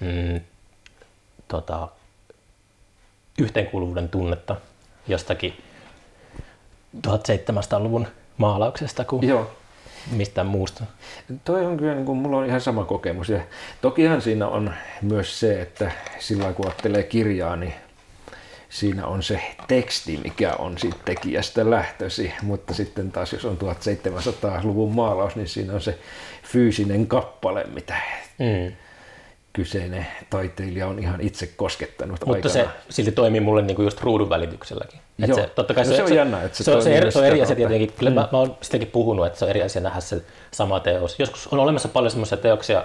mm, 0.00 0.40
tota, 1.48 1.88
yhteenkuuluvuuden 3.38 4.08
tunnetta 4.08 4.56
jostakin 5.08 5.62
1700-luvun 7.06 8.06
maalauksesta 8.36 9.04
kuin 9.04 9.28
Joo. 9.28 9.50
mistään 10.10 10.46
muusta. 10.46 10.84
Toi 11.44 11.66
on 11.66 11.76
kyllä, 11.76 11.94
niin 11.94 12.06
kuin, 12.06 12.18
mulla 12.18 12.36
on 12.36 12.46
ihan 12.46 12.60
sama 12.60 12.84
kokemus. 12.84 13.28
Ja 13.28 13.40
tokihan 13.80 14.22
siinä 14.22 14.48
on 14.48 14.74
myös 15.02 15.40
se, 15.40 15.62
että 15.62 15.92
sillä 16.18 16.52
kun 16.52 16.66
ajattelee 16.66 17.02
kirjaa, 17.02 17.56
niin 17.56 17.74
siinä 18.74 19.06
on 19.06 19.22
se 19.22 19.40
teksti, 19.68 20.20
mikä 20.24 20.52
on 20.58 20.78
siitä 20.78 20.96
tekijästä 21.04 21.70
lähtösi, 21.70 22.32
mutta 22.42 22.74
sitten 22.74 23.12
taas 23.12 23.32
jos 23.32 23.44
on 23.44 23.58
1700-luvun 23.58 24.94
maalaus, 24.94 25.36
niin 25.36 25.48
siinä 25.48 25.72
on 25.72 25.80
se 25.80 25.98
fyysinen 26.42 27.06
kappale, 27.06 27.64
mitä 27.74 27.94
Mm. 28.38 28.72
kyseinen 29.52 30.06
taiteilija 30.30 30.86
on 30.86 30.98
ihan 30.98 31.20
itse 31.20 31.46
koskettanut 31.46 32.26
Mutta 32.26 32.48
se 32.48 32.60
aikana. 32.60 32.76
silti 32.90 33.12
toimii 33.12 33.40
mulle 33.40 33.62
niinku 33.62 33.82
just 33.82 34.00
ruudun 34.00 34.30
välitykselläkin. 34.30 35.00
Et 35.22 35.28
Joo. 35.28 35.38
se, 35.38 35.46
totta 35.54 35.74
kai 35.74 35.84
No 35.84 35.96
se 35.96 36.02
on 36.02 36.14
jännä, 36.14 36.42
että 36.42 36.58
se 36.58 36.64
se, 36.64 36.74
on, 36.74 36.82
se, 36.82 36.96
eri, 36.96 37.12
se 37.12 37.18
on 37.18 37.24
eri 37.24 37.42
asia 37.42 37.56
tietenkin. 37.56 37.92
Kyllä 37.98 38.10
mm. 38.10 38.14
mä, 38.14 38.28
mä 38.32 38.38
oon 38.38 38.56
sitäkin 38.60 38.88
puhunut, 38.88 39.26
että 39.26 39.38
se 39.38 39.44
on 39.44 39.50
eri 39.50 39.62
asia 39.62 39.82
nähdä 39.82 40.00
se 40.00 40.22
sama 40.50 40.80
teos. 40.80 41.18
Joskus 41.18 41.46
on 41.46 41.58
olemassa 41.58 41.88
paljon 41.88 42.10
semmoisia 42.10 42.38
teoksia, 42.38 42.84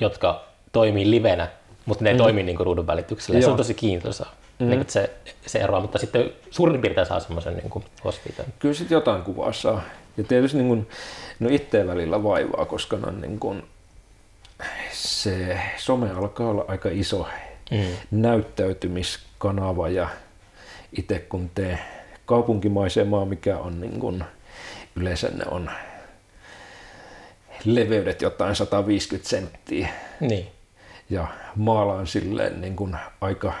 jotka 0.00 0.44
toimii 0.72 1.10
livenä, 1.10 1.48
mutta 1.86 2.04
ne 2.04 2.10
ei 2.10 2.14
mm. 2.14 2.18
toimi 2.18 2.42
niinku 2.42 2.64
ruudun 2.64 2.86
välityksellä. 2.86 3.40
Se 3.40 3.50
on 3.50 3.56
tosi 3.56 3.74
kiintoisaa. 3.74 4.32
Mm. 4.58 4.66
Niin, 4.70 4.84
se, 4.88 5.10
se 5.46 5.58
eroaa, 5.58 5.80
mutta 5.80 5.98
sitten 5.98 6.30
suurin 6.50 6.80
piirtein 6.80 7.06
saa 7.06 7.20
semmoisen 7.20 7.56
niin 7.56 7.84
osviitan. 8.04 8.46
Kyllä 8.58 8.74
sitten 8.74 8.96
jotain 8.96 9.22
kuvaa 9.22 9.52
saa. 9.52 9.82
Ja 10.16 10.24
tietysti 10.24 10.56
niin 10.58 10.68
kuin, 10.68 10.88
no 11.40 11.48
itteen 11.52 11.86
välillä 11.88 12.22
vaivaa, 12.22 12.64
koska 12.64 12.96
no 12.96 13.10
niin 13.10 13.38
kuin, 13.40 13.62
se 14.92 15.58
some 15.76 16.10
alkaa 16.10 16.48
olla 16.48 16.64
aika 16.68 16.88
iso 16.92 17.26
Mm. 17.70 17.84
näyttäytymiskanava 18.10 19.88
ja 19.88 20.08
itse 20.98 21.18
kun 21.18 21.50
tee 21.54 21.78
kaupunkimaisemaa, 22.26 23.24
mikä 23.24 23.58
on 23.58 23.80
niin 23.80 24.00
kuin, 24.00 24.24
yleensä 24.96 25.28
ne 25.28 25.44
on 25.50 25.70
leveydet 27.64 28.22
jotain 28.22 28.56
150 28.56 29.28
senttiä 29.28 29.88
Niin. 30.20 30.46
ja 31.10 31.26
maalaan 31.56 32.06
silleen 32.06 32.60
niin 32.60 32.76
kuin 32.76 32.96
aika, 33.20 33.52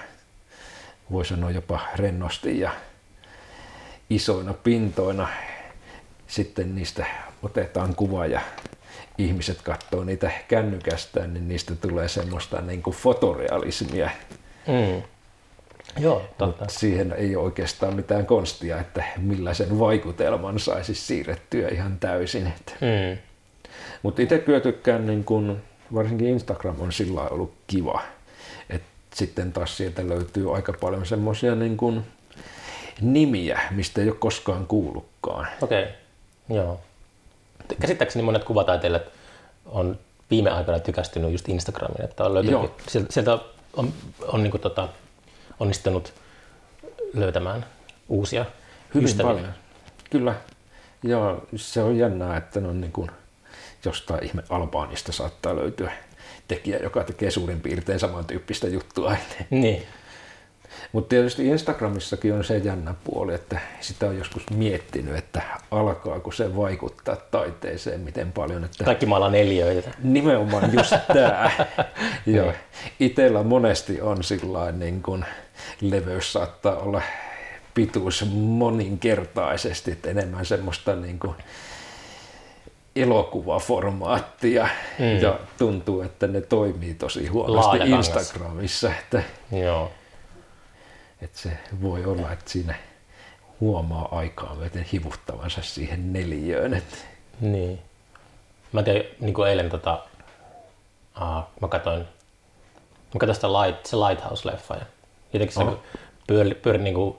voi 1.12 1.24
sanoa 1.24 1.50
jopa 1.50 1.80
rennosti 1.96 2.60
ja 2.60 2.70
isoina 4.10 4.54
pintoina. 4.54 5.28
Sitten 6.26 6.74
niistä 6.74 7.06
otetaan 7.42 7.94
kuva 7.94 8.26
ja 8.26 8.40
ihmiset 9.18 9.62
katsoo 9.62 10.04
niitä 10.04 10.30
kännykästään, 10.48 11.34
niin 11.34 11.48
niistä 11.48 11.74
tulee 11.74 12.08
semmoista 12.08 12.60
niin 12.60 12.82
kuin 12.82 12.96
fotorealismia. 12.96 14.10
Mm. 14.66 15.02
Joo, 15.98 16.18
totta. 16.18 16.46
Mutta 16.46 16.64
siihen 16.68 17.12
ei 17.12 17.36
ole 17.36 17.44
oikeastaan 17.44 17.96
mitään 17.96 18.26
konstia, 18.26 18.80
että 18.80 19.04
millaisen 19.16 19.78
vaikutelman 19.78 20.58
saisi 20.58 20.94
siirrettyä 20.94 21.68
ihan 21.68 21.98
täysin. 21.98 22.52
Mm. 22.80 23.18
Mutta 24.02 24.22
itse 24.22 24.38
kyllä 24.38 24.60
tykkään, 24.60 25.06
niin 25.06 25.24
kun, 25.24 25.62
varsinkin 25.94 26.28
Instagram 26.28 26.80
on 26.80 26.92
sillä 26.92 27.20
ollut 27.20 27.54
kiva. 27.66 28.02
Sitten 29.14 29.52
taas 29.52 29.76
sieltä 29.76 30.08
löytyy 30.08 30.54
aika 30.56 30.72
paljon 30.80 31.06
semmoisia 31.06 31.54
niin 31.54 31.76
kun 31.76 32.04
nimiä, 33.00 33.60
mistä 33.70 34.00
ei 34.00 34.08
ole 34.08 34.16
koskaan 34.16 34.66
kuullutkaan. 34.66 35.46
Okei, 35.62 35.82
okay. 35.82 35.94
joo. 36.56 36.80
Käsittääkseni 37.80 38.22
monet 38.22 38.44
kuvataiteilijat 38.44 39.02
on 39.66 39.98
viime 40.30 40.50
aikoina 40.50 40.80
tykästynyt 40.80 41.32
just 41.32 41.48
Instagramiin, 41.48 42.04
että 42.04 42.24
on 42.24 42.34
löytynyt, 42.34 42.60
Joo. 42.60 43.04
sieltä, 43.10 43.38
on, 43.76 43.92
on 44.28 44.42
niin 44.42 44.60
tota, 44.60 44.88
onnistunut 45.60 46.12
löytämään 47.14 47.66
uusia 48.08 48.44
Hyvin 48.94 49.04
ystäviä. 49.04 49.32
paljon. 49.32 49.54
Kyllä. 50.10 50.34
Ja 51.02 51.36
se 51.56 51.82
on 51.82 51.96
jännää, 51.96 52.36
että 52.36 52.60
ne 52.60 52.68
on 52.68 52.80
niin 52.80 52.92
kuin, 52.92 53.10
jostain 53.84 54.24
ihme 54.24 54.42
Albaanista 54.48 55.12
saattaa 55.12 55.56
löytyä 55.56 55.92
tekijä, 56.48 56.78
joka 56.82 57.04
tekee 57.04 57.30
suurin 57.30 57.60
piirtein 57.60 57.98
samantyyppistä 57.98 58.68
juttua. 58.68 59.16
Niin, 59.50 59.82
Mutta 60.92 61.08
tietysti 61.08 61.46
Instagramissakin 61.46 62.34
on 62.34 62.44
se 62.44 62.58
jännä 62.58 62.94
puoli, 63.04 63.34
että 63.34 63.60
sitä 63.80 64.06
on 64.06 64.18
joskus 64.18 64.50
miettinyt, 64.50 65.16
että 65.16 65.42
alkaako 65.70 66.32
se 66.32 66.56
vaikuttaa 66.56 67.16
taiteeseen 67.16 68.00
miten 68.00 68.32
paljon. 68.32 68.64
Että 68.64 68.84
kaikki 68.84 69.06
maalaa 69.06 69.30
neljöitä. 69.30 69.90
Nimenomaan 70.02 70.72
just 70.72 70.94
tämä. 71.12 71.50
ja 72.26 72.54
itellä 73.00 73.42
monesti 73.42 74.00
on 74.00 74.24
sillä 74.24 74.72
niin 74.72 75.02
kun 75.02 75.24
leveys 75.80 76.32
saattaa 76.32 76.76
olla 76.76 77.02
pituus 77.74 78.24
moninkertaisesti, 78.34 79.90
että 79.90 80.10
enemmän 80.10 80.46
semmoista 80.46 80.96
niin 80.96 81.18
kuin 81.18 81.34
elokuvaformaattia 83.02 84.68
mm. 84.98 85.18
ja 85.20 85.38
tuntuu, 85.58 86.00
että 86.02 86.26
ne 86.26 86.40
toimii 86.40 86.94
tosi 86.94 87.26
huonosti 87.26 87.78
Laajakangas. 87.78 88.08
Instagramissa, 88.08 88.90
että, 88.98 89.22
Joo. 89.52 89.90
että 91.22 91.38
se 91.38 91.50
voi 91.82 92.04
olla, 92.04 92.32
että 92.32 92.50
siinä 92.50 92.74
huomaa 93.60 94.08
aikaa 94.18 94.54
myöten 94.54 94.86
hivuttavansa 94.92 95.62
siihen 95.62 96.12
neljöön. 96.12 96.74
Että, 96.74 96.96
Niin. 97.40 97.78
Mä 98.72 98.82
tein 98.82 99.04
niin 99.20 99.34
kuin 99.34 99.48
eilen 99.48 99.70
tota, 99.70 100.04
uh, 101.20 101.42
mä 101.60 101.68
katsoin, 101.68 102.00
mä 103.14 103.18
katsoin 103.18 103.34
sitä 103.34 103.48
light, 103.52 103.86
se 103.86 103.96
Lighthouse-leffa 103.96 104.74
ja 104.74 104.86
jotenkin 105.32 105.54
se 105.54 105.60
Oho. 105.60 105.80
pyöri, 106.26 106.54
pyöri 106.54 106.78
niin 106.78 106.94
kuin 106.94 107.16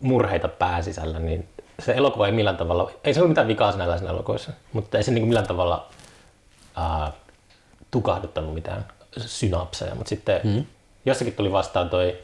murheita 0.00 0.48
pääsisällä, 0.48 1.18
niin 1.18 1.48
se 1.80 1.92
elokuva 1.92 2.26
ei 2.26 2.32
millään 2.32 2.56
tavalla, 2.56 2.90
ei 3.04 3.14
se 3.14 3.20
ole 3.20 3.28
mitään 3.28 3.48
vikaa 3.48 3.72
sinällään 3.72 4.06
elokuvissa, 4.06 4.52
mutta 4.72 4.98
ei 4.98 5.04
se 5.04 5.10
niin 5.10 5.22
kuin 5.22 5.28
millään 5.28 5.46
tavalla 5.46 5.88
uh, 6.78 7.12
tukahduttanut 7.90 8.54
mitään 8.54 8.84
synapseja, 9.18 9.94
mutta 9.94 10.08
sitten 10.08 10.40
mm. 10.44 10.64
jossakin 11.06 11.34
tuli 11.34 11.52
vastaan 11.52 11.90
toi 11.90 12.18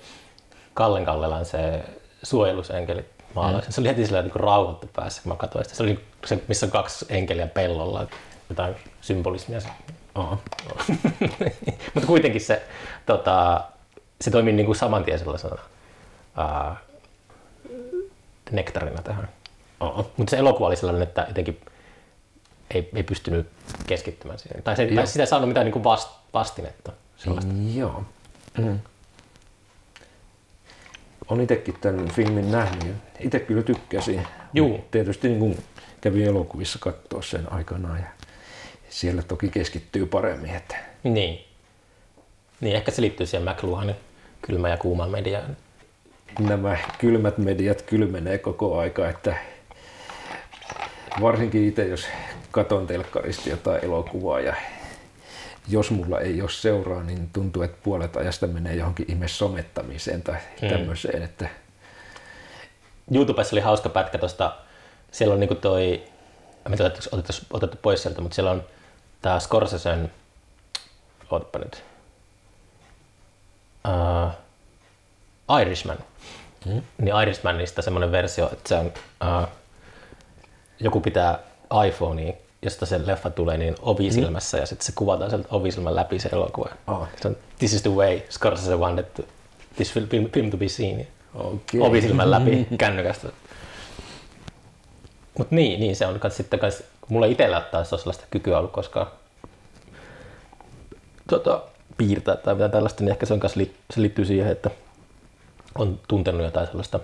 Kallen 0.75 1.05
Kallelan 1.05 1.45
se 1.45 1.85
suojelusenkeli 2.23 3.05
maalaus. 3.35 3.67
Mm. 3.67 3.73
Se 3.73 3.81
oli 3.81 3.89
heti 3.89 4.07
sillä 4.07 4.23
niin 4.23 4.33
rauhoittu 4.35 4.91
päässä, 4.97 5.23
kun 5.23 5.33
mä 5.33 5.37
katsoin 5.37 5.65
sitä. 5.65 5.77
Se 5.77 5.83
oli 5.83 6.01
se, 6.25 6.43
missä 6.49 6.67
on 6.67 6.73
kaksi 6.73 7.07
enkeliä 7.09 7.47
pellolla, 7.47 8.07
jotain 8.49 8.77
symbolismia. 9.01 9.59
Aha. 10.15 10.39
Mutta 11.95 12.07
kuitenkin 12.07 12.41
se, 12.41 12.63
tota, 13.07 13.65
se 14.21 14.31
toimii 14.31 14.53
niin 14.53 14.67
kuin 14.67 14.77
saman 14.77 15.05
tien 15.05 15.19
sellaisena 15.19 15.57
ää, 16.37 16.77
nektarina 18.51 19.03
tähän. 19.03 19.29
Mutta 20.16 20.31
se 20.31 20.37
elokuva 20.37 20.66
oli 20.66 20.77
sellainen, 20.77 21.03
että 21.03 21.24
jotenkin 21.29 21.61
ei, 22.70 22.91
ei 22.95 23.03
pystynyt 23.03 23.47
keskittymään 23.87 24.39
siihen. 24.39 24.62
Tai, 24.62 24.77
se, 24.77 24.87
tai 24.95 25.07
sitä 25.07 25.22
ei 25.22 25.27
saanut 25.27 25.49
mitään 25.49 25.64
niin 25.64 25.72
kuin 25.72 25.85
vast, 25.85 26.11
vastinetta. 26.35 26.93
Sellaista. 27.16 27.53
Joo. 27.74 28.05
Mm. 28.59 28.81
Olen 31.29 31.43
itsekin 31.43 31.74
tämän 31.81 32.09
filmin 32.09 32.53
nähnyt. 32.53 32.97
Itse 33.20 33.41
kyllä 33.41 33.62
tykkäsin. 33.62 34.27
Juu. 34.55 34.85
Tietysti 34.91 35.29
niin 35.29 35.39
kuin 35.39 35.59
kävin 36.01 36.27
elokuvissa 36.27 36.79
katsoa 36.79 37.22
sen 37.22 37.53
aikanaan 37.53 37.99
ja 37.99 38.07
siellä 38.89 39.22
toki 39.22 39.49
keskittyy 39.49 40.07
paremmin. 40.07 40.51
Että 40.51 40.77
Niin. 41.05 41.45
Niin, 42.61 42.77
ehkä 42.77 42.91
se 42.91 43.03
liittyy 43.03 43.27
siihen 43.27 43.49
McLuhanin 43.49 43.97
kylmä 44.43 44.68
ja 44.68 44.77
kuuma 44.77 45.07
mediaan. 45.07 45.57
nämä 46.39 46.77
kylmät 46.99 47.39
mediat 47.39 47.83
kylmenee 47.83 48.39
koko 48.39 48.79
aika, 48.79 49.09
että 49.09 49.37
varsinkin 51.21 51.69
itse, 51.69 51.87
jos 51.87 52.07
katon 52.51 52.87
telkkarista 52.87 53.49
jotain 53.51 53.85
elokuvaa 53.85 54.41
ja 54.41 54.55
jos 55.69 55.91
mulla 55.91 56.21
ei 56.21 56.41
ole 56.43 56.51
seuraa, 56.51 57.03
niin 57.03 57.31
tuntuu, 57.33 57.62
että 57.62 57.79
puolet 57.83 58.17
ajasta 58.17 58.47
menee 58.47 58.75
johonkin 58.75 59.07
ihme 59.09 59.29
somettamiseen 59.29 60.23
tai 60.23 60.37
Hmm. 60.61 60.69
tämmöiseen, 60.69 61.23
että 61.23 61.49
YouTubessa 63.14 63.57
oli 63.57 63.61
hauska 63.61 63.89
pätkä 63.89 64.19
tuosta, 64.19 64.57
siellä 65.12 65.35
on 65.35 65.41
niinku 65.41 65.55
toi, 65.55 66.03
mä 66.69 66.73
en 66.73 66.77
tiedä, 66.79 66.95
otettu, 67.12 67.33
otettu, 67.51 67.77
pois 67.83 68.03
sieltä, 68.03 68.21
mutta 68.21 68.35
siellä 68.35 68.51
on 68.51 68.64
tää 69.23 69.41
Scorsesen, 69.41 70.12
ootapa 71.31 71.59
nyt, 71.59 71.85
uh, 73.89 74.33
Irishman. 75.61 75.99
Hmm. 76.64 76.83
Niin 76.99 77.23
Irishmanista 77.23 77.83
semmoinen 77.83 78.12
versio, 78.12 78.49
että 78.53 78.69
se 78.69 78.75
on, 78.75 78.87
uh, 78.87 79.49
joku 80.81 81.01
pitää 81.01 81.39
iPhonea, 81.87 82.33
josta 82.62 82.87
se 82.87 83.07
leffa 83.07 83.31
tulee 83.31 83.59
niin 83.59 83.74
ovisilmässä 83.83 84.59
ja 84.59 84.66
sitten 84.66 84.87
se 84.87 84.93
kuvataan 84.95 85.31
sieltä 85.31 85.49
ovisilmän 85.51 85.97
läpi 85.97 86.18
se 86.18 86.29
elokuva. 86.33 86.68
Ah. 86.87 87.09
Se 87.22 87.29
on, 87.29 87.37
this 87.59 87.72
is 87.72 87.83
the 87.83 87.91
way 87.91 88.20
Scorsese 88.31 88.77
wanted 88.77 89.05
to, 89.05 89.22
this 89.77 89.93
film, 89.93 90.31
film, 90.31 90.51
to 90.51 90.57
be 90.57 90.68
seen 90.68 91.07
okei. 91.35 91.81
ovisilmän 91.81 92.31
läpi 92.31 92.66
kännykästä. 92.79 93.29
Mutta 95.39 95.55
niin, 95.55 95.81
niin, 95.81 95.97
se 95.97 96.07
on 96.07 96.20
kans 96.20 96.37
sitten 96.37 96.59
kans, 96.59 96.83
mulla 97.09 97.27
itsellä 97.27 97.61
taas 97.61 97.93
ole 97.93 98.01
sellaista 98.01 98.24
kykyä 98.31 98.59
ollut 98.59 98.72
koskaan 98.72 99.07
tota, 101.29 101.62
piirtää 101.97 102.37
tai 102.37 102.55
mitään 102.55 102.70
tällaista, 102.70 103.05
niin 103.05 103.11
ehkä 103.11 103.27
se, 103.27 103.35
on 103.35 103.41
kans, 103.41 103.57
li- 103.57 103.74
se 103.95 104.01
liittyy 104.01 104.24
siihen, 104.24 104.53
että 104.53 104.70
on 105.74 106.01
tuntenut 106.09 106.43
jotain 106.43 106.66
sellaista 106.66 107.01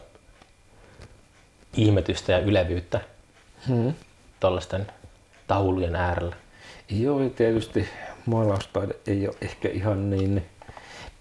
ihmetystä 1.76 2.32
ja 2.32 2.38
ylevyyttä 2.38 3.00
Hmm. 3.68 3.94
tuollaisten 4.40 4.86
taulujen 5.46 5.96
äärellä. 5.96 6.36
Joo, 6.90 7.20
ja 7.22 7.30
tietysti 7.30 7.88
maalaustaide 8.26 8.94
ei 9.06 9.28
ole 9.28 9.36
ehkä 9.40 9.68
ihan 9.68 10.10
niin 10.10 10.46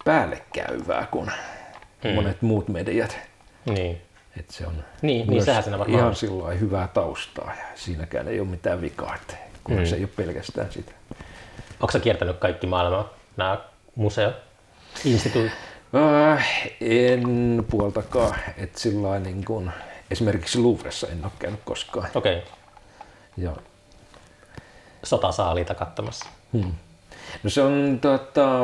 päällekäyvää 0.04 1.06
kuin 1.10 1.30
Hmm. 2.04 2.14
monet 2.14 2.42
muut 2.42 2.68
mediat. 2.68 3.16
Niin. 3.66 4.02
Et 4.38 4.50
se 4.50 4.66
on 4.66 4.84
Niin, 5.02 5.26
niin 5.28 5.44
sehän 5.44 5.62
siinä 5.62 5.78
varmaan 5.78 5.98
ihan 6.00 6.14
sillä 6.16 6.50
hyvää 6.50 6.88
taustaa 6.88 7.52
ja 7.58 7.64
siinäkään 7.74 8.28
ei 8.28 8.40
ole 8.40 8.48
mitään 8.48 8.80
vikaa, 8.80 9.14
että 9.14 9.34
kun 9.64 9.76
Mm. 9.78 9.84
se 9.86 9.96
ei 9.96 10.02
ole 10.02 10.10
pelkästään 10.16 10.72
sitä. 10.72 10.92
Onko 11.80 11.90
sä 11.92 12.00
kiertänyt 12.00 12.36
kaikki 12.38 12.66
maailman 12.66 13.04
nämä 13.36 13.58
museo, 13.94 14.32
instituutit? 15.04 15.52
Äh, 16.34 16.48
en 16.80 17.24
puoltakaan, 17.70 18.34
että 18.56 18.80
sillä 18.80 19.18
niin 19.18 19.44
kuin, 19.44 19.70
esimerkiksi 20.12 20.58
Louvressa 20.58 21.06
en 21.06 21.24
ole 21.24 21.32
käynyt 21.38 21.60
koskaan. 21.64 22.08
Okei, 22.14 22.38
okay. 22.38 22.50
Ja, 23.36 23.56
sotasaaliita 25.02 25.74
katsomassa. 25.74 26.26
hmm. 26.52 26.72
No 27.42 27.50
se 27.50 27.62
on 27.62 27.98
tota, 28.00 28.58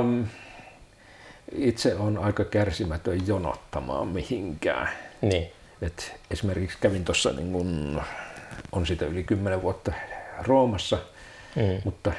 itse 1.53 1.94
on 1.94 2.18
aika 2.18 2.44
kärsimätön 2.44 3.26
jonottamaan 3.26 4.09
mihinkään. 4.09 4.88
Niin. 5.20 5.53
Et 5.82 6.20
esimerkiksi 6.30 6.78
kävin 6.80 7.05
tuossa, 7.05 7.32
niin 7.32 7.53
kun, 7.53 8.03
on 8.72 8.86
sitä 8.86 9.05
yli 9.07 9.24
10 9.24 9.62
vuotta 9.62 9.92
Roomassa, 10.42 10.99
Mm. 11.57 11.80
mutta 11.84 12.12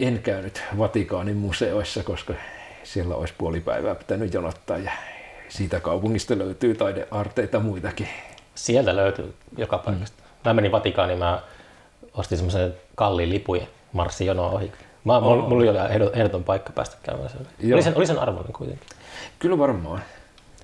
en 0.00 0.18
käynyt 0.22 0.62
Vatikaanin 0.78 1.36
museoissa, 1.36 2.02
koska 2.02 2.34
siellä 2.84 3.14
olisi 3.14 3.34
puoli 3.38 3.60
päivää 3.60 3.94
pitänyt 3.94 4.34
jonottaa 4.34 4.78
ja 4.78 4.92
siitä 5.52 5.80
kaupungista 5.80 6.38
löytyy 6.38 6.74
taidearteita 6.74 7.60
muitakin. 7.60 8.08
Sieltä 8.54 8.96
löytyy 8.96 9.34
joka 9.58 9.78
paikasta. 9.78 10.22
Mm. 10.22 10.48
Mä 10.50 10.54
menin 10.54 10.72
Vatikaaniin, 10.72 11.18
mä 11.18 11.42
ostin 12.14 12.38
semmoisen 12.38 12.74
kalliin 12.94 13.30
lipun 13.30 13.60
ja 13.60 13.66
marssin 13.92 14.26
jonoa 14.26 14.50
ohi. 14.50 14.72
Mä, 15.04 15.16
oh. 15.16 15.22
mulla, 15.22 15.48
mulla 15.48 15.70
oli 15.70 16.10
ehdoton, 16.12 16.44
paikka 16.44 16.72
päästä 16.72 16.96
käymään 17.02 17.30
siellä. 17.30 17.48
Joo. 17.60 17.76
Oli 17.76 17.82
sen, 17.82 17.96
oli 17.96 18.06
sen 18.06 18.18
arvoinen 18.18 18.52
kuitenkin. 18.52 18.88
Kyllä 19.38 19.58
varmaan. 19.58 20.02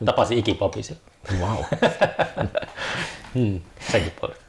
Tapasin 0.05 0.39
Ikipopi 0.39 0.82
siellä. 0.82 1.03
Wow. 1.41 1.64
Senkin 3.93 4.12
puolesta. 4.20 4.45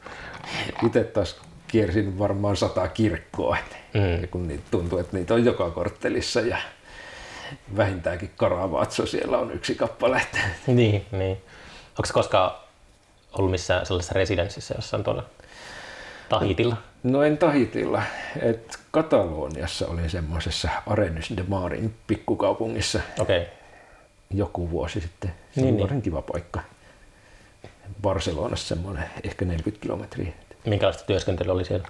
Itse 0.86 1.04
taas 1.04 1.36
kiersin 1.68 2.18
varmaan 2.18 2.56
sata 2.56 2.88
kirkkoa, 2.88 3.56
Mm. 3.94 4.28
kun 4.28 4.48
niitä 4.48 4.64
tuntuu, 4.70 4.98
että 4.98 5.16
niitä 5.16 5.34
on 5.34 5.44
joka 5.44 5.70
korttelissa 5.70 6.40
ja 6.40 6.56
vähintäänkin 7.76 8.30
Caravaggio 8.38 9.06
siellä 9.06 9.38
on 9.38 9.52
yksi 9.52 9.74
kappale. 9.74 10.22
Niin, 10.66 11.06
niin. 11.12 11.36
Onko 11.88 12.06
se 12.06 12.12
koskaan 12.12 12.50
ollut 13.32 13.50
missään 13.50 13.86
sellaisessa 13.86 14.14
residenssissä 14.14 14.74
jossain 14.78 15.04
tuolla 15.04 15.24
Tahitilla? 16.28 16.76
No 17.02 17.22
en 17.22 17.38
Tahitilla, 17.38 18.02
että 18.42 18.78
Kataloniassa 18.90 19.86
olin 19.86 20.10
semmoisessa 20.10 20.68
Arenys 20.86 21.32
de 21.36 21.44
Marin 21.48 21.94
pikkukaupungissa. 22.06 23.00
Okay. 23.18 23.44
joku 24.30 24.70
vuosi 24.70 25.00
sitten. 25.00 25.34
Se 25.52 25.60
Niin, 25.60 25.76
niin, 25.76 26.02
kiva 26.02 26.22
paikka. 26.22 26.60
Barcelonassa 28.02 28.68
semmoinen 28.68 29.04
ehkä 29.24 29.44
40 29.44 29.82
kilometriä. 29.82 30.32
Minkälaista 30.66 31.04
työskentelyä 31.04 31.52
oli 31.52 31.64
siellä? 31.64 31.88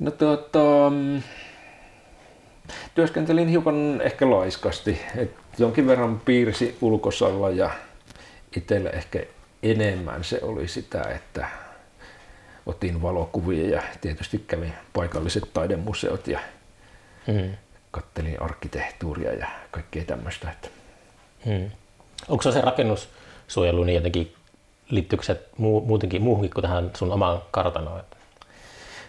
No 0.00 0.10
tota, 0.10 0.90
mm, 0.90 1.22
Työskentelin 2.94 3.48
hiukan 3.48 4.00
ehkä 4.04 4.30
laiskasti, 4.30 5.00
että 5.16 5.40
jonkin 5.58 5.86
verran 5.86 6.20
piirsi 6.20 6.78
ulkosalla 6.80 7.50
ja 7.50 7.70
itselle 8.56 8.88
ehkä 8.88 9.22
enemmän 9.62 10.24
se 10.24 10.40
oli 10.42 10.68
sitä, 10.68 11.02
että 11.02 11.48
otin 12.66 13.02
valokuvia 13.02 13.76
ja 13.76 13.82
tietysti 14.00 14.44
kävin 14.46 14.72
paikalliset 14.92 15.44
taidemuseot 15.54 16.28
ja 16.28 16.40
hmm. 17.26 17.50
kattelin 17.90 18.42
arkkitehtuuria 18.42 19.32
ja 19.32 19.46
kaikkea 19.70 20.04
tämmöistä. 20.04 20.50
Että... 20.50 20.68
Hmm. 21.46 21.70
Onko 22.28 22.42
se 22.42 22.60
rakennussuojelu 22.60 23.84
niin 23.84 23.94
jotenkin, 23.94 24.34
liittyykö 24.90 25.24
se 25.24 25.42
muutenkin 25.58 26.22
muuhunkin 26.22 26.54
kuin 26.54 26.62
tähän 26.62 26.90
sun 26.96 27.12
omaan 27.12 27.42
kartanoon? 27.50 28.04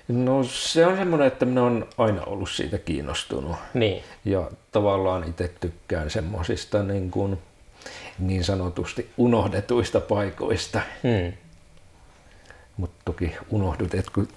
No 0.08 0.44
se 0.44 0.86
on 0.86 0.98
semmoinen, 0.98 1.28
että 1.28 1.46
minä 1.46 1.64
olen 1.64 1.86
aina 1.98 2.24
ollut 2.24 2.50
siitä 2.50 2.78
kiinnostunut. 2.78 3.56
Niin. 3.74 4.04
Ja 4.26 4.52
tavallaan 4.72 5.24
itse 5.24 5.52
tykkään 5.60 6.10
semmoisista 6.10 6.84
niin, 6.84 7.12
kuin, 7.12 7.40
niin 8.20 8.44
sanotusti 8.44 9.10
unohdetuista 9.18 10.00
paikoista. 10.00 10.82
Hmm. 11.04 11.34
Mutta 12.78 13.02
toki 13.06 13.36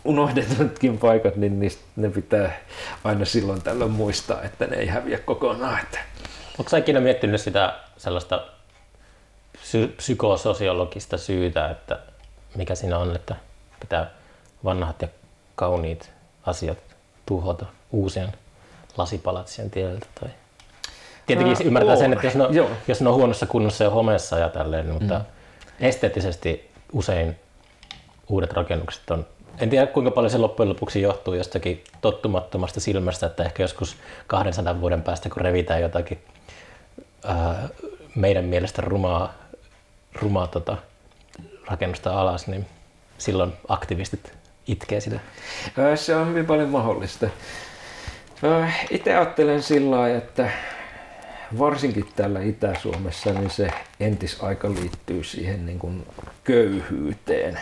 unohdetutkin 0.05 0.99
paikat, 0.99 1.37
niin 1.37 1.61
niistä, 1.61 1.83
ne 1.97 2.11
pitää 2.11 2.59
aina 3.05 3.25
silloin 3.25 3.63
tällöin 3.63 3.91
muistaa, 3.91 4.43
että 4.43 4.67
ne 4.67 4.77
ei 4.77 4.87
häviä 4.87 5.19
kokonaan. 5.19 5.81
Että... 5.81 5.99
Onko 6.59 6.77
ikinä 6.77 7.01
miettinyt 7.01 7.41
sitä 7.41 7.81
sellaista 7.97 8.47
psy- 9.57 9.93
psykososiologista 9.97 11.19
syytä, 11.19 11.71
että 11.71 11.99
mikä 12.55 12.75
siinä 12.75 12.99
on, 12.99 13.17
että 13.17 13.37
pitää 13.81 14.11
vanhat 14.65 15.03
ja 15.03 15.09
kauniit 15.61 16.11
asiat 16.47 16.79
tuhota 17.27 17.67
uusien 17.93 18.33
lasipalatsien 18.97 19.71
tieltä? 19.71 20.07
Tai... 20.21 20.31
Tietenkin 21.27 21.57
Ää, 21.57 21.63
ymmärtää 21.65 21.97
sen, 21.97 22.13
että 22.13 22.27
jos 22.27 22.35
ne, 22.35 22.45
on, 22.45 22.55
jos 22.89 23.01
ne 23.01 23.09
on 23.09 23.15
huonossa 23.15 23.47
kunnossa 23.47 23.85
ja 23.85 23.91
homeessa 23.91 24.39
ja 24.39 24.49
tälleen, 24.49 24.87
niin 24.87 24.95
mutta 24.95 25.19
mm. 25.19 25.87
esteettisesti 25.87 26.71
usein 26.93 27.37
uudet 28.29 28.53
rakennukset 28.53 29.11
on 29.11 29.27
en 29.59 29.71
tiedä 29.71 29.87
kuinka 29.87 30.11
paljon 30.11 30.31
se 30.31 30.39
loppujen 30.39 30.69
lopuksi 30.69 31.03
johtuu 31.03 31.35
jostakin 31.35 31.85
tottumattomasta 32.01 32.81
silmästä, 32.81 33.27
että 33.27 33.45
ehkä 33.45 33.63
joskus 33.63 33.97
200 34.27 34.81
vuoden 34.81 35.03
päästä, 35.03 35.29
kun 35.29 35.43
revitään 35.43 35.83
jotakin 35.83 36.19
ää, 37.25 37.69
meidän 38.15 38.45
mielestä 38.45 38.83
rumaa, 38.83 39.35
rumaa 40.15 40.47
tota, 40.47 40.77
rakennusta 41.67 42.21
alas, 42.21 42.47
niin 42.47 42.67
silloin 43.19 43.53
aktivistit 43.69 44.40
itkee 44.73 45.01
sitä? 45.01 45.21
Se 45.95 46.17
on 46.17 46.29
hyvin 46.29 46.47
paljon 46.47 46.69
mahdollista. 46.69 47.27
Itse 48.91 49.17
ajattelen 49.17 49.63
sillä 49.63 49.97
lailla, 49.97 50.19
että 50.19 50.51
varsinkin 51.59 52.09
täällä 52.17 52.41
Itä-Suomessa 52.41 53.33
niin 53.33 53.51
se 53.51 53.71
entisaika 54.01 54.71
liittyy 54.71 55.25
siihen 55.25 55.67
niin 55.67 55.79
kuin 55.79 56.07
köyhyyteen, 56.45 57.61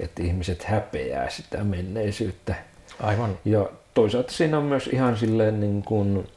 että 0.00 0.22
ihmiset 0.22 0.64
häpeää 0.64 1.30
sitä 1.30 1.64
menneisyyttä. 1.64 2.54
Aivan. 3.00 3.38
Ja 3.44 3.68
toisaalta 3.94 4.32
siinä 4.32 4.58
on 4.58 4.64
myös 4.64 4.86
ihan 4.86 5.16
silleen 5.16 5.60
niin 5.60 5.82
kuin 5.82 6.28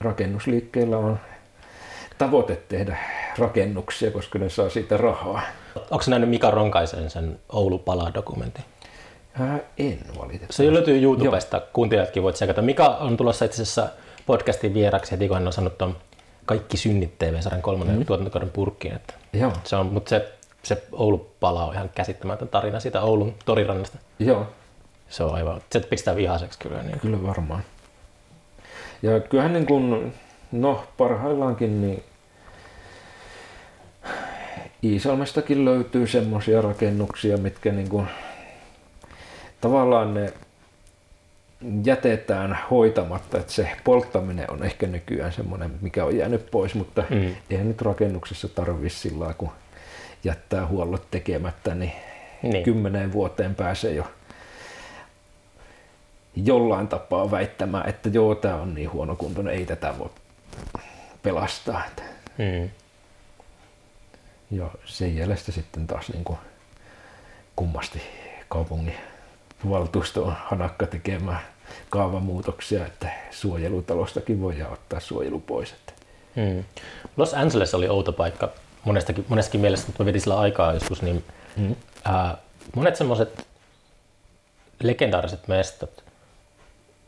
rakennusliikkeellä 0.00 0.98
on 0.98 1.20
tavoite 2.18 2.56
tehdä 2.56 2.96
rakennuksia, 3.38 4.10
koska 4.10 4.38
ne 4.38 4.48
saa 4.48 4.68
siitä 4.68 4.96
rahaa. 4.96 5.42
Onko 5.76 6.04
nähnyt 6.06 6.30
Mika 6.30 6.50
Ronkaisen 6.50 7.10
sen 7.10 7.38
Oulu 7.48 7.78
pala-dokumentin? 7.78 8.64
Ää, 9.40 9.58
en 9.78 9.98
valitettavasti. 10.18 10.62
Se 10.62 10.72
löytyy 10.72 11.02
YouTubesta, 11.02 11.56
Joo. 11.56 11.66
kuuntelijatkin 11.72 12.22
voit 12.22 12.36
seurata. 12.36 12.62
Mikä 12.62 12.88
on 12.88 13.16
tulossa 13.16 13.44
itse 13.44 13.62
asiassa 13.62 13.88
podcastin 14.26 14.74
vieraksi 14.74 15.12
heti, 15.12 15.28
kun 15.28 15.36
hän 15.36 15.46
on 15.46 15.52
sanonut 15.52 15.78
tuon 15.78 15.96
Kaikki 16.46 16.76
synnit 16.76 17.18
TV-sarjan 17.18 17.62
kolmannen 17.62 17.98
mm. 17.98 18.04
tuotantokauden 18.04 18.50
purkkiin. 18.50 18.94
Että 18.94 19.14
Joo. 19.32 19.52
Se 19.64 19.76
on, 19.76 19.86
mutta 19.86 20.08
se, 20.08 20.32
se 20.62 20.82
Oulu-pala 20.92 21.64
on 21.64 21.74
ihan 21.74 21.90
käsittämätön 21.94 22.48
tarina 22.48 22.80
siitä 22.80 23.00
Oulun 23.00 23.34
torirannasta. 23.44 23.98
Joo. 24.18 24.46
Se 25.08 25.24
on 25.24 25.34
aivan, 25.34 25.60
se 25.72 25.80
pistää 25.80 26.16
vihaseksi 26.16 26.58
kyllä. 26.58 26.82
Niin. 26.82 27.00
Kyllä 27.00 27.22
varmaan. 27.22 27.62
Ja 29.02 29.20
kyllähän 29.20 29.52
niin 29.52 29.66
kuin, 29.66 30.14
no 30.52 30.84
parhaillaankin 30.96 31.80
niin 31.80 32.04
Iisalmestakin 34.84 35.64
löytyy 35.64 36.06
semmoisia 36.06 36.62
rakennuksia, 36.62 37.36
mitkä 37.36 37.72
niin 37.72 37.88
kuin 37.88 38.06
tavallaan 39.60 40.14
ne 40.14 40.32
jätetään 41.84 42.58
hoitamatta, 42.70 43.38
että 43.38 43.52
se 43.52 43.70
polttaminen 43.84 44.50
on 44.50 44.62
ehkä 44.62 44.86
nykyään 44.86 45.32
semmoinen, 45.32 45.70
mikä 45.80 46.04
on 46.04 46.16
jäänyt 46.16 46.50
pois, 46.50 46.74
mutta 46.74 47.04
mm. 47.10 47.34
eihän 47.50 47.68
nyt 47.68 47.82
rakennuksessa 47.82 48.48
tarvitse 48.48 48.98
sillä 48.98 49.34
kun 49.38 49.50
jättää 50.24 50.66
huollot 50.66 51.10
tekemättä, 51.10 51.74
niin, 51.74 51.92
niin 52.42 52.64
kymmeneen 52.64 53.12
vuoteen 53.12 53.54
pääsee 53.54 53.94
jo 53.94 54.06
jollain 56.36 56.88
tapaa 56.88 57.30
väittämään, 57.30 57.88
että 57.88 58.08
joo, 58.08 58.34
tämä 58.34 58.56
on 58.56 58.74
niin 58.74 58.92
huono 58.92 59.16
kuntoinen, 59.16 59.54
ei 59.54 59.66
tätä 59.66 59.98
voi 59.98 60.10
pelastaa. 61.22 61.82
Mm. 62.38 62.70
Ja 64.50 64.70
sen 64.84 65.16
jäljestä 65.16 65.52
sitten 65.52 65.86
taas 65.86 66.12
niin 66.12 66.24
kuin 66.24 66.38
kummasti 67.56 68.02
kaupungin 68.48 68.94
valtuusto 69.68 70.24
on 70.24 70.36
hanakka 70.44 70.86
tekemään 70.86 71.40
kaavamuutoksia, 71.90 72.86
että 72.86 73.08
suojelutalostakin 73.30 74.40
voi 74.40 74.56
ottaa 74.72 75.00
suojelu 75.00 75.40
pois. 75.40 75.72
Että. 75.72 75.92
Hmm. 76.36 76.64
Los 77.16 77.34
Angeles 77.34 77.74
oli 77.74 77.88
outo 77.88 78.12
paikka 78.12 78.48
monestakin, 78.84 79.24
monestakin 79.28 79.60
mielestä, 79.60 79.86
mutta 79.86 80.02
mä 80.02 80.06
vedin 80.06 80.20
sillä 80.20 80.38
aikaa 80.38 80.74
joskus, 80.74 81.02
niin 81.02 81.24
hmm. 81.56 81.76
ää, 82.04 82.36
monet 82.76 82.96
semmoiset 82.96 83.46
legendaariset 84.82 85.48
mestat, 85.48 86.04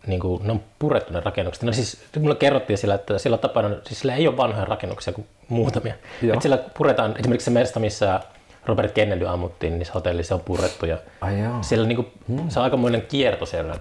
niin 0.06 0.20
kuin, 0.20 0.46
ne 0.46 0.52
on 0.52 0.62
purettu 0.78 1.12
ne 1.12 1.20
rakennukset. 1.20 1.62
No 1.62 1.72
siis, 1.72 2.02
mulle 2.18 2.34
kerrottiin 2.34 2.78
sillä, 2.78 2.94
että 2.94 3.18
sillä 3.18 3.38
tapana, 3.38 3.68
siis 3.86 4.00
sillä 4.00 4.14
ei 4.14 4.28
ole 4.28 4.36
vanhoja 4.36 4.64
rakennuksia 4.64 5.12
kuin 5.12 5.26
muutamia. 5.48 5.94
Että 6.22 6.42
sillä 6.42 6.56
puretaan 6.56 7.14
esimerkiksi 7.18 7.44
se 7.44 7.50
mesta, 7.50 7.80
missä 7.80 8.20
Robert 8.66 8.92
Kennedy 8.92 9.28
ammuttiin, 9.28 9.78
niin 9.78 9.86
se 9.86 9.92
hotelli 9.92 10.24
se 10.24 10.34
on 10.34 10.40
purettu. 10.40 10.86
Ja 10.86 10.98
Ai 11.20 11.34
siellä 11.60 11.86
niin 11.86 11.96
kuin, 11.96 12.12
hmm. 12.28 12.48
se 12.48 12.58
on 12.58 12.64
aikamoinen 12.64 13.02
kierto 13.02 13.46
siellä. 13.46 13.74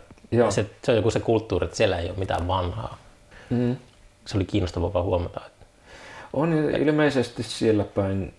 Se, 0.49 0.65
se, 0.83 0.91
on 0.91 0.97
joku 0.97 1.11
se 1.11 1.19
kulttuuri, 1.19 1.65
että 1.65 1.77
siellä 1.77 1.97
ei 1.97 2.09
ole 2.09 2.17
mitään 2.17 2.47
vanhaa. 2.47 2.97
Hmm. 3.49 3.75
Se 4.25 4.37
oli 4.37 4.45
kiinnostavaa 4.45 5.03
huomata. 5.03 5.41
Että... 5.45 5.65
On 6.33 6.53
ilmeisesti 6.53 7.43
siellä 7.43 7.83
päin 7.83 8.33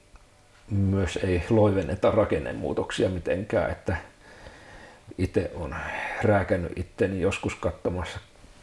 myös 0.70 1.16
ei 1.16 1.42
loivenneta 1.50 2.10
rakennemuutoksia 2.10 3.08
mitenkään, 3.08 3.70
että 3.70 3.96
itse 5.18 5.50
on 5.54 5.74
rääkännyt 6.22 6.72
itteni 6.76 7.20
joskus 7.20 7.54
katsomassa 7.54 8.18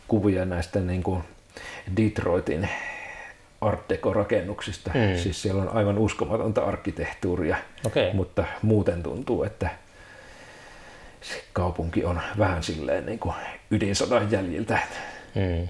kuvia 0.08 0.46
näistä 0.46 0.80
niin 0.80 1.04
kuin 1.04 1.24
Detroitin 1.98 2.70
Art 3.62 3.90
Deco-rakennuksista. 3.90 4.92
Mm. 4.94 5.18
Siis 5.24 5.42
siellä 5.42 5.62
on 5.62 5.70
aivan 5.70 5.98
uskomatonta 5.98 6.66
arkkitehtuuria, 6.66 7.58
okay. 7.86 8.14
mutta 8.14 8.44
muuten 8.62 9.04
tuntuu, 9.04 9.44
että 9.44 9.70
se 11.22 11.44
kaupunki 11.54 12.06
on 12.06 12.22
vähän 12.38 12.64
silleen 12.64 13.06
niin 13.06 13.20
kuin 13.20 13.36
ydinsodan 13.72 14.32
jäljiltä. 14.32 14.80
Mm. 15.36 15.68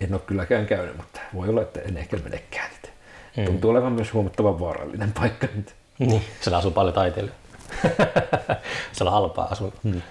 En 0.00 0.12
ole 0.12 0.20
kylläkään 0.26 0.66
käynyt, 0.66 0.96
mutta 0.96 1.20
voi 1.34 1.48
olla, 1.48 1.62
että 1.62 1.80
en 1.80 1.96
ehkä 1.96 2.16
menekään. 2.16 2.70
Mm. 3.36 3.44
Tuntuu 3.44 3.70
olevan 3.70 3.92
myös 3.92 4.12
huomattavan 4.12 4.60
vaarallinen 4.60 5.12
paikka 5.12 5.46
nyt. 5.54 5.74
Niin, 5.98 6.22
siellä 6.40 6.58
asuu 6.58 6.70
paljon 6.70 6.94
taiteilijoita. 6.94 7.40
se 8.92 9.04
on 9.04 9.12
halpaa 9.12 9.48
asua. 9.50 9.72
Hmm. 9.84 10.02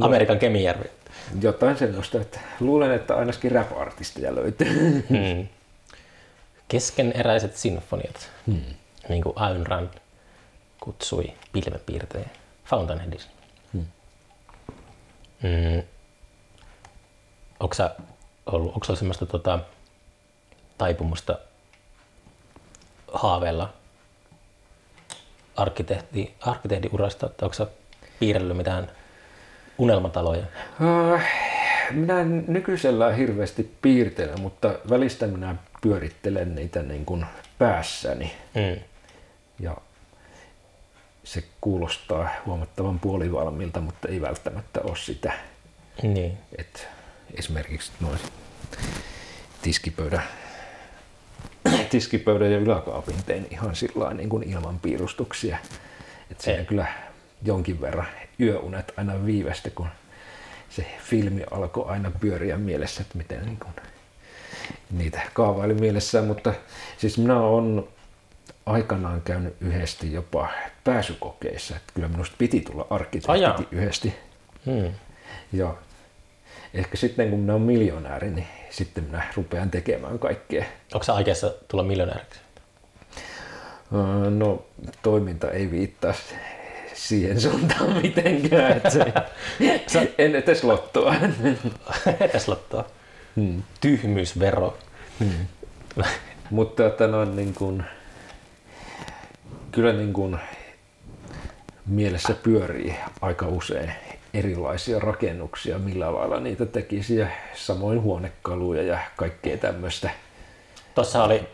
Amerikan 0.00 0.38
Kemijärvi. 0.38 0.90
Jotain 1.40 1.78
sellaista, 1.78 2.20
että 2.20 2.40
luulen, 2.60 2.92
että 2.92 3.16
ainakin 3.16 3.52
rap-artisteja 3.52 4.34
löytyy. 4.34 5.04
Hmm. 5.08 5.48
Keskeneräiset 6.68 7.56
sinfoniat, 7.56 8.30
hmm. 8.46 8.74
niin 9.08 9.22
kuin 9.22 9.32
Ayn 9.36 9.66
Rand 9.66 9.90
kutsui 10.80 11.32
pilvenpiirtejä 11.52 12.28
Fountainheadissa. 12.64 13.28
Hmm. 13.72 13.86
Hmm. 15.42 15.82
Onko 17.60 17.74
ollut, 18.46 18.74
onko 18.74 18.94
sellaista 18.94 19.26
tota, 19.26 19.58
taipumusta 20.78 21.38
haaveilla 23.12 23.72
arkkitehti, 25.56 26.34
arkkitehdin 26.40 26.90
urasta, 26.94 27.26
että 27.26 27.46
onko 27.46 27.70
piirrellyt 28.20 28.56
mitään 28.56 28.90
unelmataloja? 29.78 30.46
Äh, 31.14 31.26
minä 31.90 32.20
en 32.20 32.44
nykyisellään 32.48 33.16
hirveästi 33.16 33.76
piirtele, 33.82 34.36
mutta 34.36 34.74
välistä 34.90 35.26
minä 35.26 35.56
pyörittelen 35.80 36.54
niitä 36.54 36.82
niin 36.82 37.04
kuin 37.04 37.26
päässäni. 37.58 38.32
Mm. 38.54 38.80
Ja 39.60 39.76
se 41.24 41.44
kuulostaa 41.60 42.28
huomattavan 42.46 43.00
puolivalmilta, 43.00 43.80
mutta 43.80 44.08
ei 44.08 44.20
välttämättä 44.20 44.80
ole 44.80 44.96
sitä. 44.96 45.32
Niin. 46.02 46.38
Et 46.58 46.88
esimerkiksi 47.34 47.92
noin 48.00 48.18
tiskipöydän, 49.62 50.22
tiskipöydän 51.90 52.52
ja 52.52 52.58
yläkaapin 52.58 53.22
tein 53.26 53.46
ihan 53.50 53.76
sillä 53.76 54.14
niin 54.14 54.28
kuin 54.28 54.42
ilman 54.42 54.78
piirustuksia. 54.78 55.58
Että 56.30 56.44
siinä 56.44 56.64
kyllä 56.64 56.86
jonkin 57.42 57.80
verran 57.80 58.06
yöunet 58.40 58.92
aina 58.96 59.26
viivästi, 59.26 59.70
kun 59.70 59.88
se 60.70 60.86
filmi 61.02 61.42
alkoi 61.50 61.84
aina 61.88 62.10
pyöriä 62.20 62.56
mielessä, 62.56 63.02
että 63.02 63.18
miten 63.18 63.44
niin 63.44 63.58
kuin 63.58 63.74
niitä 64.90 65.20
kaavaili 65.34 65.74
mielessään, 65.74 66.24
mutta 66.24 66.54
siis 66.98 67.18
minä 67.18 67.40
olen 67.40 67.84
aikanaan 68.66 69.22
käynyt 69.22 69.56
yhdesti 69.60 70.12
jopa 70.12 70.48
pääsykokeissa, 70.84 71.76
että 71.76 71.92
kyllä 71.94 72.08
minusta 72.08 72.36
piti 72.38 72.60
tulla 72.60 72.86
arkkitehti 72.90 73.68
yhdesti. 73.70 74.14
Hmm. 74.66 74.92
Ja 75.52 75.74
ehkä 76.74 76.96
sitten 76.96 77.30
kun 77.30 77.38
minä 77.38 77.52
olen 77.52 77.66
miljonääri, 77.66 78.30
niin 78.30 78.46
sitten 78.70 79.04
minä 79.04 79.24
rupean 79.36 79.70
tekemään 79.70 80.18
kaikkea. 80.18 80.64
Onko 80.94 81.04
se 81.04 81.12
aikeessa 81.12 81.54
tulla 81.68 81.84
miljonääriksi? 81.84 82.40
Öö, 83.94 84.30
No 84.30 84.66
toiminta 85.02 85.50
ei 85.50 85.70
viittaa 85.70 86.14
siihen 86.96 87.40
suuntaan 87.40 87.96
mitenkään, 88.02 88.72
että 88.72 88.90
se, 89.86 90.14
en 90.18 90.36
edes 90.36 90.64
lottoa. 90.64 91.14
Etäs 92.20 92.48
lottoa. 92.48 92.84
Hmm. 93.36 93.62
Tyhmyysvero. 93.80 94.78
Mutta 96.50 96.86
että 96.86 97.06
noin 97.06 97.36
niin 97.36 97.54
kuin, 97.54 97.84
kyllä 99.72 99.92
niin 99.92 100.12
kuin 100.12 100.38
mielessä 101.86 102.34
pyörii 102.42 102.94
aika 103.20 103.48
usein 103.48 103.92
erilaisia 104.34 104.98
rakennuksia, 104.98 105.78
millä 105.78 106.14
lailla 106.14 106.40
niitä 106.40 106.66
tekisi 106.66 107.16
ja 107.16 107.26
samoin 107.54 108.02
huonekaluja 108.02 108.82
ja 108.82 108.98
kaikkea 109.16 109.56
tämmöistä. 109.56 110.10
Tuossa 110.94 111.24
oli 111.24 111.48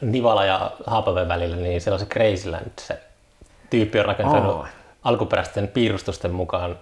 Nivala 0.00 0.44
ja 0.44 0.72
Haapaven 0.86 1.28
välillä, 1.28 1.56
niin 1.56 1.80
siellä 1.80 1.94
on 1.94 2.00
se 2.00 2.06
Crazyland. 2.06 2.70
Se 2.80 3.00
tyyppi 3.70 3.98
on 3.98 4.04
rakentanut 4.04 4.56
Aa. 4.56 4.68
alkuperäisten 5.04 5.68
piirustusten 5.68 6.30
mukaan 6.32 6.78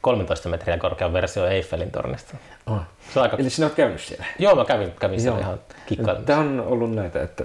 13 0.00 0.48
metriä 0.48 0.78
korkean 0.78 1.12
versio 1.12 1.46
Eiffelin 1.46 1.90
tornista. 1.90 2.36
Oh. 2.66 2.80
Se 3.14 3.18
on 3.18 3.22
aika... 3.22 3.36
Eli 3.36 3.50
sinä 3.50 3.66
olet 3.66 3.74
käynyt 3.76 4.00
siellä? 4.00 4.24
Joo, 4.38 4.54
mä 4.54 4.64
kävin, 4.64 4.92
kävin 5.00 5.20
siellä 5.20 5.38
Joo. 5.38 5.46
ihan 5.46 5.60
kikkailemassa. 5.86 6.26
Tämä 6.26 6.40
on 6.40 6.60
ollut 6.66 6.94
näitä, 6.94 7.22
että 7.22 7.44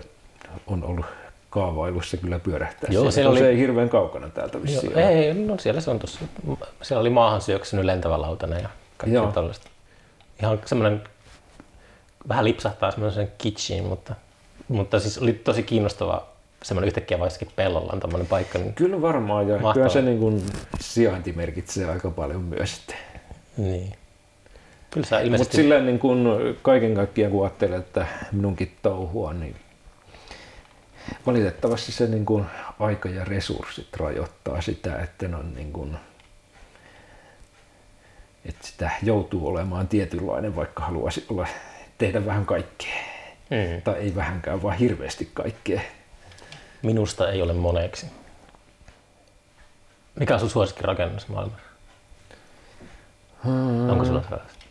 on 0.68 0.84
ollut 0.84 1.06
kaavailussa 1.50 2.18
kyllä 2.18 2.40
pyörähtää. 2.40 2.90
Joo, 2.94 3.12
siellä, 3.12 3.32
oli- 3.32 3.40
Se 3.40 3.50
ei 3.50 3.58
hirveän 3.58 3.90
kaukana 3.90 4.30
täältä 4.30 4.58
Joo, 4.58 4.64
vissiin. 4.64 4.98
ei, 4.98 5.34
no 5.34 5.58
siellä 5.58 5.82
se 5.82 5.92
on 5.92 6.00
tuossa. 6.00 6.20
Siellä 6.82 7.02
oli 7.02 7.10
maahan 7.10 7.42
syöksynyt 7.42 7.86
lentävä 7.86 8.22
lautanen 8.22 8.62
ja 8.64 8.70
kaikkea 8.98 9.22
Joo. 9.22 9.32
tällaista. 9.32 9.70
Ihan 10.42 10.60
semmoinen, 10.66 11.04
vähän 12.28 12.46
lipsahtaa 12.46 12.92
semmoisen 12.92 13.32
kitschiin, 13.38 13.84
mutta, 13.84 14.16
mutta 14.68 15.00
siis 15.00 15.18
oli 15.18 15.34
tosi 15.34 15.64
kiinnostava 15.64 16.28
semmoinen 16.66 16.88
yhtäkkiä 16.88 17.20
vaikkakin 17.20 17.48
pellolla 17.56 17.94
on 17.94 18.00
tämmöinen 18.00 18.28
paikka. 18.28 18.60
Niin, 18.60 18.74
Kyllä 18.74 19.02
varmaan, 19.02 19.48
ja 19.48 19.54
Mahtavaa. 19.54 19.74
kyllä 19.74 19.90
se 19.90 20.02
niin 20.02 20.20
kuin 20.20 20.44
sijainti 20.80 21.32
merkitsee 21.32 21.90
aika 21.90 22.12
paljon 22.12 22.42
myös. 22.42 22.80
Että. 22.80 22.96
niin. 23.58 23.92
Kyllä 24.92 25.08
sä 25.08 25.16
Mutta 25.16 25.26
ilmeisesti... 25.26 25.58
sillä 25.58 25.80
niin 25.80 26.00
kuin 26.00 26.26
kaiken 26.62 26.96
kaikkiaan 26.96 27.32
kun 27.32 27.44
ajattelee, 27.44 27.80
että 27.80 28.08
minunkin 28.32 28.76
touhua, 28.82 29.34
niin 29.34 29.56
valitettavasti 31.26 31.92
se 31.92 32.08
niin 32.08 32.26
kuin 32.26 32.46
aika 32.80 33.10
ja 33.10 33.26
resurssit 33.26 33.96
rajoittaa 33.98 34.62
sitä, 34.62 35.00
että 35.00 35.26
on 35.38 35.56
niin 35.56 35.74
kuin, 35.74 35.98
että 38.46 38.68
sitä 38.68 38.92
joutuu 39.04 39.48
olemaan 39.48 39.88
tietynlainen, 39.88 40.56
vaikka 40.56 40.84
haluaisi 40.84 41.26
olla, 41.30 41.48
tehdä 41.98 42.26
vähän 42.26 42.46
kaikkea. 42.46 42.96
Mm. 43.50 43.82
Tai 43.82 43.96
ei 43.96 44.16
vähänkään, 44.16 44.64
vaan 44.64 44.78
hirveästi 44.78 45.30
kaikkea. 45.34 45.82
Minusta 46.86 47.32
ei 47.32 47.42
ole 47.42 47.54
moneksi. 47.54 48.06
Mikä 50.20 50.34
on 50.34 50.40
sun 50.40 50.50
suosikki 50.50 50.84
rakennus 50.84 51.28
maailmassa? 51.28 51.66
Hmm. 53.44 53.90
Onko 53.90 54.06
sulla 54.06 54.22
sellaista? 54.22 54.66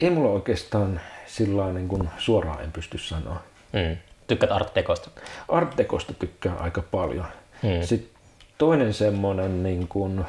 Ei 0.00 0.10
mulla 0.10 0.30
oikeastaan 0.30 1.00
sillä 1.26 1.72
niin 1.72 1.88
kuin 1.88 2.08
suoraan 2.18 2.64
en 2.64 2.72
pysty 2.72 2.98
sanoa. 2.98 3.42
Mm. 3.72 3.96
Tykkäät 4.26 4.52
Art 4.52 4.74
Decosta? 4.74 5.10
Art 5.48 5.76
Decosta 5.78 6.14
tykkään 6.14 6.58
aika 6.58 6.82
paljon. 6.82 7.26
Mm. 7.62 7.86
Sitten 7.86 8.10
toinen 8.58 8.94
semmoinen 8.94 9.62
niin 9.62 9.88
kuin, 9.88 10.24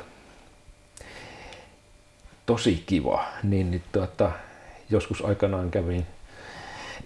tosi 2.46 2.84
kiva, 2.86 3.26
niin, 3.44 3.72
niin 3.72 3.84
tuota, 3.92 4.32
joskus 4.90 5.26
aikanaan 5.26 5.72
kävin 5.72 6.08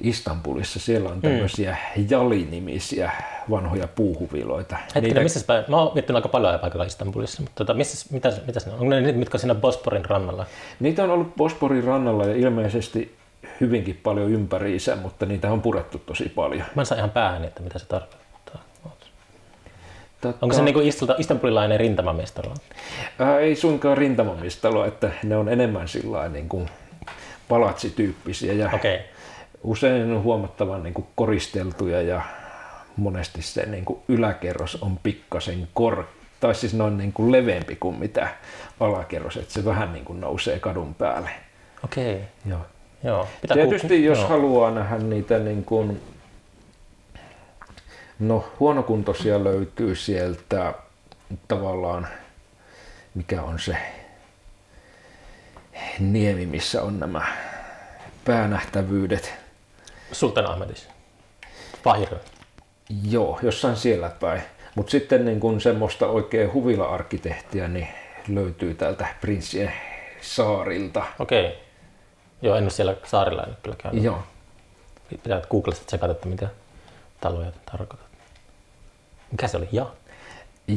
Istanbulissa. 0.01 0.79
Siellä 0.79 1.09
on 1.09 1.21
tämmöisiä 1.21 1.77
Jali-nimisiä 2.09 3.11
vanhoja 3.49 3.87
puuhuviloita. 3.87 4.77
Hetkinen, 4.95 5.23
missä 5.23 5.45
päin? 5.47 5.65
Mä 5.67 5.77
oon 5.77 5.93
miettinyt 5.93 6.15
aika 6.15 6.29
paljon 6.29 6.59
paikalla 6.59 6.85
Istanbulissa, 6.85 7.41
mutta 7.41 7.55
tota, 7.55 7.73
missä, 7.73 8.07
mitä, 8.11 8.33
mitä 8.47 8.59
ne 8.65 8.71
on? 8.71 8.79
Onko 8.79 8.89
ne 8.89 9.01
niitä, 9.01 9.19
mitkä 9.19 9.35
on 9.35 9.39
siinä 9.39 9.55
Bosporin 9.55 10.05
rannalla? 10.05 10.45
Niitä 10.79 11.03
on 11.03 11.09
ollut 11.09 11.35
Bosporin 11.35 11.83
rannalla 11.83 12.25
ja 12.25 12.35
ilmeisesti 12.35 13.15
hyvinkin 13.61 13.99
paljon 14.03 14.31
ympäriinsä, 14.31 14.95
mutta 14.95 15.25
niitä 15.25 15.51
on 15.51 15.61
purettu 15.61 15.97
tosi 15.97 16.29
paljon. 16.29 16.63
Mä 16.75 16.81
en 16.81 16.85
saa 16.85 16.97
ihan 16.97 17.09
päähän, 17.09 17.43
että 17.43 17.63
mitä 17.63 17.79
se 17.79 17.85
tarkoittaa. 17.85 18.27
Tota, 20.21 20.37
Onko 20.41 20.55
se 20.55 20.61
niinku 20.61 20.79
Istalta- 20.79 21.15
istanbulilainen 21.17 21.79
rintamamestari? 21.79 22.49
Ää, 23.19 23.39
ei 23.39 23.55
suinkaan 23.55 23.97
rintamamistalo, 23.97 24.85
että 24.85 25.11
ne 25.23 25.37
on 25.37 25.49
enemmän 25.49 25.87
sillä 25.87 26.29
niin 26.29 26.49
kuin 26.49 26.69
palatsityyppisiä 27.47 28.53
ja 28.53 28.69
Okei. 28.73 28.95
Okay. 28.95 29.07
Usein 29.67 30.23
huomattavan 30.23 30.83
niin 30.83 30.93
kuin 30.93 31.07
koristeltuja 31.15 32.01
ja 32.01 32.21
monesti 32.97 33.41
se 33.41 33.65
niin 33.65 33.85
kuin 33.85 33.99
yläkerros 34.07 34.75
on 34.81 34.99
pikkasen 35.03 35.67
kor 35.73 36.03
tai 36.39 36.55
siis 36.55 36.73
ne 36.73 36.83
on 36.83 36.97
niin 36.97 37.13
kuin 37.13 37.31
leveämpi 37.31 37.75
kuin 37.75 37.99
mitä 37.99 38.29
alakerros, 38.79 39.37
että 39.37 39.53
se 39.53 39.65
vähän 39.65 39.93
niin 39.93 40.05
kuin 40.05 40.21
nousee 40.21 40.59
kadun 40.59 40.95
päälle. 40.95 41.29
Okei. 41.83 42.15
Okay. 42.15 42.25
Joo. 42.45 42.65
Joo. 43.03 43.27
Pitää 43.41 43.57
Tietysti 43.57 43.87
ku- 43.87 44.05
jos 44.05 44.17
joo. 44.17 44.27
haluaa 44.27 44.71
nähdä 44.71 44.97
niitä 44.97 45.39
niin 45.39 45.63
kuin, 45.65 46.01
no 48.19 48.51
huonokuntoisia 48.59 49.43
löytyy 49.43 49.95
sieltä 49.95 50.73
tavallaan, 51.47 52.07
mikä 53.15 53.41
on 53.41 53.59
se 53.59 53.77
niemi, 55.99 56.45
missä 56.45 56.83
on 56.83 56.99
nämä 56.99 57.21
päänähtävyydet. 58.25 59.46
Sultan 60.11 60.45
Ahmedis. 60.51 60.87
Fahir. 61.83 62.09
Joo, 63.09 63.39
jossain 63.43 63.75
siellä 63.75 64.09
päin. 64.09 64.41
Mutta 64.75 64.91
sitten 64.91 65.25
niin 65.25 65.39
kun 65.39 65.61
semmoista 65.61 66.07
oikein 66.07 66.53
huvila-arkkitehtiä 66.53 67.67
niin 67.67 67.87
löytyy 68.27 68.73
täältä 68.73 69.07
Prinssien 69.21 69.73
saarilta. 70.21 71.03
Okei. 71.19 71.45
Okay. 71.45 71.57
Joo, 72.41 72.55
en 72.55 72.63
ole 72.63 72.69
siellä 72.69 72.95
saarilla 73.03 73.43
en 73.43 73.57
kyllä 73.63 73.77
käynyt. 73.77 74.03
Joo. 74.03 74.23
Pitää 75.09 75.41
Googlesta 75.49 75.85
tsekata, 75.85 76.11
että 76.11 76.27
mitä 76.27 76.47
taloja 77.21 77.51
tarkoitat. 77.71 78.07
Mikä 79.31 79.47
se 79.47 79.57
oli? 79.57 79.69
Ja? 79.71 79.85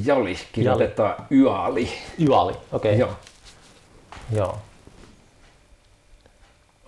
Jali, 0.05 0.37
kirjoitetaan 0.53 1.27
Yali. 1.31 1.89
Yali. 2.29 2.53
Okei. 2.73 2.95
Okay. 2.95 2.99
Joo. 2.99 3.17
Joo. 4.33 4.59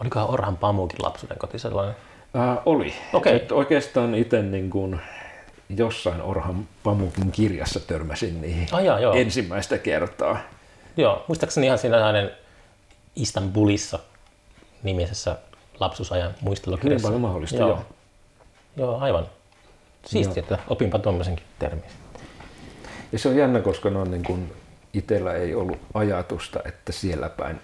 Olikohan 0.01 0.31
Orhan 0.31 0.57
Pamukin 0.57 1.03
lapsuuden 1.03 1.39
koti 1.39 1.59
sellainen? 1.59 1.97
Ää, 2.35 2.63
oli. 2.67 2.95
Okei. 3.13 3.37
Et 3.37 3.53
oikeastaan 3.53 4.15
itse 4.15 4.43
niin 4.43 4.71
kun 4.71 5.01
jossain 5.77 6.23
Orhan 6.23 6.69
Pamukin 6.83 7.33
kirjassa 7.33 7.81
törmäsin 7.81 8.41
niihin 8.43 8.69
Ah, 8.73 8.85
jaa, 8.85 9.01
joo. 9.01 9.15
ensimmäistä 9.15 9.79
kertaa. 9.79 10.39
Joo, 10.97 11.25
muistaakseni 11.29 11.67
ihan 11.67 11.79
siinä 11.79 12.01
hänen 12.05 12.31
Istanbulissa 13.17 13.99
nimisessä 14.83 15.37
lapsuusajan 15.81 16.29
Hyvin 16.31 16.45
muistelukirjassa. 16.45 17.07
paljon 17.09 17.21
mahdollista, 17.21 17.57
joo. 17.57 17.69
joo. 17.69 17.85
Joo, 18.77 18.99
aivan. 19.01 19.27
Siisti, 20.07 20.41
että 20.41 20.59
opinpa 20.69 20.99
tuommoisenkin 20.99 21.45
termin. 21.59 21.85
Ja 23.13 23.19
se 23.19 23.29
on 23.29 23.37
jännä, 23.37 23.61
koska 23.61 23.91
ne 23.91 23.99
on 23.99 24.11
niin 24.11 24.23
kun, 24.25 24.53
itsellä 24.95 25.35
ei 25.35 25.55
ollut 25.55 25.79
ajatusta, 25.95 26.61
että 26.65 26.93
siellä 26.93 27.29
päin 27.29 27.61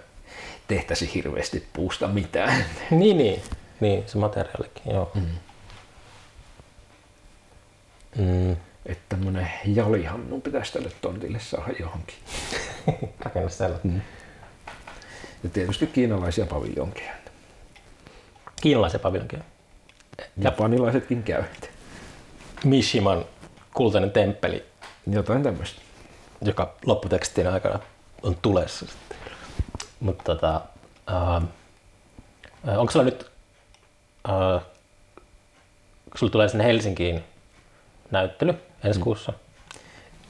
tehtäisi 0.69 1.14
hirveästi 1.14 1.66
puusta 1.73 2.09
mitään. 2.09 2.64
Niin, 2.91 3.19
niin. 3.19 3.43
Niin, 3.81 4.05
se 4.09 4.18
materiaalikin, 4.18 4.93
joo. 4.93 5.11
Mm. 5.14 5.26
Mm. 8.16 8.53
Että 8.87 9.05
tämmönen 9.09 9.51
jalihan 9.64 10.20
minun 10.20 10.43
pitäisi 10.43 10.72
tälle 10.72 10.91
tontille 11.01 11.41
saada 11.41 11.72
johonkin. 11.81 12.16
Rakenna 13.24 13.49
sellainen. 13.49 13.93
Mm. 13.93 14.01
Ja 15.43 15.51
tietysti 15.51 15.87
kiinalaisia 15.87 16.47
paviljonkeja. 16.47 17.12
Kiinalaisen 18.62 19.01
paviljonkin. 19.01 19.45
Japanilaisetkin 20.37 21.22
käyvät. 21.22 21.70
Mishiman 22.64 23.24
kultainen 23.74 24.11
temppeli, 24.11 24.64
Jotain 25.07 25.43
tämmöistä. 25.43 25.81
joka 26.41 26.74
lopputekstin 26.87 27.49
aikana 27.49 27.79
on 28.22 28.37
tulessa 28.43 28.87
sitten. 28.87 29.18
Mutta 30.01 30.24
tota, 30.24 30.61
Ö, 31.11 32.79
Onko 32.79 32.93
sulla 32.93 33.05
nyt, 33.05 33.31
äh, 34.29 34.62
sulla 36.14 36.31
tulee 36.31 36.49
sinne 36.49 36.64
Helsinkiin 36.64 37.24
näyttely 38.11 38.55
ensi 38.85 39.01
kuussa? 39.01 39.33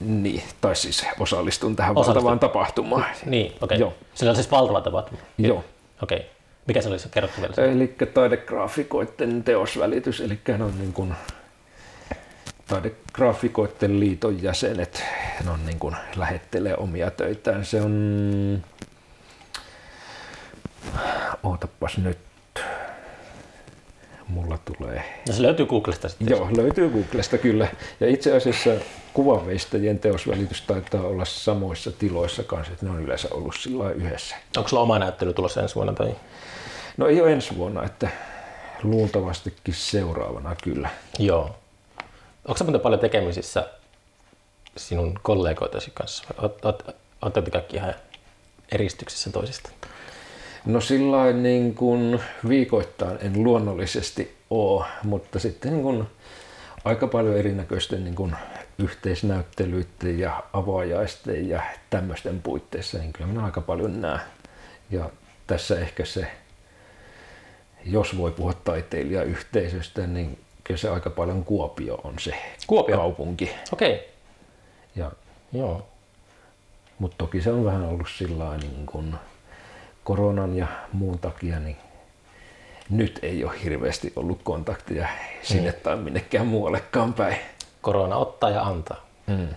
Niin, 0.01 0.43
tai 0.61 0.77
siis 0.77 1.07
osallistun 1.21 1.77
tähän 1.77 1.91
Osallistun. 1.91 2.15
valtavaan 2.15 2.39
tapahtumaan. 2.39 3.05
Niin, 3.25 3.47
okei. 3.47 3.59
Okay. 3.61 3.79
Joo. 3.79 3.95
Sillä 4.15 4.31
on 4.31 4.37
siis 4.37 4.51
valtava 4.51 4.81
tapahtuma. 4.81 5.21
Joo. 5.39 5.65
Okei. 6.03 6.19
Okay. 6.19 6.31
Mikä 6.67 6.83
se 6.83 6.89
olisi? 6.89 7.09
Kerrottu 7.09 7.41
vielä. 7.41 7.73
Eli 7.73 7.97
taidegraafikoiden 8.15 9.45
teosvälitys, 9.45 10.21
eli 10.21 10.39
ne 10.49 10.65
on 10.65 10.79
niin 10.79 10.93
kuin 10.93 11.15
taidegraafikoiden 12.67 14.01
liiton 14.01 14.43
jäsenet, 14.43 15.05
ne 15.45 15.51
on 15.51 15.67
niin 15.67 15.79
kuin 15.79 15.97
lähettelee 16.17 16.77
omia 16.77 17.11
töitään. 17.11 17.65
Se 17.65 17.81
on, 17.81 18.65
ootapas 21.43 21.99
nyt, 21.99 22.19
mulla 24.29 24.59
tulee 24.65 25.05
No 25.29 25.35
se 25.35 25.43
löytyy 25.43 25.67
Googlesta 25.67 26.09
sitten. 26.09 26.29
Joo, 26.29 26.49
löytyy 26.57 26.91
Googlesta 26.91 27.39
kyllä. 27.39 27.69
Ja 28.01 28.09
itse 28.09 28.37
asiassa 28.37 28.71
kuvanveistäjien 29.15 29.99
teosvälitys 29.99 30.63
taitaa 30.63 31.03
olla 31.03 31.25
samoissa 31.25 31.93
tiloissa 31.93 32.43
kanssa, 32.43 32.73
että 32.73 32.87
ne 32.87 32.93
on 32.93 33.03
yleensä 33.03 33.29
ollut 33.31 33.55
sillä 33.61 33.91
yhdessä. 33.91 34.37
Onko 34.57 34.69
sulla 34.69 34.83
oma 34.83 34.99
näyttely 34.99 35.33
tulossa 35.33 35.63
ensi 35.63 35.75
vuonna? 35.75 35.93
Tai? 35.93 36.17
No 36.97 37.07
ei 37.07 37.21
ole 37.21 37.33
ensi 37.33 37.57
vuonna, 37.57 37.85
että 37.85 38.09
luultavastikin 38.83 39.75
seuraavana 39.75 40.57
kyllä. 40.63 40.89
Joo. 41.19 41.57
Onko 42.49 42.65
muuten 42.65 42.81
paljon 42.81 43.01
tekemisissä 43.01 43.69
sinun 44.77 45.19
kollegoitasi 45.23 45.91
kanssa? 45.95 46.25
Oletteko 47.23 47.51
kaikki 47.51 47.77
ihan 47.77 47.95
eristyksissä 48.73 49.31
toisista? 49.31 49.71
No 50.69 50.81
sillä 50.81 51.33
niin 51.33 51.75
kuin 51.75 52.21
viikoittain 52.49 53.19
en 53.21 53.45
luonnollisesti 53.45 54.37
ole, 54.51 54.85
mutta 55.03 55.39
sitten 55.39 55.73
niin 55.73 55.83
kuin 55.83 56.07
aika 56.85 57.07
paljon 57.07 57.37
erinäköisten 57.37 58.05
niin 58.05 58.15
kuin 58.15 58.37
yhteisnäyttelyiden 58.79 60.19
ja 60.19 60.43
avaajaisten 60.53 61.49
ja 61.49 61.63
tämmöisten 61.91 62.43
puitteissa, 62.43 62.99
niin 62.99 63.13
kyllä 63.13 63.27
minä 63.27 63.45
aika 63.45 63.61
paljon 63.61 64.01
näen. 64.01 64.21
Ja 64.91 65.11
tässä 65.47 65.81
ehkä 65.81 66.05
se, 66.05 66.27
jos 67.85 68.17
voi 68.19 68.31
puhua 68.31 68.53
taiteilijayhteisöstä, 68.53 70.07
niin 70.07 70.39
kyllä 70.65 70.79
se 70.79 70.89
aika 70.89 71.11
paljon 71.11 71.45
Kuopio 71.45 72.01
on 72.05 72.15
se 72.19 72.35
Kuopio? 72.67 72.97
kaupunki. 72.97 73.51
Okei. 73.73 73.95
Okay. 73.95 74.07
Ja, 74.97 75.13
Joo. 75.53 75.87
mutta 76.99 77.15
toki 77.19 77.41
se 77.41 77.51
on 77.53 77.65
vähän 77.65 77.85
ollut 77.85 78.09
sillä 78.17 78.57
niin 78.57 78.87
kuin 78.87 79.15
koronan 80.09 80.57
ja 80.57 80.67
muun 80.93 81.19
takia, 81.19 81.61
niin 81.61 81.77
nyt 82.91 83.19
ei 83.23 83.45
ole 83.45 83.53
hirveästi 83.65 84.13
ollut 84.17 84.41
kontakteja 84.45 85.09
sinne 85.43 85.73
tai 85.73 85.97
minnekään 85.97 86.47
muuallekaan 86.47 87.15
päin. 87.15 87.37
Korona 87.81 88.17
ottaa 88.17 88.51
ja 88.51 88.63
antaa. 88.63 89.07
Mm. 89.27 89.49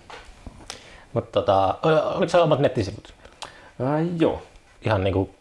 Mutta 1.13 1.31
tota, 1.31 1.77
oliko 2.15 2.29
se 2.29 2.37
omat 2.37 2.59
nettisivut? 2.59 3.13
Äh, 3.81 4.07
joo. 4.19 4.41
Ihan 4.85 5.03
niinku 5.03 5.35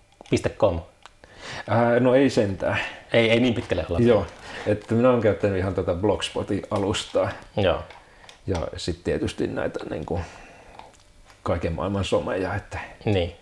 .com? 0.59 0.81
Äh, 1.71 2.01
no 2.01 2.15
ei 2.15 2.31
sentään. 2.31 2.79
Ei, 3.13 3.31
ei 3.31 3.41
niin 3.41 3.55
pitkälle 3.55 3.87
olla. 3.91 4.01
Joo. 4.01 4.27
Että 4.67 4.95
minä 4.95 5.11
olen 5.11 5.21
käyttänyt 5.21 5.59
ihan 5.59 5.75
tätä 5.75 5.95
Blogspotin 5.95 6.63
alustaa 6.71 7.31
Joo. 7.57 7.83
ja 8.47 8.57
sitten 8.77 9.05
tietysti 9.05 9.47
näitä 9.47 9.81
niin 9.91 10.07
kuin 10.07 10.23
kaiken 11.43 11.73
maailman 11.73 12.05
someja, 12.05 12.55
että, 12.55 12.79
Niin. 13.05 13.40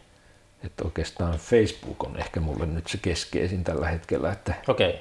Että 0.64 0.84
oikeastaan 0.84 1.34
Facebook 1.38 2.04
on 2.04 2.16
ehkä 2.16 2.40
mulle 2.40 2.66
nyt 2.66 2.86
se 2.86 2.98
keskeisin 3.02 3.64
tällä 3.64 3.88
hetkellä, 3.88 4.32
että 4.32 4.54
Okei. 4.68 4.88
Okay. 4.90 5.00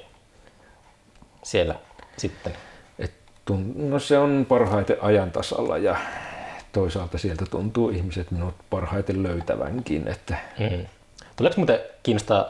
Siellä 1.42 1.74
sitten. 2.16 2.52
Et 2.98 3.12
tun- 3.50 3.72
no 3.76 3.98
se 3.98 4.18
on 4.18 4.46
parhaiten 4.48 4.96
ajan 5.00 5.30
tasalla 5.30 5.78
ja 5.78 5.96
toisaalta 6.72 7.18
sieltä 7.18 7.44
tuntuu 7.50 7.90
ihmiset 7.90 8.30
minut 8.30 8.54
parhaiten 8.70 9.22
löytävänkin, 9.22 10.08
että 10.08 10.36
Mm. 10.58 10.86
Tuleeko 11.36 11.56
muuten 11.56 11.80
kiinnostaa, 12.02 12.46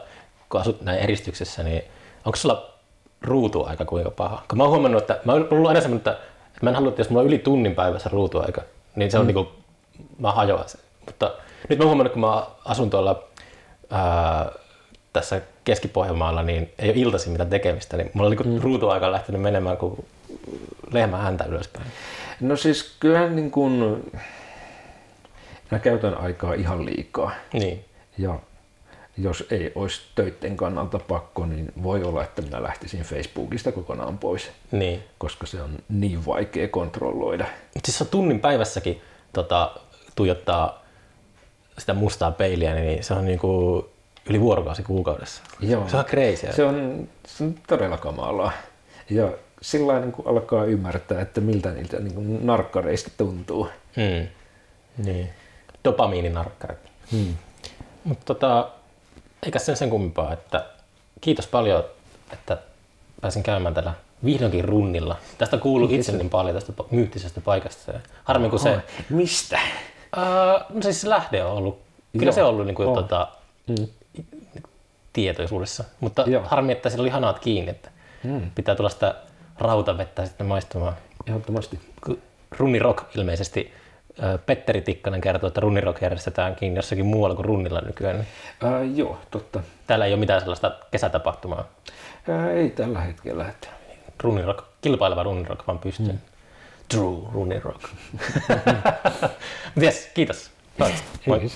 kun 0.49 0.61
asut 0.61 0.81
näin 0.81 0.99
eristyksessä, 0.99 1.63
niin 1.63 1.83
onko 2.25 2.35
sulla 2.35 2.73
ruutuaika 3.21 3.85
kuinka 3.85 4.11
paha? 4.11 4.43
Kun 4.49 4.57
mä 4.57 4.63
oon 4.63 4.71
huomannut, 4.71 5.01
että 5.01 5.19
mä 5.25 5.31
oon 5.31 5.47
ollut 5.51 5.67
aina 5.67 5.81
semmoinen, 5.81 5.97
että, 5.97 6.17
mä 6.61 6.69
en 6.69 6.75
halua, 6.75 6.89
että 6.89 7.01
jos 7.01 7.09
mulla 7.09 7.21
on 7.21 7.27
yli 7.27 7.39
tunnin 7.39 7.75
päivässä 7.75 8.09
ruutuaika, 8.13 8.61
niin 8.95 9.11
se 9.11 9.17
on 9.17 9.25
mm. 9.25 9.27
niinku, 9.27 9.51
mä 10.19 10.31
hajoan 10.31 10.69
sen. 10.69 10.81
Mutta 11.05 11.33
nyt 11.69 11.79
mä 11.79 11.85
huomannut, 11.85 12.13
kun 12.13 12.21
mä 12.21 12.47
asun 12.65 12.89
tuolla 12.89 13.23
ää, 13.89 14.51
tässä 15.13 15.41
Keski-Pohjanmaalla, 15.63 16.43
niin 16.43 16.73
ei 16.79 16.89
ole 16.89 16.97
iltaisin 16.97 17.31
mitään 17.31 17.49
tekemistä, 17.49 17.97
niin 17.97 18.11
mulla 18.13 18.27
on 18.27 18.31
niinku 18.37 18.49
mm. 18.49 18.61
ruutuaika 18.61 19.11
lähtenyt 19.11 19.41
menemään 19.41 19.77
kuin 19.77 20.05
lehmä 20.91 21.17
häntä 21.17 21.43
ylöspäin. 21.43 21.85
no 22.41 22.55
siis 22.55 22.95
kyllähän 22.99 23.35
niin 23.35 23.51
kuin, 23.51 24.03
mä 25.71 25.79
käytän 25.79 26.17
aikaa 26.17 26.53
ihan 26.53 26.85
liikaa 26.85 27.31
Niin. 27.53 27.85
ja 28.17 28.39
jos 29.17 29.43
ei 29.51 29.71
olisi 29.75 30.01
töiden 30.15 30.57
kannalta 30.57 30.99
pakko, 30.99 31.45
niin 31.45 31.71
voi 31.83 32.03
olla, 32.03 32.23
että 32.23 32.41
minä 32.41 32.63
lähtisin 32.63 33.01
Facebookista 33.01 33.71
kokonaan 33.71 34.17
pois, 34.17 34.51
Niin. 34.71 35.03
koska 35.17 35.45
se 35.45 35.61
on 35.61 35.69
niin 35.89 36.25
vaikea 36.25 36.67
kontrolloida. 36.67 37.45
Siis 37.85 37.97
se 37.97 38.03
on 38.03 38.09
tunnin 38.09 38.39
päivässäkin 38.39 39.01
tota, 39.33 39.71
tuijottaa 40.15 40.83
sitä 41.79 41.93
mustaa 41.93 42.31
peiliä, 42.31 42.75
niin 42.75 43.03
se 43.03 43.13
on 43.13 43.25
niinku 43.25 43.89
yli 44.29 44.41
vuorokausi 44.41 44.83
kuukaudessa. 44.83 45.43
Joo. 45.59 45.87
Se 45.87 45.97
on 45.97 46.05
crazy. 46.05 46.47
Se 46.55 46.65
on, 46.65 47.07
se 47.27 47.43
on 47.43 47.55
todella 47.67 47.97
kamalaa. 47.97 48.51
Ja 49.09 49.29
sillä 49.61 49.99
niin 49.99 50.11
kuin 50.11 50.27
alkaa 50.27 50.65
ymmärtää, 50.65 51.21
että 51.21 51.41
miltä 51.41 51.71
niiltä 51.71 51.99
niin 51.99 52.13
kuin 52.13 52.45
narkkareista 52.45 53.11
tuntuu. 53.17 53.67
Mm. 53.95 54.27
Niin. 55.05 55.29
Dopamiininarkkarit. 55.83 56.79
Hmm. 57.11 57.33
Mutta 58.03 58.25
tota, 58.25 58.69
eikä 59.43 59.59
sen 59.59 59.77
sen 59.77 59.89
kummempaa, 59.89 60.33
että 60.33 60.65
kiitos 61.21 61.47
paljon, 61.47 61.83
että 62.33 62.57
pääsin 63.21 63.43
käymään 63.43 63.73
täällä 63.73 63.93
vihdoinkin 64.25 64.65
runnilla. 64.65 65.17
Tästä 65.37 65.57
kuuluu 65.57 65.89
itse 65.91 66.11
niin 66.11 66.29
paljon 66.29 66.55
tästä 66.55 66.73
myyttisestä 66.91 67.41
paikasta. 67.41 67.93
Harmi 68.23 68.49
kun 68.49 68.59
se, 68.59 68.77
mistä? 69.09 69.59
Uh, 70.17 70.75
no 70.75 70.81
siis 70.81 71.01
se 71.01 71.09
lähde 71.09 71.43
on 71.43 71.51
ollut, 71.51 71.79
kyllä 72.13 72.25
Joo. 72.25 72.31
se 72.33 72.43
on 72.43 72.49
ollut 72.49 72.65
niin 72.65 72.75
kuin, 72.75 72.87
On. 72.89 72.95
tota, 72.95 73.27
Mm. 73.67 73.87
tietoisuudessa, 75.13 75.83
mutta 75.99 76.23
Joo. 76.27 76.43
harmi, 76.45 76.71
että 76.71 76.89
siellä 76.89 77.01
oli 77.01 77.09
hanat 77.09 77.39
kiinni, 77.39 77.71
että 77.71 77.89
Mm. 78.23 78.51
pitää 78.55 78.75
tulla 78.75 78.89
sitä 78.89 79.15
rautavettä 79.59 80.25
sitten 80.25 80.47
maistumaan. 80.47 80.93
Ehdottomasti. 81.27 81.79
Runnirock 82.57 83.15
ilmeisesti, 83.17 83.73
ö, 84.23 84.37
Petteri 84.45 84.81
Tikkanen 84.81 85.21
kertoo, 85.21 85.47
että 85.47 85.61
Runnirock 85.61 86.01
järjestetäänkin 86.01 86.75
jossakin 86.75 87.05
muualla 87.05 87.35
kuin 87.35 87.45
Runnilla 87.45 87.81
nykyään. 87.81 88.15
Niin 88.15 88.27
Ää, 88.73 88.83
joo, 88.83 89.17
totta. 89.31 89.59
täällä 89.87 90.05
ei 90.05 90.13
ole 90.13 90.19
mitään 90.19 90.41
sellaista 90.41 90.71
kesätapahtumaa. 90.91 91.65
Ää, 92.29 92.51
ei 92.51 92.69
tällä 92.69 92.99
hetkellä. 93.01 93.47
Että. 93.49 93.67
Runnirock, 94.23 94.63
kilpaileva 94.81 95.23
Runnirock 95.23 95.67
vaan 95.67 95.79
pystyy. 95.79 96.05
Mm. 96.11 96.19
True 96.89 97.17
Runnirock. 97.33 97.81
Mutta 99.75 99.81
yes, 99.85 100.07
kiitos. 100.13 100.51
Moi. 100.77 100.93
Moi. 101.25 101.51